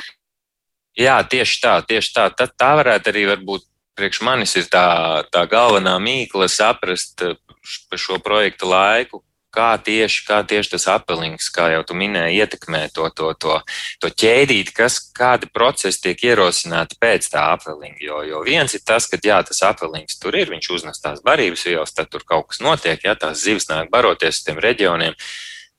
Jā, 0.96 1.18
tieši 1.28 1.60
tā, 1.60 1.74
tieši 1.84 2.14
tā. 2.16 2.30
Tā, 2.32 2.48
tā 2.48 2.70
varētu 2.80 3.12
arī 3.12 3.26
būt 3.44 3.66
priekš 3.96 4.22
manis 4.24 4.56
tā, 4.72 4.86
tā 5.28 5.44
galvenā 5.50 5.98
mīkla 6.00 6.48
saprast 6.48 7.20
par 7.20 8.00
šo 8.00 8.16
projektu 8.24 8.72
laiku, 8.72 9.20
kā 9.56 9.70
tieši, 9.82 10.22
kā 10.28 10.40
tieši 10.48 10.72
tas 10.74 10.86
apelings, 10.92 11.48
kā 11.54 11.70
jau 11.72 11.82
tu 11.88 11.96
minēji, 11.98 12.42
ietekmē 12.44 12.82
to, 12.94 13.08
to, 13.16 13.32
to, 13.40 13.56
to 14.02 14.10
ķēdīti, 14.22 14.74
kas, 14.76 14.98
kādi 15.16 15.48
procesi 15.52 16.02
tiek 16.04 16.24
ierosināti 16.28 16.98
pēc 17.00 17.30
tā 17.32 17.46
apelinga. 17.54 18.00
Jo, 18.04 18.22
jo 18.28 18.42
viens 18.46 18.76
ir 18.76 18.84
tas, 18.86 19.08
ka 19.10 19.20
jā, 19.22 19.40
tas 19.48 19.62
apelings 19.66 20.20
tur 20.22 20.36
ir, 20.36 20.52
viņš 20.52 20.70
uznes 20.78 21.02
tās 21.02 21.22
barības 21.24 21.66
vielas, 21.70 21.94
tad 21.96 22.12
tur 22.12 22.26
kaut 22.28 22.50
kas 22.52 22.62
notiek, 22.64 23.02
ja 23.04 23.16
tās 23.18 23.44
zivis 23.44 23.70
nāk 23.72 23.90
baroties 23.92 24.40
uz 24.40 24.48
tiem 24.48 24.60
reģioniem. 24.62 25.16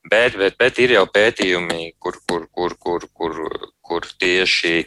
Bet, 0.08 0.38
bet, 0.40 0.56
bet 0.58 0.78
ir 0.80 0.94
jau 0.94 1.04
pētījumi, 1.10 1.92
kur, 2.00 2.16
kur, 2.26 2.46
kur, 2.54 2.74
kur, 2.80 3.08
kur, 3.12 3.40
kur 3.84 4.06
tieši 4.20 4.86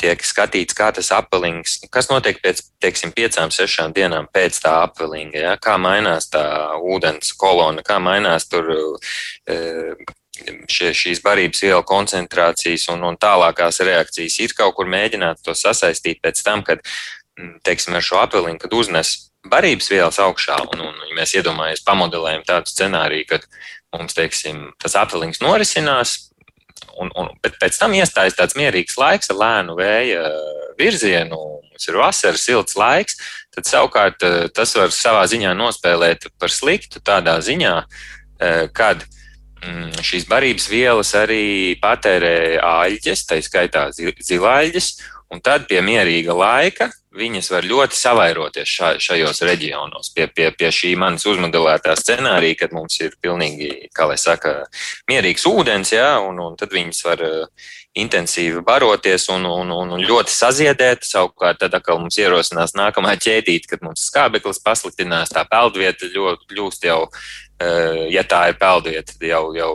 tiek 0.00 0.24
skatīts, 0.24 0.76
kā 0.76 0.88
tas 0.96 1.10
apelings, 1.12 1.80
kas 1.92 2.08
notiek 2.10 2.38
pēc, 2.42 2.62
teiksim, 2.82 3.12
piecām, 3.16 3.52
sešām 3.52 3.92
dienām 3.96 4.28
pēc 4.32 4.62
tā 4.64 4.78
apelinga, 4.86 5.38
ja? 5.38 5.54
kā 5.60 5.76
mainās 5.80 6.30
tā 6.32 6.44
ūdens 6.80 7.34
kolona, 7.38 7.84
kā 7.86 7.98
mainās 8.02 8.48
tur 8.48 8.70
šie, 10.70 10.92
šīs 10.96 11.20
barības 11.24 11.62
vielu 11.64 11.82
koncentrācijas 11.86 12.88
un, 12.92 13.04
un 13.06 13.18
tālākās 13.20 13.82
reakcijas. 13.84 14.38
Ir 14.40 14.56
kaut 14.56 14.76
kur 14.78 14.88
mēģināt 14.90 15.42
to 15.44 15.54
sasaistīt 15.56 16.22
pēc 16.24 16.42
tam, 16.46 16.64
kad, 16.66 16.82
teiksim, 17.66 17.96
ar 17.98 18.04
šo 18.04 18.22
apelingu, 18.22 18.62
kad 18.64 18.74
uznes 18.76 19.32
barības 19.48 19.90
vielas 19.90 20.20
augšā, 20.22 20.58
un, 20.72 20.84
un 20.88 21.06
ja 21.08 21.16
mēs 21.18 21.34
iedomājamies, 21.38 21.84
pamodelējam 21.86 22.44
tādu 22.48 22.72
scenāriju, 22.72 23.28
kad 23.34 23.46
mums, 23.92 24.14
teiksim, 24.16 24.70
tas 24.80 24.96
apelings 24.98 25.42
norisinās, 25.42 26.31
un, 27.00 27.12
un, 27.18 27.30
bet 27.44 27.56
pēc 27.60 27.78
tam 27.80 27.94
iestājas 27.96 28.36
tāds 28.38 28.56
mierīgs 28.58 28.98
laiks 29.00 29.32
ar 29.32 29.40
lēnu 29.40 29.76
vēja 29.78 30.26
virzienu, 30.78 31.38
mums 31.70 31.88
ir 31.88 31.98
vasara, 32.00 32.38
silts 32.38 32.76
laiks, 32.78 33.18
tad 33.54 33.68
savukārt 33.68 34.24
eh, 34.26 34.46
tas 34.54 34.74
var 34.78 34.92
savā 34.94 35.24
ziņā 35.30 35.54
nospēlēt 35.58 36.30
par 36.40 36.52
sliktu 36.52 37.02
tādā 37.04 37.38
ziņā, 37.44 37.74
eh, 37.82 38.66
kad 38.74 39.04
mm, 39.62 40.02
šīs 40.04 40.28
barības 40.30 40.68
vielas 40.72 41.12
arī 41.18 41.78
patērē 41.82 42.60
āļģes, 42.64 43.26
tā 43.28 43.40
skaitā 43.44 43.88
zilāļģes, 43.92 44.92
un 45.32 45.40
tad 45.44 45.68
pie 45.70 45.80
mierīga 45.84 46.36
laika 46.36 46.90
viņas 47.16 47.50
var 47.52 47.66
ļoti 47.68 47.96
savairoties 47.96 48.68
ša, 48.68 48.88
šajos 49.02 49.42
reģionos. 49.44 50.10
Pie, 50.16 50.26
pie, 50.32 50.48
pie 50.56 50.70
šī 50.72 50.94
manas 51.00 51.26
uzmodelētā 51.28 51.94
scenārija, 51.98 52.62
kad 52.62 52.74
mums 52.76 52.98
ir 53.02 53.14
pilnīgi, 53.22 53.88
kā 53.96 54.08
lai 54.08 54.18
saka, 54.20 54.62
mierīgs 55.10 55.44
ūdens, 55.48 55.92
ja, 55.92 56.14
un, 56.24 56.40
un 56.40 56.56
tad 56.60 56.72
viņas 56.72 57.02
var 57.08 57.24
uh, 57.26 57.66
intensīvi 57.98 58.62
baroties 58.64 59.28
un, 59.32 59.44
un, 59.48 59.72
un, 59.76 59.92
un 59.98 60.04
ļoti 60.08 60.32
saziedēt. 60.32 61.04
Savukārt, 61.08 61.60
tad 61.60 61.76
atkal 61.76 62.00
mums 62.00 62.18
ierosinās 62.20 62.76
nākamā 62.78 63.16
ķēdīte, 63.24 63.74
kad 63.74 63.84
mums 63.84 64.08
skābeklis 64.08 64.62
pasliktinās, 64.64 65.34
tā 65.34 65.44
peldvieta 65.48 66.08
ļoti 66.14 66.48
kļūst 66.54 66.88
jau, 66.88 67.02
uh, 67.08 68.06
ja 68.12 68.24
tā 68.24 68.46
ir 68.52 68.60
peldvieta, 68.60 69.20
jau, 69.28 69.44
jau 69.58 69.74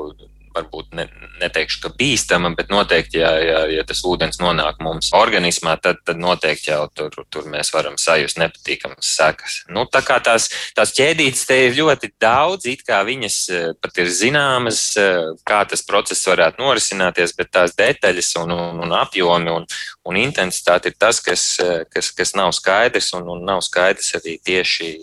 varbūt 0.58 0.96
ne, 0.98 1.08
neteikšu, 1.42 1.82
ka 1.84 1.92
bīstama, 1.98 2.52
bet 2.58 2.72
noteikti, 2.74 3.22
ja, 3.22 3.32
ja, 3.42 3.60
ja 3.72 3.86
tas 3.88 4.02
ūdens 4.08 4.40
nonāk 4.42 4.82
mums 4.84 5.12
organismā, 5.16 5.78
tad, 5.82 6.02
tad 6.08 6.20
noteikti 6.22 6.72
jau 6.72 6.86
tur, 6.94 7.14
tur 7.34 7.48
mēs 7.52 7.72
varam 7.76 7.98
sajust 8.02 8.40
nepatīkamas 8.42 9.12
sekas. 9.18 9.60
Nu, 9.74 9.86
tā 9.92 10.02
kā 10.06 10.20
tās, 10.24 10.50
tās 10.78 10.94
ķēdītes 10.98 11.46
te 11.50 11.60
ir 11.68 11.78
ļoti 11.78 12.12
daudz, 12.22 12.68
it 12.72 12.84
kā 12.88 13.02
viņas 13.08 13.38
eh, 13.54 13.68
pat 13.82 14.02
ir 14.04 14.12
zināmas, 14.14 14.82
eh, 15.00 15.32
kā 15.48 15.62
tas 15.70 15.86
process 15.88 16.28
varētu 16.30 16.64
norisināties, 16.64 17.36
bet 17.38 17.54
tās 17.54 17.76
detaļas 17.78 18.34
un, 18.44 18.56
un, 18.56 18.84
un 18.88 18.98
apjomi 18.98 19.54
un, 19.54 19.68
un 20.08 20.22
intensitāte 20.22 20.92
ir 20.92 21.00
tas, 21.00 21.22
kas, 21.24 21.48
eh, 21.64 21.84
kas, 21.94 22.12
kas 22.18 22.36
nav 22.38 22.54
skaidrs 22.58 23.14
un, 23.20 23.30
un 23.36 23.46
nav 23.48 23.64
skaidrs 23.66 24.16
arī 24.22 24.38
tieši, 24.44 24.94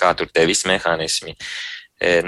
kā 0.00 0.12
tur 0.16 0.28
tie 0.32 0.44
visi 0.48 0.68
mehānismi 0.68 1.32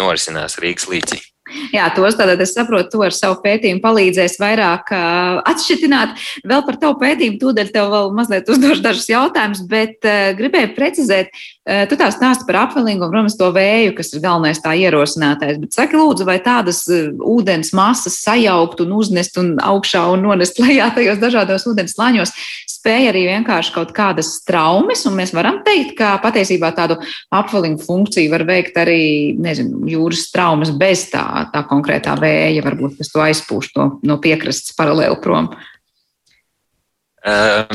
norisinās 0.01 0.55
Rīgas 0.63 0.87
līdzīgi. 0.89 1.27
Jā, 1.73 1.87
tos 1.97 2.17
tātad 2.19 2.41
es 2.45 2.53
saprotu, 2.57 2.91
to 2.93 3.03
ar 3.07 3.15
savu 3.15 3.39
pētījumu 3.45 3.81
palīdzēs 3.85 4.37
vairāk 4.41 4.93
uh, 4.93 5.41
atšķitināt. 5.49 6.17
Vēl 6.49 6.65
par 6.67 6.79
tavu 6.81 6.99
pētījumu 7.01 7.41
tūdaļ 7.41 7.71
tev 7.75 7.89
vēl 7.93 8.11
mazliet 8.17 8.51
uzdošu 8.53 8.85
dažus 8.85 9.09
jautājumus, 9.11 9.63
bet 9.71 10.05
uh, 10.09 10.31
gribēju 10.39 10.73
precizēt, 10.77 11.33
uh, 11.33 11.85
tu 11.89 11.99
tā 12.01 12.11
stāsti 12.15 12.49
par 12.49 12.61
apvelīgu 12.67 13.07
un, 13.07 13.13
protams, 13.15 13.39
to 13.41 13.51
vēju, 13.57 13.97
kas 13.99 14.13
ir 14.13 14.25
galvenais 14.25 14.61
tā 14.65 14.75
ierosinātais. 14.77 15.61
Bet 15.63 15.77
saki, 15.77 15.97
lūdzu, 16.01 16.29
vai 16.29 16.39
tādas 16.45 16.85
uh, 16.93 17.09
ūdens 17.37 17.73
masas 17.77 18.21
sajaukt 18.25 18.85
un 18.85 18.97
uznest 19.01 19.41
un 19.41 19.55
augšā 19.63 20.05
un 20.13 20.27
nonest 20.29 20.61
lejā 20.63 20.91
tajos 20.97 21.23
dažādos 21.23 21.69
ūdens 21.71 21.97
slāņos 21.97 22.35
spēja 22.89 23.11
arī 23.13 23.27
vienkārši 23.29 23.73
kaut 23.75 23.91
kādas 23.93 24.31
traumas, 24.49 25.05
un 25.09 25.17
mēs 25.19 25.35
varam 25.37 25.61
teikt, 25.67 25.93
ka 25.99 26.15
patiesībā 26.25 26.71
tādu 26.73 26.97
apvalīgu 27.37 27.83
funkciju 27.85 28.33
var 28.33 28.47
veikt 28.49 28.79
arī, 28.81 29.37
nezinu, 29.37 29.83
jūras 29.93 30.31
traumas 30.33 30.73
bez 30.73 31.11
tā 31.13 31.45
tā 31.53 31.65
konkrētā 31.69 32.17
vēja, 32.17 32.65
varbūt, 32.65 32.97
kas 32.97 33.13
to 33.13 33.21
aizpūš 33.21 33.73
to, 33.75 33.89
no 34.09 34.17
piekrastes 34.25 34.73
paralēli 34.79 35.21
prom? 35.21 35.51
Uh, 37.29 37.69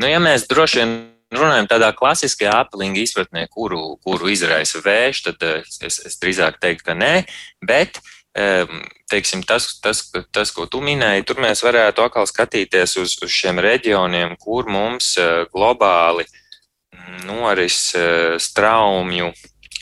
nu, 0.00 0.08
ja 0.08 0.22
mēs 0.22 0.48
droši 0.48 0.80
vien 0.80 0.96
runājam 1.34 1.68
tādā 1.68 1.90
klasiskajā 1.92 2.56
aplinga 2.64 3.02
izpratnē, 3.02 3.44
kuru, 3.52 3.98
kuru 4.00 4.32
izraisa 4.32 4.80
vējš, 4.80 5.24
tad 5.28 5.44
es, 5.84 6.00
es 6.08 6.20
drīzāk 6.22 6.56
teiktu, 6.62 6.88
ka 6.88 6.96
nē, 6.96 7.14
bet 7.68 8.00
teiksim, 8.34 9.44
tas, 9.46 9.68
tas, 9.78 10.00
tas, 10.34 10.50
ko 10.50 10.66
tu 10.66 10.80
minēji, 10.82 11.22
tur 11.28 11.38
mēs 11.44 11.62
varētu 11.62 12.02
atkal 12.02 12.26
skatīties 12.26 12.96
uz, 12.98 13.14
uz 13.22 13.30
šiem 13.30 13.60
reģioniem, 13.62 14.34
kur 14.42 14.66
mums 14.66 15.12
globāli 15.54 16.26
noris 17.28 17.92
straumju 18.42 19.30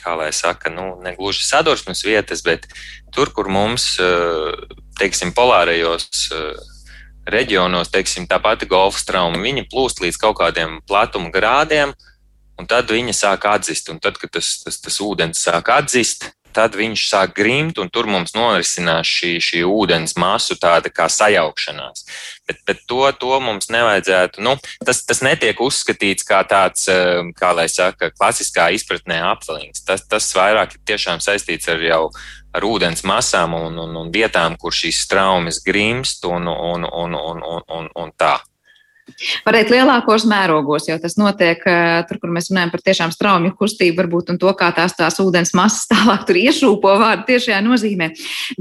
kā 0.03 0.17
lai 0.19 0.31
saka, 0.35 0.71
nu, 0.73 0.97
ne 1.03 1.15
gluži 1.15 1.45
sadursmes 1.47 2.03
vietas, 2.05 2.43
bet 2.43 2.67
tur, 3.15 3.31
kur 3.35 3.49
mums, 3.51 3.95
eh, 4.03 4.51
teiksim, 4.99 5.33
polārajos 5.35 6.27
eh, 6.35 6.59
reģionos, 7.33 7.91
teiksim, 7.93 8.27
tā 8.27 8.41
pati 8.43 8.67
golfa 8.69 8.99
strauma, 8.99 9.39
viņa 9.39 9.67
plūst 9.71 10.03
līdz 10.03 10.19
kaut 10.19 10.41
kādiem 10.41 10.81
platuma 10.87 11.31
grādiem, 11.31 11.95
un 12.59 12.67
tad 12.67 12.91
viņa 12.91 13.15
sāk 13.15 13.47
atzist. 13.49 13.89
Un 13.89 14.01
tad, 14.03 14.19
kad 14.19 14.33
tas, 14.35 14.57
tas, 14.65 14.81
tas 14.83 14.99
ūdens 15.01 15.39
sāk 15.39 15.71
atzist, 15.71 16.27
tad 16.55 16.77
viņš 16.77 17.05
sāk 17.09 17.33
grimt, 17.37 17.79
un 17.81 17.89
tur 17.93 18.07
mums 18.09 18.35
norisinās 18.37 19.09
šī, 19.09 19.33
šī 19.43 19.63
ūdens 19.67 20.15
masu 20.19 20.57
tāda 20.59 20.91
kā 20.93 21.09
sajaukšanās. 21.11 22.05
Bet, 22.47 22.61
bet 22.67 22.83
to, 22.89 23.01
to 23.19 23.39
mums 23.43 23.69
nevajadzētu, 23.73 24.43
nu, 24.43 24.55
tas, 24.85 25.03
tas 25.07 25.23
netiek 25.25 25.59
uzskatīts 25.63 26.27
kā 26.27 26.43
tāds, 26.47 26.87
eh, 26.91 27.23
kā 27.39 27.53
lai 27.55 27.67
saka, 27.71 28.11
klasiskā 28.13 28.69
izpratnē 28.75 29.21
apvalings. 29.31 29.83
Tas, 29.87 30.05
tas 30.07 30.31
vairāk 30.37 30.77
ir 30.77 30.87
tiešām 30.93 31.23
saistīts 31.23 31.71
ar 31.71 31.83
jau 31.83 32.07
ar 32.53 32.65
ūdens 32.67 33.03
masām 33.07 33.55
un, 33.57 33.77
un, 33.81 33.95
un 34.03 34.11
vietām, 34.13 34.57
kur 34.61 34.75
šīs 34.75 35.05
traumas 35.09 35.61
grimst 35.65 36.25
un, 36.29 36.47
un, 36.47 36.85
un, 36.85 37.15
un, 37.17 37.45
un, 37.55 37.63
un, 37.79 37.93
un 37.97 38.17
tā. 38.17 38.37
Varbūt 39.43 39.71
lielākos 39.73 40.25
mērogos, 40.29 40.87
jo 40.87 40.95
tas 41.01 41.17
notiek 41.19 41.63
tur, 42.09 42.19
kur 42.21 42.31
mēs 42.33 42.49
runājam 42.51 42.71
par 42.73 42.83
tiešām 42.85 43.13
straumju 43.13 43.53
kustību, 43.59 43.97
varbūt 43.99 44.33
un 44.33 44.39
to, 44.41 44.51
kā 44.59 44.69
tās, 44.75 44.95
tās 44.97 45.19
ūdens 45.23 45.53
masas 45.57 45.89
tālāk 45.91 46.27
tur 46.29 46.39
iešūpo 46.39 46.97
vārdu 47.01 47.27
tiešajā 47.33 47.59
nozīmē. 47.65 48.11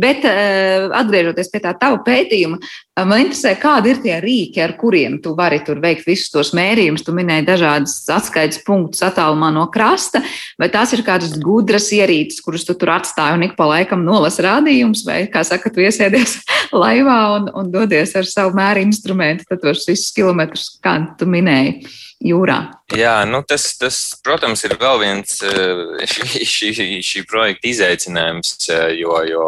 Bet 0.01 0.27
atgriežoties 0.27 1.53
pie 1.53 1.63
tā 1.63 1.77
tava 1.79 2.03
pētījuma, 2.07 2.59
man 3.01 3.23
interesē, 3.23 3.55
kādi 3.57 3.93
ir 3.93 4.01
tie 4.05 4.19
rīki, 4.21 4.61
ar 4.61 4.75
kuriem 4.77 5.17
tu 5.25 5.33
vari 5.37 5.63
tur 5.65 5.81
veikt 5.81 6.05
visus 6.05 6.29
tos 6.33 6.51
mērījumus. 6.57 7.05
Tu 7.07 7.15
minēji 7.17 7.47
dažādas 7.49 7.95
atskaites 8.13 8.61
punktus 8.67 9.01
attālumā 9.07 9.49
no 9.55 9.65
krasta, 9.73 10.21
vai 10.61 10.69
tās 10.73 10.93
ir 10.93 11.05
kādas 11.07 11.39
gudras 11.41 11.89
ierīces, 11.97 12.43
kuras 12.45 12.67
tu 12.69 12.77
tur 12.77 12.93
atstāji 12.93 13.39
un 13.39 13.47
ik 13.49 13.57
pa 13.57 13.71
laikam 13.71 14.05
nolasa 14.05 14.45
rādījumus, 14.51 15.07
vai, 15.09 15.23
kā 15.33 15.41
saka, 15.49 15.73
tu 15.73 15.81
iesēdies 15.85 16.37
laivā 16.85 17.19
un, 17.39 17.49
un 17.57 17.73
dodies 17.73 18.13
ar 18.19 18.29
savu 18.29 18.53
mēru 18.61 18.85
instrumentu, 18.85 19.49
tad 19.49 19.65
tos 19.65 19.89
visus 19.89 20.13
kilometrus, 20.13 20.75
kā 20.85 20.99
tu 21.17 21.31
minēji, 21.33 21.89
jūrā. 22.23 22.59
Jā, 22.97 23.15
nu 23.29 23.43
tas, 23.47 23.65
tas, 23.81 23.99
protams, 24.25 24.65
ir 24.67 24.77
vēl 24.81 25.01
viens 25.03 25.39
eh, 25.47 26.07
šī, 26.13 26.43
šī, 26.47 26.89
šī 27.05 27.25
projekta 27.29 27.71
izaicinājums, 27.71 28.55
eh, 28.71 28.89
jo, 29.01 29.17
jo 29.29 29.47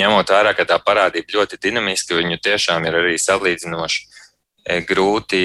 ņemot 0.00 0.34
vērā, 0.34 0.54
ka 0.58 0.66
tā 0.68 0.78
parādība 0.82 1.38
ļoti 1.38 1.60
dinamiska, 1.62 2.18
viņu 2.18 2.40
tiešām 2.42 2.86
ir 2.88 2.98
arī 3.02 3.16
salīdzinoši 3.20 4.04
eh, 4.04 4.84
grūti, 4.88 5.42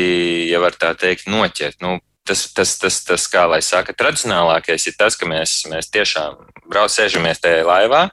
ja 0.51 0.61
var 0.63 0.77
tā 0.79 0.93
teikt, 0.99 1.29
noķert. 1.31 1.81
Nu, 1.85 1.97
tas, 2.27 2.47
tas, 2.53 2.75
tas, 2.81 3.01
tas, 3.07 3.27
kā 3.31 3.47
lai 3.49 3.61
saka, 3.65 3.95
tradicionālākais 3.97 4.89
ir 4.89 4.97
tas, 4.99 5.17
ka 5.17 5.29
mēs, 5.29 5.63
mēs 5.71 5.89
tiešām 5.93 6.37
brauc, 6.67 6.91
sēžamies 6.93 7.41
tajā 7.43 7.63
laivā, 7.67 8.07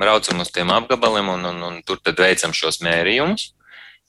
braucam 0.00 0.42
uz 0.42 0.50
tiem 0.52 0.72
apgabaliem 0.74 1.30
un, 1.36 1.50
un, 1.52 1.66
un 1.70 1.82
tur 1.86 2.00
tad 2.02 2.18
veicam 2.18 2.54
šos 2.56 2.82
mērījumus. 2.84 3.52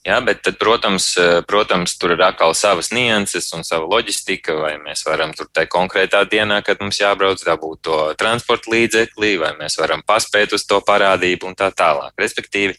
Ja, 0.04 0.18
bet, 0.20 0.42
tad, 0.44 0.58
protams, 0.60 1.14
eh, 1.18 1.42
protams, 1.48 1.96
tur 1.96 2.12
ir 2.12 2.22
atkal 2.26 2.52
savas 2.54 2.90
nianses 2.92 3.46
un 3.56 3.64
sava 3.64 3.88
loģistika, 3.88 4.58
vai 4.60 4.74
mēs 4.76 5.06
varam 5.08 5.32
tur 5.32 5.48
tajā 5.48 5.70
konkrētā 5.72 6.26
dienā, 6.28 6.60
kad 6.64 6.82
mums 6.84 7.00
jābrauc, 7.00 7.40
dabūt 7.40 7.82
to 7.88 8.00
transporta 8.20 8.68
līdzekli, 8.74 9.38
vai 9.40 9.54
mēs 9.56 9.80
varam 9.80 10.04
paspēt 10.04 10.52
uz 10.54 10.68
to 10.68 10.82
parādību 10.84 11.48
un 11.48 11.56
tā 11.56 11.72
tālāk. 11.72 12.12
Respektīvi, 12.20 12.76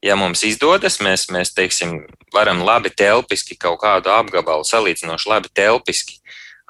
ja 0.00 0.16
mums 0.16 0.46
izdodas, 0.48 0.96
mēs, 1.04 1.28
mēs 1.28 1.52
teiksim, 1.52 2.06
varam 2.32 2.64
labi 2.64 2.88
telpiski 2.88 3.58
kaut 3.60 3.82
kādu 3.84 4.08
apgabalu 4.08 4.64
salīdzinoši 4.64 5.28
labi 5.28 5.52
telpiski 5.52 6.22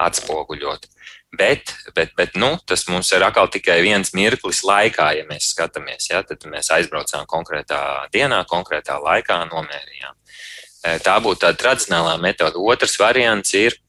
atspoguļot. 0.03 0.89
Bet, 1.33 1.71
bet, 1.95 2.11
bet 2.13 2.35
nu, 2.37 2.51
tas 2.69 2.83
mums 2.85 3.09
ir 3.15 3.23
atkal 3.25 3.47
tikai 3.49 3.79
viens 3.81 4.11
mirklis 4.13 4.59
laikā, 4.67 5.07
ja 5.17 5.23
mēs 5.25 5.49
skatāmies. 5.55 6.11
Ja, 6.11 6.21
tad 6.21 6.45
mēs 6.45 6.69
aizbraucām 6.75 7.25
konkrētā 7.29 7.79
dienā, 8.13 8.43
konkrētā 8.49 8.99
laikā, 9.01 9.39
nomērījām. 9.49 10.13
E, 10.13 10.99
tā 11.01 11.17
būtu 11.25 11.41
tāda 11.47 11.57
tradicionālā 11.57 12.19
metode. 12.21 12.61
Otrs 12.61 12.99
variants 13.01 13.55
ir, 13.57 13.79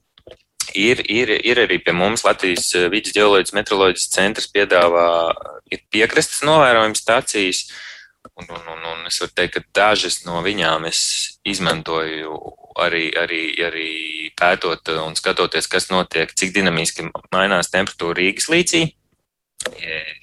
ir, 0.72 1.05
ir, 1.05 1.34
ir 1.45 1.61
arī 1.66 1.82
pie 1.84 1.92
mums 1.92 2.24
Latvijas 2.24 2.70
vidus 2.88 3.12
geoloģijas 3.12 3.57
meteoroloģijas 3.61 4.09
centrs 4.16 4.49
piedāvā 4.55 5.07
piekrastes 5.92 6.40
novērojuma 6.49 6.97
stācijas. 6.97 7.66
Un, 8.40 8.49
un, 8.49 8.62
un, 8.72 8.86
un 8.95 9.07
es 9.11 9.20
varu 9.20 9.36
teikt, 9.36 9.59
ka 9.59 9.80
dažas 9.84 10.22
no 10.24 10.40
viņām 10.42 10.88
es 10.88 11.03
izmantoju 11.45 12.40
arī, 12.81 13.09
arī, 13.18 13.43
arī 13.62 13.89
pētot 14.39 14.91
un 14.99 15.16
skatoties, 15.18 15.68
kas 15.70 15.91
notiek, 15.93 16.33
cik 16.35 16.55
dinamiski 16.55 17.09
mainās 17.35 17.70
temperatūra 17.72 18.18
Rīgas 18.20 18.51
līcī. 18.53 18.87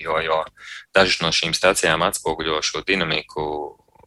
Jo, 0.01 0.19
jo 0.21 0.43
dažas 0.93 1.21
no 1.23 1.31
šīm 1.33 1.55
stācijām 1.57 2.03
atspoguļo 2.05 2.59
šo 2.65 2.83
dinamiku 2.85 3.45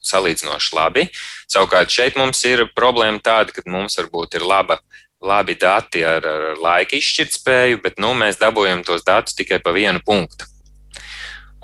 salīdzinoši 0.05 0.77
labi. 0.77 1.07
Savukārt 1.51 1.93
šeit 1.93 2.19
mums 2.21 2.43
ir 2.47 2.67
problēma 2.77 3.23
tāda, 3.25 3.55
ka 3.57 3.65
mums 3.67 3.97
varbūt 3.99 4.37
ir 4.39 4.45
laba, 4.47 4.79
labi 5.25 5.57
dati 5.59 6.05
ar, 6.07 6.27
ar 6.29 6.61
laika 6.61 6.99
izšķirtspēju, 6.99 7.81
bet 7.85 7.99
nu, 8.03 8.13
mēs 8.19 8.39
dabūjam 8.43 8.85
tos 8.87 9.07
datus 9.07 9.37
tikai 9.39 9.63
pa 9.65 9.73
vienu 9.77 10.03
punktu. 10.05 10.51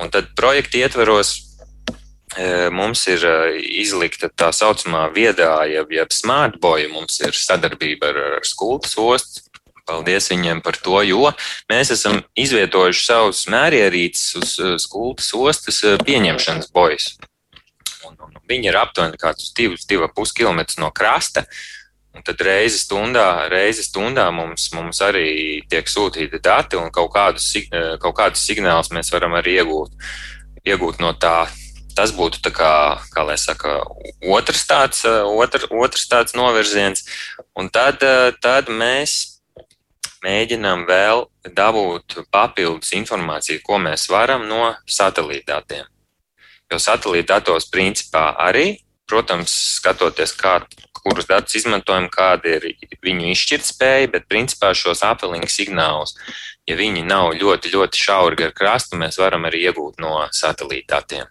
Un 0.01 0.09
tad 0.09 0.33
projekta 0.37 0.81
ietveros 0.81 1.35
mums 2.71 3.03
ir 3.11 3.25
izlikta 3.59 4.29
tā 4.31 4.53
saucamā 4.55 5.09
viedā, 5.15 5.65
jeb, 5.67 5.91
jeb 5.91 6.13
smartboja, 6.15 6.89
mums 6.93 7.19
ir 7.25 7.35
sadarbība 7.35 8.13
ar, 8.13 8.21
ar 8.39 8.47
skultas 8.47 8.95
ostu. 8.99 9.47
Paldies 9.91 10.29
viņiem 10.31 10.61
par 10.63 10.77
to, 10.79 11.01
jo 11.03 11.33
mēs 11.71 11.91
esam 11.91 12.21
izvietojuši 12.39 13.03
savus 13.03 13.41
mērierīces 13.51 14.37
uz 14.39 14.85
skultas 14.85 15.33
ostas 15.35 15.81
pieņemšanas 16.07 16.71
bojas. 16.71 17.17
Un, 18.07 18.15
un, 18.23 18.39
viņi 18.47 18.71
ir 18.71 18.79
aptuveni 18.79 19.19
kādus 19.19 19.51
2,5 19.59 20.37
km 20.37 20.63
no 20.79 20.93
krasta. 20.95 21.47
Un 22.15 22.25
tad 22.27 22.41
reizi 22.43 22.79
stundā, 22.83 23.49
reizi 23.51 23.85
stundā 23.87 24.25
mums, 24.35 24.69
mums 24.75 24.99
arī 25.07 25.63
tiek 25.71 25.87
sūtīti 25.87 26.41
dati, 26.43 26.79
un 26.79 26.91
kaut 26.95 27.13
kādus, 27.15 27.53
kaut 28.03 28.17
kādus 28.19 28.43
signālus 28.47 28.91
mēs 28.95 29.13
varam 29.15 29.37
arī 29.39 29.61
iegūt, 29.61 29.95
iegūt 30.67 30.99
no 31.03 31.13
tā 31.15 31.45
Tas 31.97 32.13
būtu 32.15 32.41
tā 32.45 32.53
kā, 32.55 32.73
kā 33.13 33.25
lai 33.27 33.37
saka, 33.41 33.81
otrs 34.23 34.63
tāds, 34.69 35.03
otr, 35.05 35.67
otrs 35.75 36.07
tāds 36.09 36.37
novirziens. 36.39 37.05
Un 37.59 37.69
tad, 37.73 38.05
tad 38.41 38.71
mēs 38.71 39.41
mēģinām 40.25 40.85
vēl 40.89 41.25
dabūt 41.57 42.21
papildus 42.33 42.93
informāciju, 42.97 43.63
ko 43.65 43.81
mēs 43.83 44.09
varam 44.13 44.47
no 44.49 44.75
satelītdatiem. 44.89 45.89
Jo 46.71 46.79
satelītdatos 46.79 47.67
principā 47.73 48.31
arī, 48.39 48.79
protams, 49.11 49.51
skatoties, 49.81 50.37
kā, 50.39 50.61
kurus 51.01 51.27
datus 51.27 51.57
izmantojam, 51.59 52.07
kāda 52.13 52.59
ir 52.59 52.69
viņu 53.03 53.33
izšķirtspēja, 53.33 54.13
bet 54.13 54.29
principā 54.31 54.71
šos 54.77 55.03
apelīņu 55.09 55.51
signālus, 55.51 56.15
ja 56.69 56.79
viņi 56.79 57.03
nav 57.09 57.33
ļoti, 57.41 57.75
ļoti 57.75 58.05
šauri 58.05 58.39
gar 58.45 58.55
krastu, 58.55 59.01
mēs 59.01 59.19
varam 59.19 59.49
arī 59.49 59.65
iegūt 59.67 59.99
no 60.05 60.21
satelītdatiem. 60.31 61.27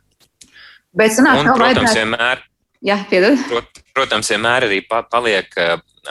Bet 0.96 1.14
sanāk, 1.14 1.44
un, 1.44 1.52
protams, 1.54 1.84
vajadzētu... 1.84 2.00
vienmēr, 2.00 2.46
Jā. 2.80 2.96
Prot, 3.50 3.82
protams, 3.92 4.30
vienmēr 4.32 4.70
arī 4.70 4.80
paliek 4.88 5.56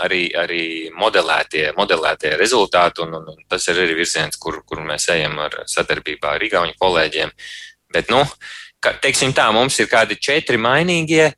arī, 0.05 0.21
arī 0.37 0.63
modelētie, 0.93 1.71
modelētie 1.77 2.35
rezultāti, 2.37 3.03
un, 3.07 3.15
un, 3.17 3.31
un 3.33 3.47
tas 3.49 3.65
ir 3.73 3.81
arī 3.85 3.97
virziens, 3.97 4.37
kur, 4.37 4.61
kur 4.69 4.83
mēs 4.85 5.09
ejam 5.15 5.39
ar 5.41 5.63
sadarbībā 5.71 6.37
ar 6.37 6.45
Igauniju 6.45 6.77
kolēģiem. 6.81 7.33
Bet, 7.95 8.13
nu, 8.13 8.21
ka, 8.85 8.93
teiksim 9.01 9.33
tā, 9.37 9.49
mums 9.57 9.81
ir 9.81 9.89
kādi 9.91 10.21
četri 10.21 10.61
mainīgie, 10.61 11.33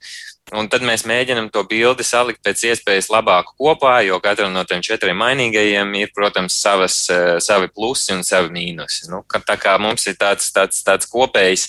Un 0.50 0.66
tad 0.66 0.82
mēs 0.82 1.04
mēģinām 1.06 1.46
to 1.54 1.62
bildi 1.68 2.02
salikt 2.02 2.40
pēc 2.42 2.64
iespējas 2.72 3.06
labāk 3.12 3.52
kopā, 3.54 4.00
jo 4.02 4.16
katram 4.22 4.50
no 4.50 4.64
tiem 4.66 4.82
četriem 4.82 5.14
mainīgajiem 5.22 5.92
ir, 6.00 6.10
protams, 6.16 6.56
savas, 6.58 6.96
savi 7.44 7.70
plusi 7.70 8.16
un 8.16 8.24
savi 8.26 8.50
mīnusi. 8.56 9.06
Nu, 9.12 9.22
tā 9.46 9.54
kā 9.60 9.76
mums 9.78 10.08
ir 10.10 10.18
tāds, 10.18 10.50
tāds, 10.50 10.82
tāds 10.82 11.06
kopējs 11.12 11.68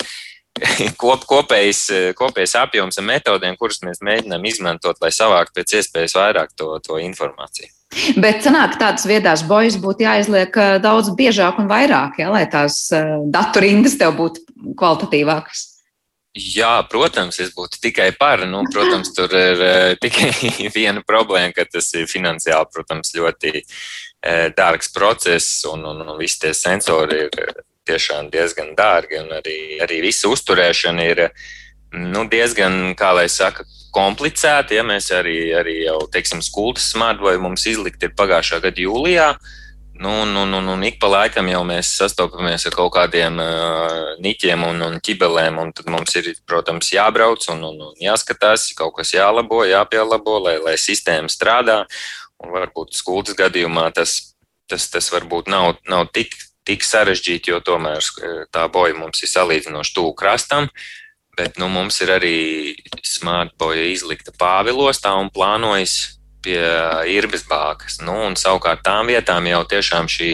kop, 1.02 1.26
kopējs, 1.30 1.84
kopējs 2.18 2.56
apjoms 2.62 3.00
ar 3.02 3.08
metodēm, 3.08 3.58
kuras 3.60 3.82
mēs 3.86 4.02
mēģinām 4.06 4.48
izmantot, 4.50 5.00
lai 5.02 5.12
savāktu 5.16 5.60
pēc 5.60 5.78
iespējas 5.82 6.18
vairāk 6.18 6.56
to, 6.58 6.74
to 6.86 7.00
informāciju. 7.02 7.72
Bet 8.24 8.46
sanāk, 8.46 8.78
tādas 8.80 9.04
viedās 9.08 9.42
bojas 9.48 9.76
būtu 9.82 10.06
jāizliek 10.06 10.56
eh, 10.56 10.78
daudz 10.84 11.12
biežāk 11.18 11.60
un 11.60 11.68
vairāk, 11.68 12.22
ja, 12.22 12.30
lai 12.32 12.46
tās 12.52 12.86
eh, 12.96 13.18
datu 13.34 13.64
rindas 13.64 13.98
tev 14.00 14.16
būtu 14.20 14.46
kvalitatīvākas. 14.80 15.68
Jā, 16.32 16.78
protams, 16.88 17.42
es 17.44 17.50
būtu 17.52 17.82
tikai 17.84 18.14
par. 18.16 18.46
Nu, 18.48 18.64
protams, 18.72 19.12
tur 19.18 19.34
ir 19.36 19.64
uh, 19.66 19.96
tikai 20.00 20.32
viena 20.78 21.04
problēma, 21.04 21.52
ka 21.58 21.68
tas 21.68 21.92
ir 22.00 22.08
finansiāli, 22.08 22.72
protams, 22.72 23.12
ļoti, 23.18 23.66
dārgs 24.54 24.92
process, 24.94 25.64
un, 25.66 25.82
un, 25.90 26.04
un 26.06 26.18
visi 26.20 26.44
tie 26.44 26.52
sensori 26.54 27.24
ir 27.24 27.64
tiešām 27.90 28.30
diezgan 28.34 28.76
dārgi, 28.78 29.22
arī, 29.40 29.58
arī 29.84 30.02
visa 30.06 30.30
uzturēšana 30.32 31.08
ir 31.10 31.24
nu, 31.92 32.26
diezgan, 32.32 32.94
kā 33.00 33.12
lai 33.18 33.28
saka, 33.30 33.66
komplicēti. 33.96 34.78
Ja 34.80 34.86
mēs 34.88 35.12
arī, 35.16 35.52
arī 35.58 35.82
jau, 35.86 36.00
teiksim, 36.12 36.44
skultas 36.46 36.92
smartvoju 36.94 37.42
mums 37.44 37.66
izlikt 37.68 38.04
ir 38.04 38.16
pagājušā 38.18 38.62
gada 38.64 38.86
jūlijā. 38.86 39.34
Nu, 40.02 40.24
nu, 40.26 40.48
nu, 40.50 40.62
nu, 40.66 40.74
ik 40.88 40.98
pa 41.02 41.12
laikam 41.12 41.46
jau 41.52 41.60
mēs 41.68 41.92
sastopamies 42.00 42.64
ar 42.66 42.74
kaut 42.74 42.90
kādiem 42.96 43.36
uh, 43.38 44.16
niķiem 44.24 44.64
un, 44.66 44.80
un 44.88 44.96
ķibelēm, 45.04 45.60
un 45.62 45.70
tad 45.78 45.92
mums 45.94 46.16
ir, 46.18 46.32
protams, 46.50 46.90
jābrauc 46.96 47.46
un, 47.54 47.62
un, 47.68 47.84
un 47.92 48.00
jāskatās, 48.02 48.72
kaut 48.78 48.96
kas 48.98 49.14
jālabo, 49.14 49.62
jāpielabo, 49.70 50.40
lai, 50.48 50.56
lai 50.64 50.74
sistēma 50.82 51.30
strādā. 51.30 51.84
Un 52.42 52.50
varbūt 52.56 52.98
skultas 52.98 53.38
gadījumā 53.38 53.92
tas, 53.94 54.16
tas, 54.72 54.88
tas 54.90 55.12
varbūt 55.14 55.52
nav, 55.54 55.76
nav 55.86 56.08
tik, 56.16 56.34
tik 56.72 56.88
sarežģīti, 56.88 57.52
jo 57.52 57.60
tomēr 57.64 58.02
tā 58.54 58.66
boja 58.72 58.96
mums 58.98 59.24
ir 59.24 59.32
salīdzinoši 59.32 59.96
tuvu 59.98 60.16
krastam. 60.18 60.72
Bet 61.38 61.60
nu, 61.60 61.70
mums 61.72 62.02
ir 62.04 62.12
arī 62.12 62.38
smartboja 63.08 63.88
izlikta 63.92 64.34
Pāvilostā 64.36 65.14
un 65.20 65.32
plānojas 65.32 66.18
pie 66.44 66.60
Irbas 67.12 67.46
bākas. 67.48 68.02
Nu, 68.04 68.18
un 68.28 68.36
savukārt 68.40 68.84
tām 68.86 69.12
vietām 69.12 69.48
jau 69.48 69.62
tiešām 69.72 70.10
šī 70.12 70.34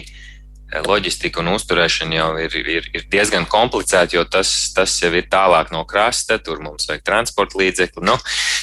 loģistika 0.87 1.39
un 1.39 1.53
uzturēšana 1.53 2.17
jau 2.17 2.29
ir, 2.43 2.55
ir, 2.59 2.89
ir 2.97 3.07
diezgan 3.11 3.47
komplicēta, 3.47 4.17
jo 4.17 4.25
tas, 4.27 4.51
tas 4.75 4.97
jau 4.99 5.13
ir 5.15 5.29
tālāk 5.31 5.71
no 5.71 5.85
krasta, 5.87 6.41
tur 6.43 6.59
mums 6.63 6.89
vajag 6.89 7.05
transporta 7.07 7.61
līdzekļu. 7.61 8.03
Nu, 8.09 8.17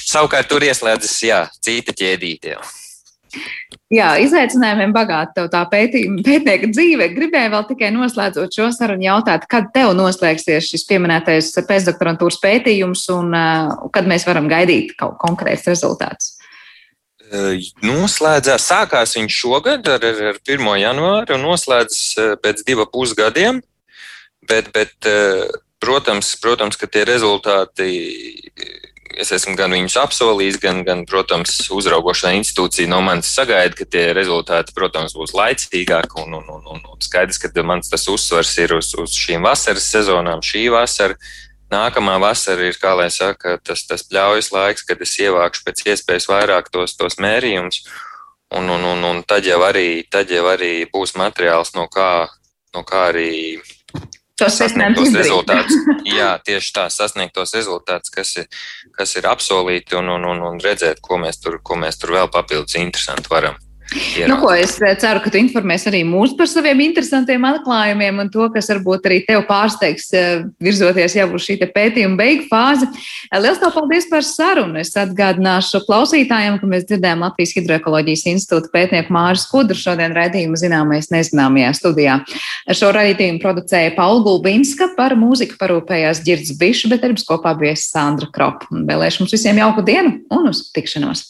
savukārt 0.05 0.51
tur 0.51 0.65
ieslēdzas 0.67 1.21
jā, 1.25 1.45
cita 1.65 1.95
ķēdīte. 1.97 2.57
Jau. 2.57 2.84
Jā, 3.93 4.15
izaicinājumiem 4.17 4.93
bagāta 4.95 5.35
tev 5.37 5.49
tā 5.53 5.61
pētījuma, 5.69 6.23
pētnieka 6.25 6.69
dzīve. 6.71 7.09
Gribēju 7.13 7.51
vēl 7.53 7.65
tikai 7.69 7.91
noslēdzot 7.93 8.57
šo 8.57 8.69
sarunu 8.73 9.05
jautāt, 9.05 9.45
kad 9.51 9.69
tev 9.75 9.93
noslēgsies 9.97 10.71
šis 10.71 10.87
pieminētais 10.89 11.51
pēcdoktorantūras 11.67 12.39
pētījums 12.41 13.05
un 13.13 13.35
uh, 13.37 13.85
kad 13.93 14.09
mēs 14.09 14.25
varam 14.27 14.49
gaidīt 14.51 14.95
kaut 14.99 15.19
konkrēts 15.21 15.69
rezultāts? 15.69 16.33
Noslēdzās, 17.85 18.65
sākās 18.69 19.15
viņš 19.17 19.37
šogad 19.43 19.87
ar, 19.89 20.03
ar 20.31 20.41
1. 20.41 20.67
janvāru 20.81 21.37
un 21.37 21.45
noslēdzas 21.47 22.37
pēc 22.41 22.61
divu 22.67 22.85
pusgadiem, 22.91 23.61
bet, 24.45 24.69
bet 24.75 25.09
protams, 25.81 26.35
protams, 26.41 26.77
ka 26.77 26.89
tie 26.89 27.05
rezultāti 27.07 27.89
es 29.21 29.31
esmu 29.35 29.55
gan 29.59 29.73
viņus 29.73 29.95
apsolījis, 30.01 30.59
gan, 30.61 30.83
gan 30.87 31.03
protams, 31.09 31.57
uzraugošā 31.73 32.33
institūcija 32.37 32.89
no 32.91 33.01
manis 33.05 33.31
sagaida, 33.35 33.75
ka 33.77 33.87
tie 33.89 34.09
rezultāti, 34.17 34.75
protams, 34.75 35.15
būs 35.17 35.35
laicīgāki. 35.37 36.21
Un, 36.25 36.37
un, 36.39 36.49
un, 36.51 36.83
un 36.83 37.03
skaidrs, 37.03 37.39
ka 37.41 37.51
mans 37.63 37.91
tas 37.91 38.07
uzsvars 38.11 38.53
ir 38.61 38.75
uz, 38.77 38.93
uz 38.99 39.15
šīm 39.17 39.45
vasaras 39.47 39.87
sezonām. 39.93 40.43
Šī 40.45 40.67
vasara, 40.73 41.17
nākamā 41.73 42.17
vasara 42.21 42.69
ir, 42.69 42.79
kā 42.81 42.95
lai 42.97 43.09
saka, 43.13 43.57
tas, 43.63 43.85
tas 43.89 44.05
pļaujas 44.09 44.51
laiks, 44.55 44.85
kad 44.87 45.01
es 45.01 45.15
ievākšu 45.21 45.65
pēc 45.67 45.85
iespējas 45.93 46.29
vairāk 46.31 46.71
tos, 46.73 46.97
tos 46.99 47.19
mērījumus. 47.21 47.83
Un, 48.55 48.69
un, 48.69 48.83
un, 48.93 49.01
un 49.09 49.23
tad, 49.27 49.47
jau 49.47 49.59
arī, 49.65 50.05
tad 50.11 50.29
jau 50.31 50.45
arī 50.51 50.85
būs 50.91 51.15
materiāls, 51.19 51.73
no 51.75 51.89
kā, 51.91 52.27
no 52.75 52.85
kā 52.87 53.09
arī 53.09 53.57
tos 54.39 54.57
sasniegtos 54.59 55.13
rezultātus. 55.15 55.77
Jā, 56.17 56.35
tieši 56.45 56.73
tā, 56.75 56.87
sasniegtos 56.93 57.55
rezultātus, 57.57 58.13
kas 58.13 58.35
ir, 58.41 58.49
kas 58.95 59.15
ir 59.19 59.29
apsolīti, 59.31 59.97
un, 59.99 60.11
un, 60.17 60.27
un, 60.31 60.43
un 60.51 60.59
redzēt, 60.63 61.01
ko 61.03 61.19
mēs 61.21 61.41
tur, 61.43 61.61
ko 61.63 61.79
mēs 61.79 62.01
tur 62.01 62.15
vēl 62.17 62.31
papildus 62.33 62.77
interesanti 62.81 63.31
varam 63.31 63.59
Ieraudzīt. 63.93 64.29
Nu, 64.31 64.39
ko, 64.41 64.49
es 64.57 64.73
eh, 64.81 64.95
ceru, 64.97 65.21
ka 65.21 65.29
tu 65.29 65.37
informēsi 65.37 65.87
arī 65.91 66.01
mūs 66.07 66.33
par 66.37 66.49
saviem 66.49 66.81
interesantiem 66.87 67.43
atklājumiem 67.45 68.23
un 68.23 68.31
to, 68.33 68.47
kas 68.53 68.67
varbūt 68.71 69.05
arī 69.05 69.19
tev 69.27 69.43
pārsteigs 69.45 70.07
eh, 70.17 70.45
virzoties 70.63 71.15
jau 71.19 71.27
uz 71.37 71.45
šī 71.45 71.59
pētījuma 71.69 72.17
beigu 72.17 72.47
fāzi. 72.49 72.89
Eh, 73.29 73.37
Lielas 73.37 73.61
paldies 73.61 74.07
par 74.09 74.25
sarunu. 74.25 74.79
Es 74.81 74.95
atgādināšu 74.97 75.83
klausītājiem, 75.85 76.57
ka 76.61 76.69
mēs 76.71 76.87
dzirdējām 76.89 77.25
Latvijas 77.27 77.53
Hidroekoloģijas 77.59 78.25
institūta 78.33 78.73
pētnieku 78.73 79.13
Māris 79.13 79.45
Kudru 79.51 79.77
šodien 79.77 80.17
raidījumu 80.17 80.57
zināmais 80.59 81.11
nezināmajā 81.13 81.75
studijā. 81.77 82.17
Šo 82.73 82.89
raidījumu 82.95 83.43
producēja 83.43 83.93
Paula 83.99 84.23
Gulbinska, 84.25 84.95
par 84.97 85.13
mūziku 85.19 85.59
parūpējās 85.61 86.23
Girds 86.25 86.55
Bišs, 86.57 86.89
bet 86.89 87.05
darbs 87.05 87.27
kopā 87.27 87.53
bija 87.59 87.77
Sandra 87.79 88.31
Krop. 88.33 88.65
Vēlēšu 88.73 89.23
mums 89.23 89.37
visiem 89.37 89.61
jauku 89.61 89.85
dienu 89.85 90.17
un 90.33 90.49
uz 90.51 90.65
tikšanos! 90.73 91.29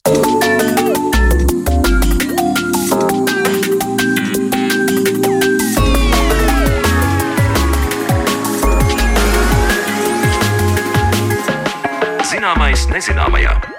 Zināmais 12.46 12.84
nezināmajā. 12.94 13.75